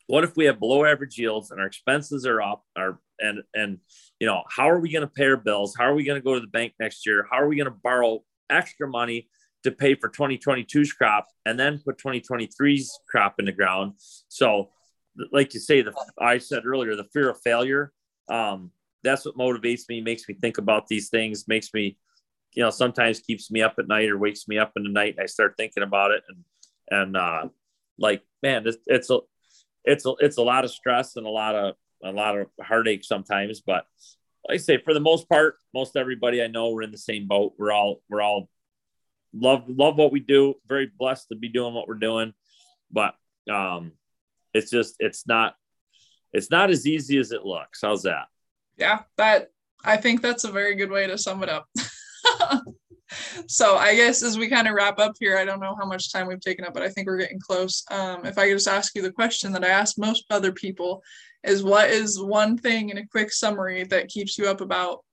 what 0.07 0.25
if 0.25 0.37
we 0.37 0.45
have 0.45 0.61
below 0.61 0.85
average 0.85 1.19
yields 1.19 1.51
and 1.51 1.61
our 1.61 1.67
expenses 1.67 2.27
are 2.27 2.41
up 2.41 2.65
our 2.77 2.99
and 3.19 3.43
and 3.55 3.79
you 4.21 4.27
know 4.27 4.43
how 4.49 4.69
are 4.69 4.81
we 4.81 4.91
going 4.91 5.03
to 5.03 5.09
pay 5.09 5.27
our 5.27 5.37
bills 5.37 5.75
how 5.77 5.85
are 5.85 5.95
we 5.95 6.05
going 6.05 6.21
to 6.21 6.25
go 6.25 6.35
to 6.35 6.41
the 6.41 6.47
bank 6.47 6.73
next 6.79 7.07
year 7.07 7.27
how 7.31 7.39
are 7.39 7.49
we 7.49 7.57
going 7.57 7.71
to 7.71 7.79
borrow 7.83 8.23
extra 8.51 8.89
money 8.89 9.29
to 9.65 9.73
pay 9.73 9.95
for 9.95 10.09
2022's 10.09 10.93
crop 10.93 11.27
and 11.45 11.59
then 11.59 11.81
put 11.85 11.99
2023's 11.99 13.01
crop 13.09 13.37
in 13.39 13.47
the 13.47 13.53
ground. 13.53 13.95
So, 14.29 14.71
like 15.33 15.55
you 15.55 15.61
say, 15.61 15.81
the 15.81 15.93
I 16.21 16.39
said 16.39 16.67
earlier, 16.67 16.95
the 16.95 17.09
fear 17.12 17.31
of 17.31 17.41
failure. 17.43 17.93
Um, 18.29 18.71
that's 19.03 19.25
what 19.25 19.37
motivates 19.37 19.83
me, 19.89 20.01
makes 20.01 20.29
me 20.29 20.35
think 20.35 20.59
about 20.59 20.87
these 20.87 21.09
things, 21.09 21.47
makes 21.47 21.73
me, 21.75 21.99
you 22.55 22.62
know, 22.62 22.70
sometimes 22.70 23.20
keeps 23.20 23.50
me 23.50 23.62
up 23.62 23.74
at 23.78 23.88
night 23.88 24.11
or 24.11 24.18
wakes 24.18 24.46
me 24.48 24.59
up 24.59 24.72
in 24.76 24.84
the 24.84 24.88
night. 24.88 25.14
And 25.16 25.22
I 25.22 25.26
start 25.26 25.55
thinking 25.57 25.82
about 25.82 26.12
it, 26.12 26.22
and 26.28 26.44
and 26.90 27.16
uh, 27.16 27.48
like, 27.98 28.22
man, 28.42 28.66
it's, 28.66 28.78
it's 28.86 29.11
a 29.11 29.18
it's 29.84 30.07
a 30.07 30.14
it's 30.20 30.38
a 30.38 30.42
lot 30.42 30.64
of 30.64 30.70
stress 30.70 31.16
and 31.16 31.26
a 31.26 31.30
lot 31.30 31.55
of 31.55 31.74
a 32.02 32.12
lot 32.12 32.38
of 32.38 32.48
heartache 32.61 33.05
sometimes, 33.05 33.61
but 33.61 33.86
like 34.48 34.57
I 34.57 34.59
say, 34.59 34.78
for 34.78 34.92
the 34.92 35.00
most 35.00 35.28
part, 35.28 35.57
most 35.72 35.96
everybody 35.96 36.42
I 36.42 36.48
know 36.48 36.70
we're 36.70 36.82
in 36.82 36.90
the 36.90 36.98
same 36.98 37.26
boat. 37.26 37.55
We're 37.59 37.72
all 37.72 38.02
we're 38.09 38.20
all 38.20 38.50
love 39.32 39.64
love 39.68 39.96
what 39.96 40.12
we 40.12 40.20
do. 40.20 40.55
Very 40.68 40.90
blessed 40.98 41.28
to 41.28 41.36
be 41.36 41.48
doing 41.48 41.74
what 41.74 41.88
we're 41.88 41.94
doing, 41.94 42.34
but 42.90 43.14
um, 43.50 43.92
it's 44.52 44.70
just 44.70 44.96
it's 44.98 45.26
not 45.26 45.55
it's 46.32 46.50
not 46.50 46.70
as 46.70 46.86
easy 46.86 47.18
as 47.18 47.32
it 47.32 47.44
looks. 47.44 47.80
How's 47.82 48.02
that? 48.02 48.26
Yeah, 48.76 49.00
that 49.16 49.50
I 49.82 49.96
think 49.96 50.20
that's 50.20 50.44
a 50.44 50.52
very 50.52 50.74
good 50.74 50.90
way 50.90 51.07
to 51.07 51.16
sum 51.16 51.42
it 51.42 51.48
up. 51.48 51.68
so 53.49 53.76
I 53.76 53.95
guess 53.95 54.22
as 54.22 54.38
we 54.38 54.49
kind 54.49 54.68
of 54.68 54.74
wrap 54.74 54.99
up 54.99 55.12
here, 55.18 55.36
I 55.36 55.45
don't 55.45 55.61
know 55.61 55.76
how 55.78 55.86
much 55.86 56.12
time 56.12 56.26
we've 56.26 56.40
taken 56.40 56.64
up, 56.64 56.74
but 56.74 56.82
I 56.82 56.88
think 56.88 57.07
we're 57.07 57.18
getting 57.18 57.40
close. 57.40 57.84
Um, 57.90 58.24
if 58.24 58.38
I 58.38 58.47
could 58.47 58.57
just 58.57 58.68
ask 58.68 58.95
you 58.95 59.03
the 59.03 59.12
question 59.12 59.53
that 59.53 59.64
I 59.64 59.68
ask 59.68 59.99
most 59.99 60.24
other 60.30 60.53
people 60.53 61.03
is 61.42 61.62
what 61.62 61.90
is 61.90 62.20
one 62.20 62.57
thing 62.57 62.90
in 62.90 62.99
a 62.99 63.07
quick 63.07 63.32
summary 63.32 63.84
that 63.84 64.09
keeps 64.09 64.38
you 64.38 64.47
up 64.47 64.61
about 64.61 65.05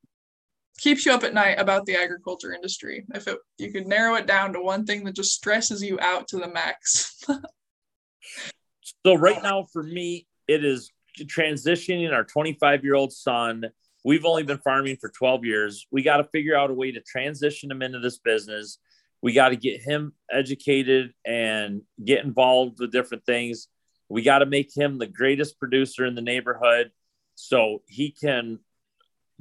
keeps 0.77 1.05
you 1.05 1.13
up 1.13 1.23
at 1.23 1.33
night 1.33 1.59
about 1.59 1.85
the 1.85 1.95
agriculture 1.95 2.53
industry? 2.53 3.05
If 3.13 3.27
it, 3.27 3.37
you 3.57 3.71
could 3.71 3.87
narrow 3.87 4.15
it 4.15 4.25
down 4.25 4.53
to 4.53 4.61
one 4.61 4.85
thing 4.85 5.03
that 5.03 5.15
just 5.15 5.33
stresses 5.33 5.83
you 5.83 5.99
out 5.99 6.27
to 6.29 6.37
the 6.37 6.47
max. 6.47 7.23
so 9.05 9.13
right 9.15 9.41
now 9.43 9.65
for 9.71 9.83
me, 9.83 10.25
it 10.47 10.65
is 10.65 10.91
transitioning 11.19 12.11
our 12.13 12.23
25 12.23 12.83
year 12.83 12.95
old 12.95 13.11
son. 13.11 13.65
We've 14.03 14.25
only 14.25 14.43
been 14.43 14.57
farming 14.57 14.97
for 14.99 15.09
12 15.09 15.45
years. 15.45 15.87
We 15.91 16.01
got 16.01 16.17
to 16.17 16.23
figure 16.25 16.57
out 16.57 16.71
a 16.71 16.73
way 16.73 16.91
to 16.91 17.01
transition 17.01 17.69
him 17.69 17.81
into 17.81 17.99
this 17.99 18.17
business. 18.17 18.79
We 19.21 19.33
got 19.33 19.49
to 19.49 19.55
get 19.55 19.81
him 19.81 20.13
educated 20.31 21.13
and 21.25 21.81
get 22.03 22.25
involved 22.25 22.79
with 22.79 22.91
different 22.91 23.25
things. 23.25 23.67
We 24.09 24.23
got 24.23 24.39
to 24.39 24.45
make 24.45 24.75
him 24.75 24.97
the 24.97 25.07
greatest 25.07 25.59
producer 25.59 26.05
in 26.05 26.15
the 26.15 26.21
neighborhood 26.21 26.91
so 27.35 27.83
he 27.87 28.11
can 28.11 28.59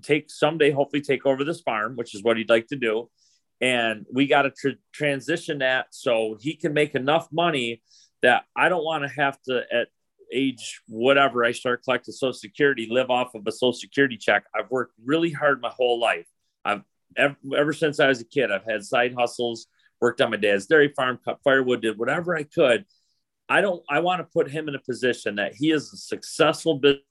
take 0.02 0.30
someday, 0.30 0.70
hopefully, 0.70 1.02
take 1.02 1.26
over 1.26 1.44
this 1.44 1.60
farm, 1.60 1.96
which 1.96 2.14
is 2.14 2.22
what 2.22 2.36
he'd 2.36 2.50
like 2.50 2.66
to 2.68 2.76
do. 2.76 3.10
And 3.60 4.06
we 4.12 4.26
got 4.26 4.42
to 4.42 4.50
tr- 4.50 4.78
transition 4.92 5.58
that 5.58 5.86
so 5.90 6.36
he 6.40 6.54
can 6.54 6.72
make 6.72 6.94
enough 6.94 7.28
money 7.32 7.82
that 8.22 8.44
I 8.56 8.68
don't 8.68 8.84
want 8.84 9.04
to 9.04 9.20
have 9.20 9.40
to, 9.48 9.62
at 9.72 9.88
age 10.32 10.80
whatever 10.86 11.44
I 11.44 11.52
start 11.52 11.82
collecting 11.84 12.12
Social 12.12 12.32
Security, 12.32 12.86
live 12.90 13.10
off 13.10 13.34
of 13.34 13.46
a 13.46 13.52
Social 13.52 13.72
Security 13.72 14.16
check. 14.16 14.44
I've 14.54 14.70
worked 14.70 14.94
really 15.04 15.30
hard 15.30 15.60
my 15.60 15.70
whole 15.70 15.98
life. 15.98 16.26
I've 16.64 16.82
ever, 17.16 17.36
ever 17.56 17.72
since 17.72 18.00
I 18.00 18.08
was 18.08 18.20
a 18.20 18.24
kid, 18.24 18.50
I've 18.50 18.64
had 18.64 18.84
side 18.84 19.14
hustles, 19.16 19.66
worked 20.00 20.20
on 20.20 20.30
my 20.30 20.36
dad's 20.36 20.66
dairy 20.66 20.92
farm, 20.96 21.18
cut 21.24 21.40
firewood, 21.44 21.82
did 21.82 21.98
whatever 21.98 22.36
I 22.36 22.44
could. 22.44 22.84
I 23.48 23.60
don't. 23.60 23.82
I 23.88 24.00
want 24.00 24.20
to 24.20 24.24
put 24.24 24.50
him 24.50 24.68
in 24.68 24.74
a 24.74 24.80
position 24.80 25.36
that 25.36 25.54
he 25.54 25.72
is 25.72 25.92
a 25.92 25.96
successful 25.96 26.76
business 26.76 27.02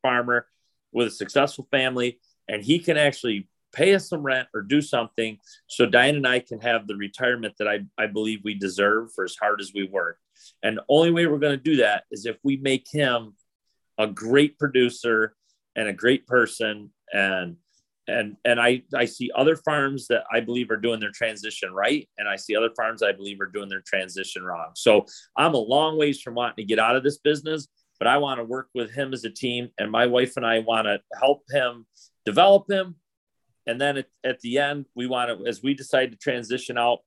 farmer 0.00 0.46
with 0.92 1.08
a 1.08 1.10
successful 1.10 1.66
family 1.70 2.20
and 2.48 2.62
he 2.62 2.78
can 2.78 2.96
actually 2.96 3.48
pay 3.74 3.94
us 3.94 4.08
some 4.08 4.22
rent 4.22 4.48
or 4.54 4.62
do 4.62 4.80
something 4.80 5.38
so 5.66 5.86
Diane 5.86 6.16
and 6.16 6.26
I 6.26 6.40
can 6.40 6.60
have 6.60 6.86
the 6.86 6.96
retirement 6.96 7.54
that 7.58 7.68
I, 7.68 7.80
I 7.98 8.06
believe 8.06 8.40
we 8.44 8.54
deserve 8.54 9.12
for 9.14 9.24
as 9.24 9.36
hard 9.40 9.60
as 9.60 9.72
we 9.74 9.86
work. 9.86 10.18
And 10.62 10.78
the 10.78 10.84
only 10.88 11.10
way 11.10 11.26
we're 11.26 11.38
going 11.38 11.56
to 11.56 11.62
do 11.62 11.76
that 11.76 12.04
is 12.10 12.26
if 12.26 12.36
we 12.42 12.56
make 12.56 12.86
him 12.90 13.34
a 13.98 14.06
great 14.06 14.58
producer 14.58 15.34
and 15.76 15.88
a 15.88 15.92
great 15.92 16.26
person 16.26 16.90
and 17.12 17.56
and 18.06 18.36
and 18.44 18.60
I 18.60 18.82
I 18.94 19.06
see 19.06 19.30
other 19.34 19.56
farms 19.56 20.08
that 20.08 20.24
I 20.30 20.40
believe 20.40 20.70
are 20.70 20.76
doing 20.76 21.00
their 21.00 21.12
transition 21.12 21.72
right 21.72 22.06
and 22.18 22.28
I 22.28 22.36
see 22.36 22.54
other 22.54 22.70
farms 22.76 23.02
I 23.02 23.12
believe 23.12 23.40
are 23.40 23.46
doing 23.46 23.68
their 23.68 23.82
transition 23.86 24.44
wrong. 24.44 24.72
So 24.74 25.06
I'm 25.36 25.54
a 25.54 25.58
long 25.58 25.96
ways 25.96 26.20
from 26.20 26.34
wanting 26.34 26.56
to 26.56 26.68
get 26.68 26.78
out 26.78 26.96
of 26.96 27.02
this 27.02 27.18
business 27.18 27.68
but 27.98 28.08
I 28.08 28.18
want 28.18 28.38
to 28.38 28.44
work 28.44 28.68
with 28.74 28.90
him 28.90 29.12
as 29.12 29.24
a 29.24 29.30
team. 29.30 29.68
And 29.78 29.90
my 29.90 30.06
wife 30.06 30.36
and 30.36 30.44
I 30.44 30.60
want 30.60 30.86
to 30.86 31.00
help 31.18 31.42
him 31.50 31.86
develop 32.24 32.70
him. 32.70 32.96
And 33.66 33.80
then 33.80 33.98
at, 33.98 34.06
at 34.24 34.40
the 34.40 34.58
end, 34.58 34.86
we 34.94 35.06
want 35.06 35.38
to, 35.38 35.46
as 35.46 35.62
we 35.62 35.74
decide 35.74 36.10
to 36.12 36.18
transition 36.18 36.76
out 36.76 36.98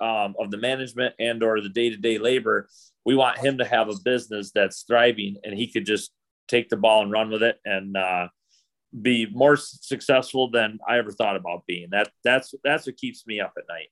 um, 0.00 0.34
of 0.38 0.50
the 0.50 0.56
management 0.56 1.14
and 1.18 1.42
or 1.42 1.60
the 1.60 1.68
day-to-day 1.68 2.18
labor, 2.18 2.68
we 3.04 3.14
want 3.14 3.38
him 3.38 3.58
to 3.58 3.64
have 3.64 3.88
a 3.88 4.00
business 4.04 4.50
that's 4.54 4.82
thriving 4.82 5.36
and 5.44 5.54
he 5.54 5.70
could 5.70 5.86
just 5.86 6.12
take 6.48 6.68
the 6.68 6.76
ball 6.76 7.02
and 7.02 7.12
run 7.12 7.30
with 7.30 7.42
it 7.42 7.58
and 7.64 7.96
uh, 7.96 8.28
be 9.02 9.26
more 9.32 9.56
successful 9.56 10.50
than 10.50 10.78
I 10.88 10.98
ever 10.98 11.10
thought 11.10 11.36
about 11.36 11.66
being. 11.66 11.88
That 11.90 12.08
that's 12.24 12.54
that's 12.64 12.86
what 12.86 12.96
keeps 12.96 13.26
me 13.26 13.40
up 13.40 13.52
at 13.58 13.64
night. 13.68 13.88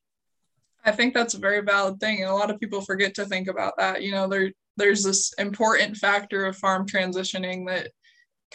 I 0.83 0.91
think 0.91 1.13
that's 1.13 1.33
a 1.33 1.39
very 1.39 1.61
valid 1.61 1.99
thing, 1.99 2.21
and 2.21 2.29
a 2.29 2.33
lot 2.33 2.51
of 2.51 2.59
people 2.59 2.81
forget 2.81 3.15
to 3.15 3.25
think 3.25 3.47
about 3.47 3.73
that. 3.77 4.01
You 4.03 4.11
know, 4.11 4.27
they're 4.27 4.51
there's 4.77 5.03
this 5.03 5.33
important 5.37 5.97
factor 5.97 6.45
of 6.45 6.57
farm 6.57 6.85
transitioning 6.87 7.67
that 7.67 7.91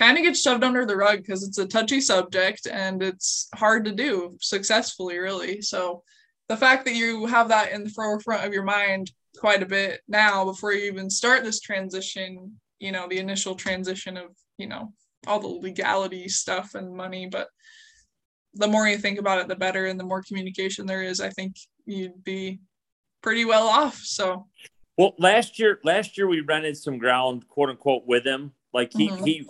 kind 0.01 0.17
of 0.17 0.25
gets 0.25 0.41
shoved 0.41 0.65
under 0.65 0.87
the 0.87 0.97
rug 0.97 1.19
because 1.19 1.47
it's 1.47 1.59
a 1.59 1.67
touchy 1.67 2.01
subject 2.01 2.67
and 2.67 3.03
it's 3.03 3.49
hard 3.55 3.85
to 3.85 3.93
do 3.93 4.35
successfully 4.41 5.19
really 5.19 5.61
so 5.61 6.03
the 6.49 6.57
fact 6.57 6.87
that 6.87 6.95
you 6.95 7.27
have 7.27 7.49
that 7.49 7.71
in 7.71 7.85
the 7.85 7.91
forefront 7.91 8.45
of 8.45 8.53
your 8.55 8.63
mind 8.63 9.11
quite 9.37 9.63
a 9.63 9.67
bit 9.67 10.01
now 10.09 10.43
before 10.45 10.73
you 10.73 10.91
even 10.91 11.11
start 11.11 11.45
this 11.45 11.61
transition 11.61 12.51
you 12.79 12.91
know 12.91 13.07
the 13.09 13.19
initial 13.19 13.55
transition 13.55 14.17
of 14.17 14.29
you 14.57 14.67
know 14.67 14.91
all 15.27 15.39
the 15.39 15.47
legality 15.47 16.29
stuff 16.29 16.75
and 16.75 16.97
money 16.97 17.27
but 17.27 17.49
the 18.55 18.67
more 18.67 18.89
you 18.89 18.97
think 18.97 19.19
about 19.19 19.39
it 19.39 19.49
the 19.49 19.55
better 19.55 19.87
and 19.87 20.01
the 20.01 20.05
more 20.05 20.23
communication 20.23 20.87
there 20.87 21.03
is 21.03 21.21
i 21.21 21.29
think 21.29 21.55
you'd 21.85 22.25
be 22.25 22.59
pretty 23.23 23.45
well 23.45 23.69
off 23.69 23.97
so 23.97 24.47
well, 24.99 25.15
last 25.19 25.59
year, 25.59 25.81
last 25.83 26.19
year 26.19 26.27
we 26.27 26.43
rented 26.43 26.77
some 26.77 26.99
ground, 26.99 27.49
quote 27.49 27.71
unquote, 27.71 28.03
with 28.07 28.27
him. 28.27 28.53
Like 28.75 28.93
he 28.93 29.09
mm-hmm. 29.09 29.25
he, 29.25 29.49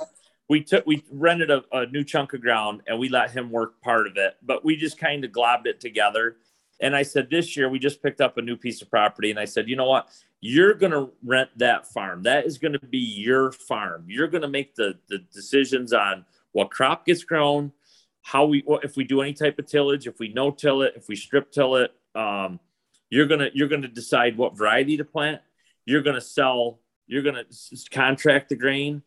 we 0.50 0.62
took 0.62 0.84
we 0.84 1.02
rented 1.10 1.50
a, 1.50 1.62
a 1.72 1.86
new 1.86 2.04
chunk 2.04 2.34
of 2.34 2.42
ground 2.42 2.82
and 2.86 2.98
we 2.98 3.08
let 3.08 3.30
him 3.30 3.50
work 3.50 3.80
part 3.80 4.06
of 4.06 4.18
it, 4.18 4.36
but 4.42 4.62
we 4.64 4.76
just 4.76 4.98
kind 4.98 5.24
of 5.24 5.30
globbed 5.30 5.64
it 5.64 5.80
together. 5.80 6.36
And 6.82 6.94
I 6.94 7.02
said, 7.02 7.30
this 7.30 7.56
year 7.56 7.70
we 7.70 7.78
just 7.78 8.02
picked 8.02 8.20
up 8.20 8.36
a 8.36 8.42
new 8.42 8.56
piece 8.56 8.82
of 8.82 8.90
property, 8.90 9.30
and 9.30 9.38
I 9.38 9.44
said, 9.44 9.68
you 9.68 9.76
know 9.76 9.88
what? 9.88 10.10
you're 10.40 10.74
going 10.74 10.92
to 10.92 11.10
rent 11.22 11.50
that 11.56 11.86
farm. 11.86 12.22
That 12.22 12.46
is 12.46 12.58
going 12.58 12.72
to 12.72 12.78
be 12.78 12.98
your 12.98 13.52
farm. 13.52 14.04
You're 14.08 14.28
going 14.28 14.42
to 14.42 14.48
make 14.48 14.74
the, 14.74 14.98
the 15.08 15.18
decisions 15.32 15.92
on 15.92 16.24
what 16.52 16.70
crop 16.70 17.06
gets 17.06 17.24
grown, 17.24 17.72
how 18.22 18.46
we, 18.46 18.64
if 18.82 18.96
we 18.96 19.04
do 19.04 19.20
any 19.20 19.34
type 19.34 19.58
of 19.58 19.66
tillage, 19.66 20.06
if 20.06 20.18
we 20.18 20.32
no 20.32 20.50
till 20.50 20.82
it, 20.82 20.94
if 20.96 21.08
we 21.08 21.16
strip 21.16 21.52
till 21.52 21.76
it, 21.76 21.92
um, 22.14 22.58
you're 23.10 23.26
going 23.26 23.40
to, 23.40 23.50
you're 23.52 23.68
going 23.68 23.82
to 23.82 23.88
decide 23.88 24.36
what 24.36 24.56
variety 24.56 24.96
to 24.96 25.04
plant. 25.04 25.42
You're 25.84 26.02
going 26.02 26.14
to 26.14 26.20
sell, 26.20 26.80
you're 27.06 27.22
going 27.22 27.36
to 27.36 27.90
contract 27.90 28.48
the 28.48 28.56
grain 28.56 29.02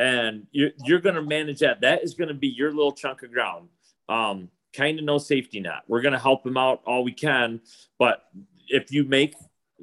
and 0.00 0.46
you're, 0.50 0.70
you're 0.84 0.98
going 0.98 1.14
to 1.14 1.22
manage 1.22 1.58
that. 1.58 1.82
That 1.82 2.02
is 2.02 2.14
going 2.14 2.28
to 2.28 2.34
be 2.34 2.48
your 2.48 2.70
little 2.70 2.92
chunk 2.92 3.22
of 3.22 3.32
ground. 3.32 3.68
Um, 4.08 4.48
kind 4.74 4.98
of 4.98 5.04
no 5.04 5.18
safety 5.18 5.60
net. 5.60 5.82
We're 5.86 6.00
going 6.00 6.14
to 6.14 6.18
help 6.18 6.42
them 6.42 6.56
out 6.56 6.80
all 6.86 7.04
we 7.04 7.12
can, 7.12 7.60
but 7.98 8.24
if 8.68 8.90
you 8.90 9.04
make 9.04 9.34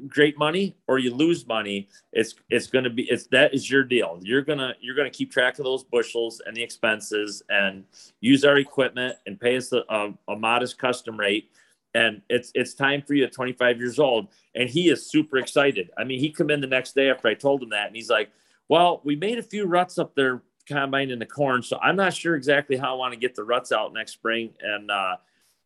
great 0.08 0.38
money 0.38 0.76
or 0.88 0.98
you 0.98 1.14
lose 1.14 1.46
money, 1.46 1.88
it's 2.14 2.36
it's 2.50 2.68
going 2.68 2.84
to 2.84 2.90
be 2.90 3.04
it's 3.04 3.28
that 3.28 3.54
is 3.54 3.70
your 3.70 3.84
deal. 3.84 4.20
You're 4.22 4.42
gonna 4.44 4.76
you're 4.80 4.96
gonna 4.96 5.10
keep 5.10 5.32
track 5.32 5.60
of 5.60 5.66
those 5.66 5.84
bushels 5.84 6.42
and 6.46 6.56
the 6.56 6.64
expenses 6.64 7.42
and 7.50 7.84
use 8.22 8.46
our 8.46 8.58
equipment 8.58 9.16
and 9.26 9.40
pay 9.40 9.58
us 9.58 9.72
a, 9.74 9.84
a, 9.90 10.14
a 10.30 10.36
modest 10.36 10.78
custom 10.78 11.20
rate. 11.20 11.52
And 11.94 12.22
it's 12.30 12.52
it's 12.54 12.74
time 12.74 13.02
for 13.02 13.14
you 13.14 13.24
at 13.24 13.34
25 13.34 13.80
years 13.80 14.00
old. 14.00 14.28
And 14.56 14.70
he 14.70 14.90
is 14.90 15.10
super 15.10 15.38
excited. 15.38 15.90
I 15.98 16.04
mean, 16.04 16.20
he 16.20 16.32
come 16.32 16.50
in 16.50 16.62
the 16.62 16.68
next 16.68 16.96
day 16.96 17.10
after 17.10 17.28
I 17.28 17.34
told 17.34 17.64
him 17.64 17.70
that, 17.70 17.88
and 17.88 17.96
he's 17.96 18.10
like, 18.10 18.30
"Well, 18.70 19.02
we 19.04 19.16
made 19.16 19.38
a 19.38 19.44
few 19.44 19.66
ruts 19.66 19.98
up 19.98 20.16
there 20.16 20.42
combine 20.68 21.10
in 21.10 21.20
the 21.20 21.26
corn, 21.26 21.64
so 21.64 21.80
I'm 21.82 21.96
not 21.96 22.14
sure 22.14 22.36
exactly 22.36 22.78
how 22.78 22.94
I 22.94 22.98
want 22.98 23.14
to 23.14 23.20
get 23.20 23.36
the 23.36 23.44
ruts 23.44 23.72
out 23.72 23.94
next 23.94 24.14
spring 24.14 24.54
and 24.62 24.92
uh, 24.92 25.16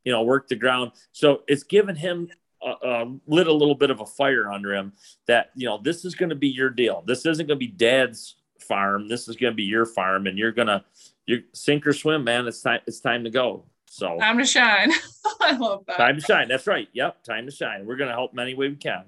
you 0.03 0.11
know 0.11 0.23
work 0.23 0.47
the 0.47 0.55
ground." 0.55 0.91
So 1.11 1.43
it's 1.47 1.63
given 1.63 1.95
him 1.95 2.29
uh, 2.61 2.75
uh, 2.85 3.05
lit 3.27 3.47
a 3.47 3.53
little 3.53 3.75
bit 3.75 3.89
of 3.89 4.01
a 4.01 4.05
fire 4.05 4.51
under 4.51 4.73
him 4.73 4.93
that 5.27 5.51
you 5.55 5.67
know 5.67 5.79
this 5.83 6.05
is 6.05 6.15
going 6.15 6.29
to 6.29 6.35
be 6.35 6.49
your 6.49 6.69
deal. 6.69 7.03
This 7.05 7.25
isn't 7.25 7.47
going 7.47 7.59
to 7.59 7.65
be 7.65 7.71
dad's 7.71 8.35
farm. 8.61 9.07
This 9.07 9.27
is 9.27 9.35
going 9.35 9.51
to 9.51 9.55
be 9.55 9.63
your 9.63 9.85
farm, 9.85 10.27
and 10.27 10.37
you're 10.37 10.51
gonna 10.51 10.85
you 11.25 11.43
sink 11.53 11.85
or 11.87 11.93
swim, 11.93 12.23
man. 12.23 12.47
It's 12.47 12.61
time. 12.61 12.81
It's 12.87 12.99
time 12.99 13.23
to 13.23 13.29
go. 13.29 13.65
So 13.87 14.17
time 14.19 14.37
to 14.37 14.45
shine. 14.45 14.91
I 15.41 15.57
love 15.57 15.83
that. 15.87 15.97
Time 15.97 16.15
to 16.15 16.21
shine. 16.21 16.47
That's 16.47 16.67
right. 16.67 16.87
Yep. 16.93 17.23
Time 17.23 17.45
to 17.45 17.51
shine. 17.51 17.85
We're 17.85 17.97
gonna 17.97 18.13
help 18.13 18.37
any 18.37 18.53
way 18.53 18.69
we 18.69 18.75
can. 18.75 19.05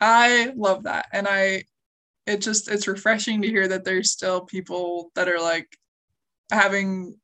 I 0.00 0.52
love 0.56 0.82
that, 0.84 1.06
and 1.12 1.26
I 1.28 1.64
it 2.26 2.40
just 2.40 2.70
it's 2.70 2.88
refreshing 2.88 3.42
to 3.42 3.48
hear 3.48 3.68
that 3.68 3.84
there's 3.84 4.12
still 4.12 4.42
people 4.42 5.10
that 5.14 5.28
are 5.28 5.40
like 5.40 5.76
having 6.50 7.16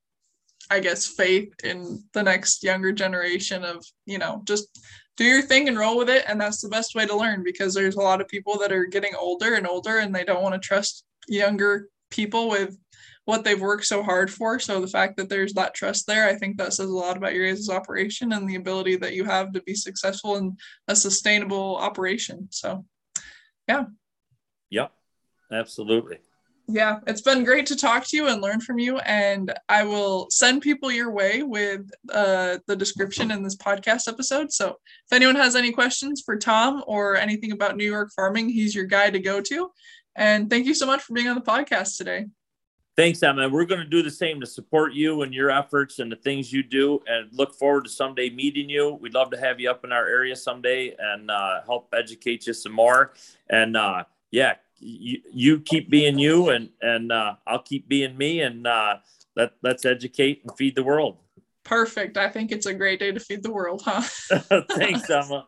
I 0.71 0.81
guess 0.81 1.07
faith 1.07 1.53
in 1.65 2.05
the 2.13 2.23
next 2.23 2.63
younger 2.63 2.93
generation 2.93 3.65
of 3.65 3.85
you 4.07 4.19
know 4.19 4.43
just 4.45 4.69
do 5.19 5.25
your 5.25 5.43
thing 5.43 5.69
and 5.69 5.77
roll 5.77 5.99
with 5.99 6.09
it. 6.09 6.25
And 6.29 6.41
that's 6.41 6.63
the 6.63 6.69
best 6.69 6.95
way 6.95 7.05
to 7.05 7.17
learn 7.17 7.43
because 7.43 7.75
there's 7.75 7.97
a 7.97 8.01
lot 8.01 8.21
of 8.21 8.29
people 8.29 8.57
that 8.59 8.71
are 8.73 8.87
getting 8.87 9.15
older 9.19 9.55
and 9.55 9.67
older 9.67 9.99
and 9.99 10.15
they 10.15 10.25
don't 10.25 10.45
want 10.45 10.55
to 10.55 10.61
trust 10.61 11.05
younger 11.27 11.89
people 12.11 12.49
with 12.49 12.79
what 13.25 13.45
they've 13.45 13.61
worked 13.61 13.85
so 13.85 14.03
hard 14.03 14.31
for. 14.33 14.61
So 14.61 14.81
the 14.81 14.87
fact 14.87 15.17
that 15.17 15.29
there's 15.29 15.53
that 15.55 15.75
trust 15.75 16.07
there 16.07 16.27
i 16.27 16.35
think 16.35 16.57
that 16.57 16.73
says 16.73 16.89
a 16.89 16.93
lot 16.93 17.17
about 17.17 17.35
your 17.35 17.49
guys' 17.49 17.69
operation 17.69 18.33
and 18.33 18.49
the 18.49 18.55
ability 18.55 18.97
that 18.97 19.15
you 19.15 19.25
have 19.25 19.53
to 19.53 19.63
be 19.63 19.75
successful 19.75 20.37
in 20.37 20.57
a 20.87 20.97
sustainable 20.97 21.77
operation. 21.77 22.49
So 22.51 22.85
yeah 23.69 23.85
yep 24.71 24.93
absolutely 25.53 26.19
yeah, 26.71 27.01
it's 27.07 27.23
been 27.23 27.45
great 27.45 27.65
to 27.67 27.77
talk 27.77 28.07
to 28.09 28.17
you 28.17 28.29
and 28.29 28.43
learn 28.43 28.61
from 28.61 28.79
you. 28.79 28.99
And 28.99 29.55
I 29.71 29.85
will 29.85 30.29
send 30.31 30.61
people 30.61 30.93
your 30.93 31.11
way 31.11 31.43
with 31.43 31.91
uh, 32.13 32.59
the 32.67 32.77
description 32.77 33.31
in 33.31 33.43
this 33.43 33.57
podcast 33.57 34.07
episode. 34.07 34.53
So 34.53 34.77
if 35.07 35.13
anyone 35.13 35.37
has 35.37 35.57
any 35.57 35.73
questions 35.73 36.23
for 36.25 36.37
Tom 36.37 36.85
or 36.87 37.17
anything 37.17 37.53
about 37.53 37.79
New 37.79 37.87
York 37.87 38.11
farming, 38.15 38.51
he's 38.51 38.75
your 38.75 38.85
guy 38.85 39.09
to 39.09 39.19
go 39.19 39.41
to. 39.41 39.71
And 40.15 40.51
thank 40.51 40.67
you 40.67 40.75
so 40.75 40.85
much 40.85 41.03
for 41.03 41.15
being 41.15 41.29
on 41.29 41.37
the 41.37 41.41
podcast 41.41 41.97
today. 41.97 42.27
Thanks, 42.99 43.23
Emma. 43.23 43.49
We're 43.49 43.65
going 43.65 43.81
to 43.81 43.87
do 43.87 44.03
the 44.03 44.11
same 44.11 44.39
to 44.41 44.47
support 44.47 44.93
you 44.93 45.23
and 45.23 45.33
your 45.33 45.51
efforts 45.51 46.01
and 46.01 46.13
the 46.13 46.17
things 46.17 46.53
you 46.53 46.65
do, 46.65 47.01
and 47.07 47.29
look 47.33 47.55
forward 47.55 47.85
to 47.85 47.91
someday 47.91 48.29
meeting 48.29 48.69
you. 48.69 48.99
We'd 49.01 49.15
love 49.15 49.31
to 49.31 49.39
have 49.39 49.61
you 49.61 49.71
up 49.71 49.85
in 49.85 49.93
our 49.93 50.05
area 50.05 50.35
someday 50.35 50.97
and 50.99 51.31
uh, 51.31 51.61
help 51.65 51.95
educate 51.97 52.49
you 52.49 52.53
some 52.53 52.73
more. 52.73 53.15
And 53.49 53.77
uh, 53.77 54.03
yeah, 54.31 54.55
you, 54.79 55.21
you 55.33 55.61
keep 55.61 55.91
being 55.91 56.19
you 56.19 56.51
and 56.51 56.71
and 56.81 57.13
uh, 57.13 57.35
I'll 57.47 57.63
keep 57.63 57.89
being 57.89 58.17
me 58.17 58.41
and 58.41 58.67
uh, 58.67 58.97
let 59.37 59.53
let's 59.63 59.85
educate 59.85 60.43
and 60.45 60.57
feed 60.57 60.75
the 60.75 60.85
world. 60.85 61.19
Perfect. 61.65 62.17
I 62.17 62.31
think 62.31 62.51
it's 62.51 62.67
a 62.67 62.73
great 62.73 62.99
day 62.99 63.13
to 63.13 63.21
feed 63.21 63.43
the 63.43 63.53
world, 63.53 63.83
huh? 63.85 64.03
Thanks, 64.71 65.11
Emma. 65.11 65.47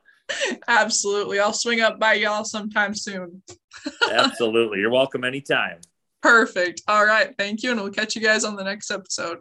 Absolutely. 0.68 1.38
I'll 1.38 1.52
swing 1.52 1.80
up 1.80 1.98
by 1.98 2.14
y'all 2.14 2.44
sometime 2.44 2.94
soon. 2.94 3.42
Absolutely. 4.10 4.80
You're 4.80 4.90
welcome 4.90 5.24
anytime. 5.24 5.80
Perfect. 6.22 6.82
All 6.86 7.06
right. 7.06 7.34
Thank 7.38 7.62
you. 7.62 7.70
And 7.70 7.80
we'll 7.80 7.90
catch 7.90 8.14
you 8.14 8.22
guys 8.22 8.44
on 8.44 8.54
the 8.54 8.62
next 8.62 8.90
episode. 8.90 9.38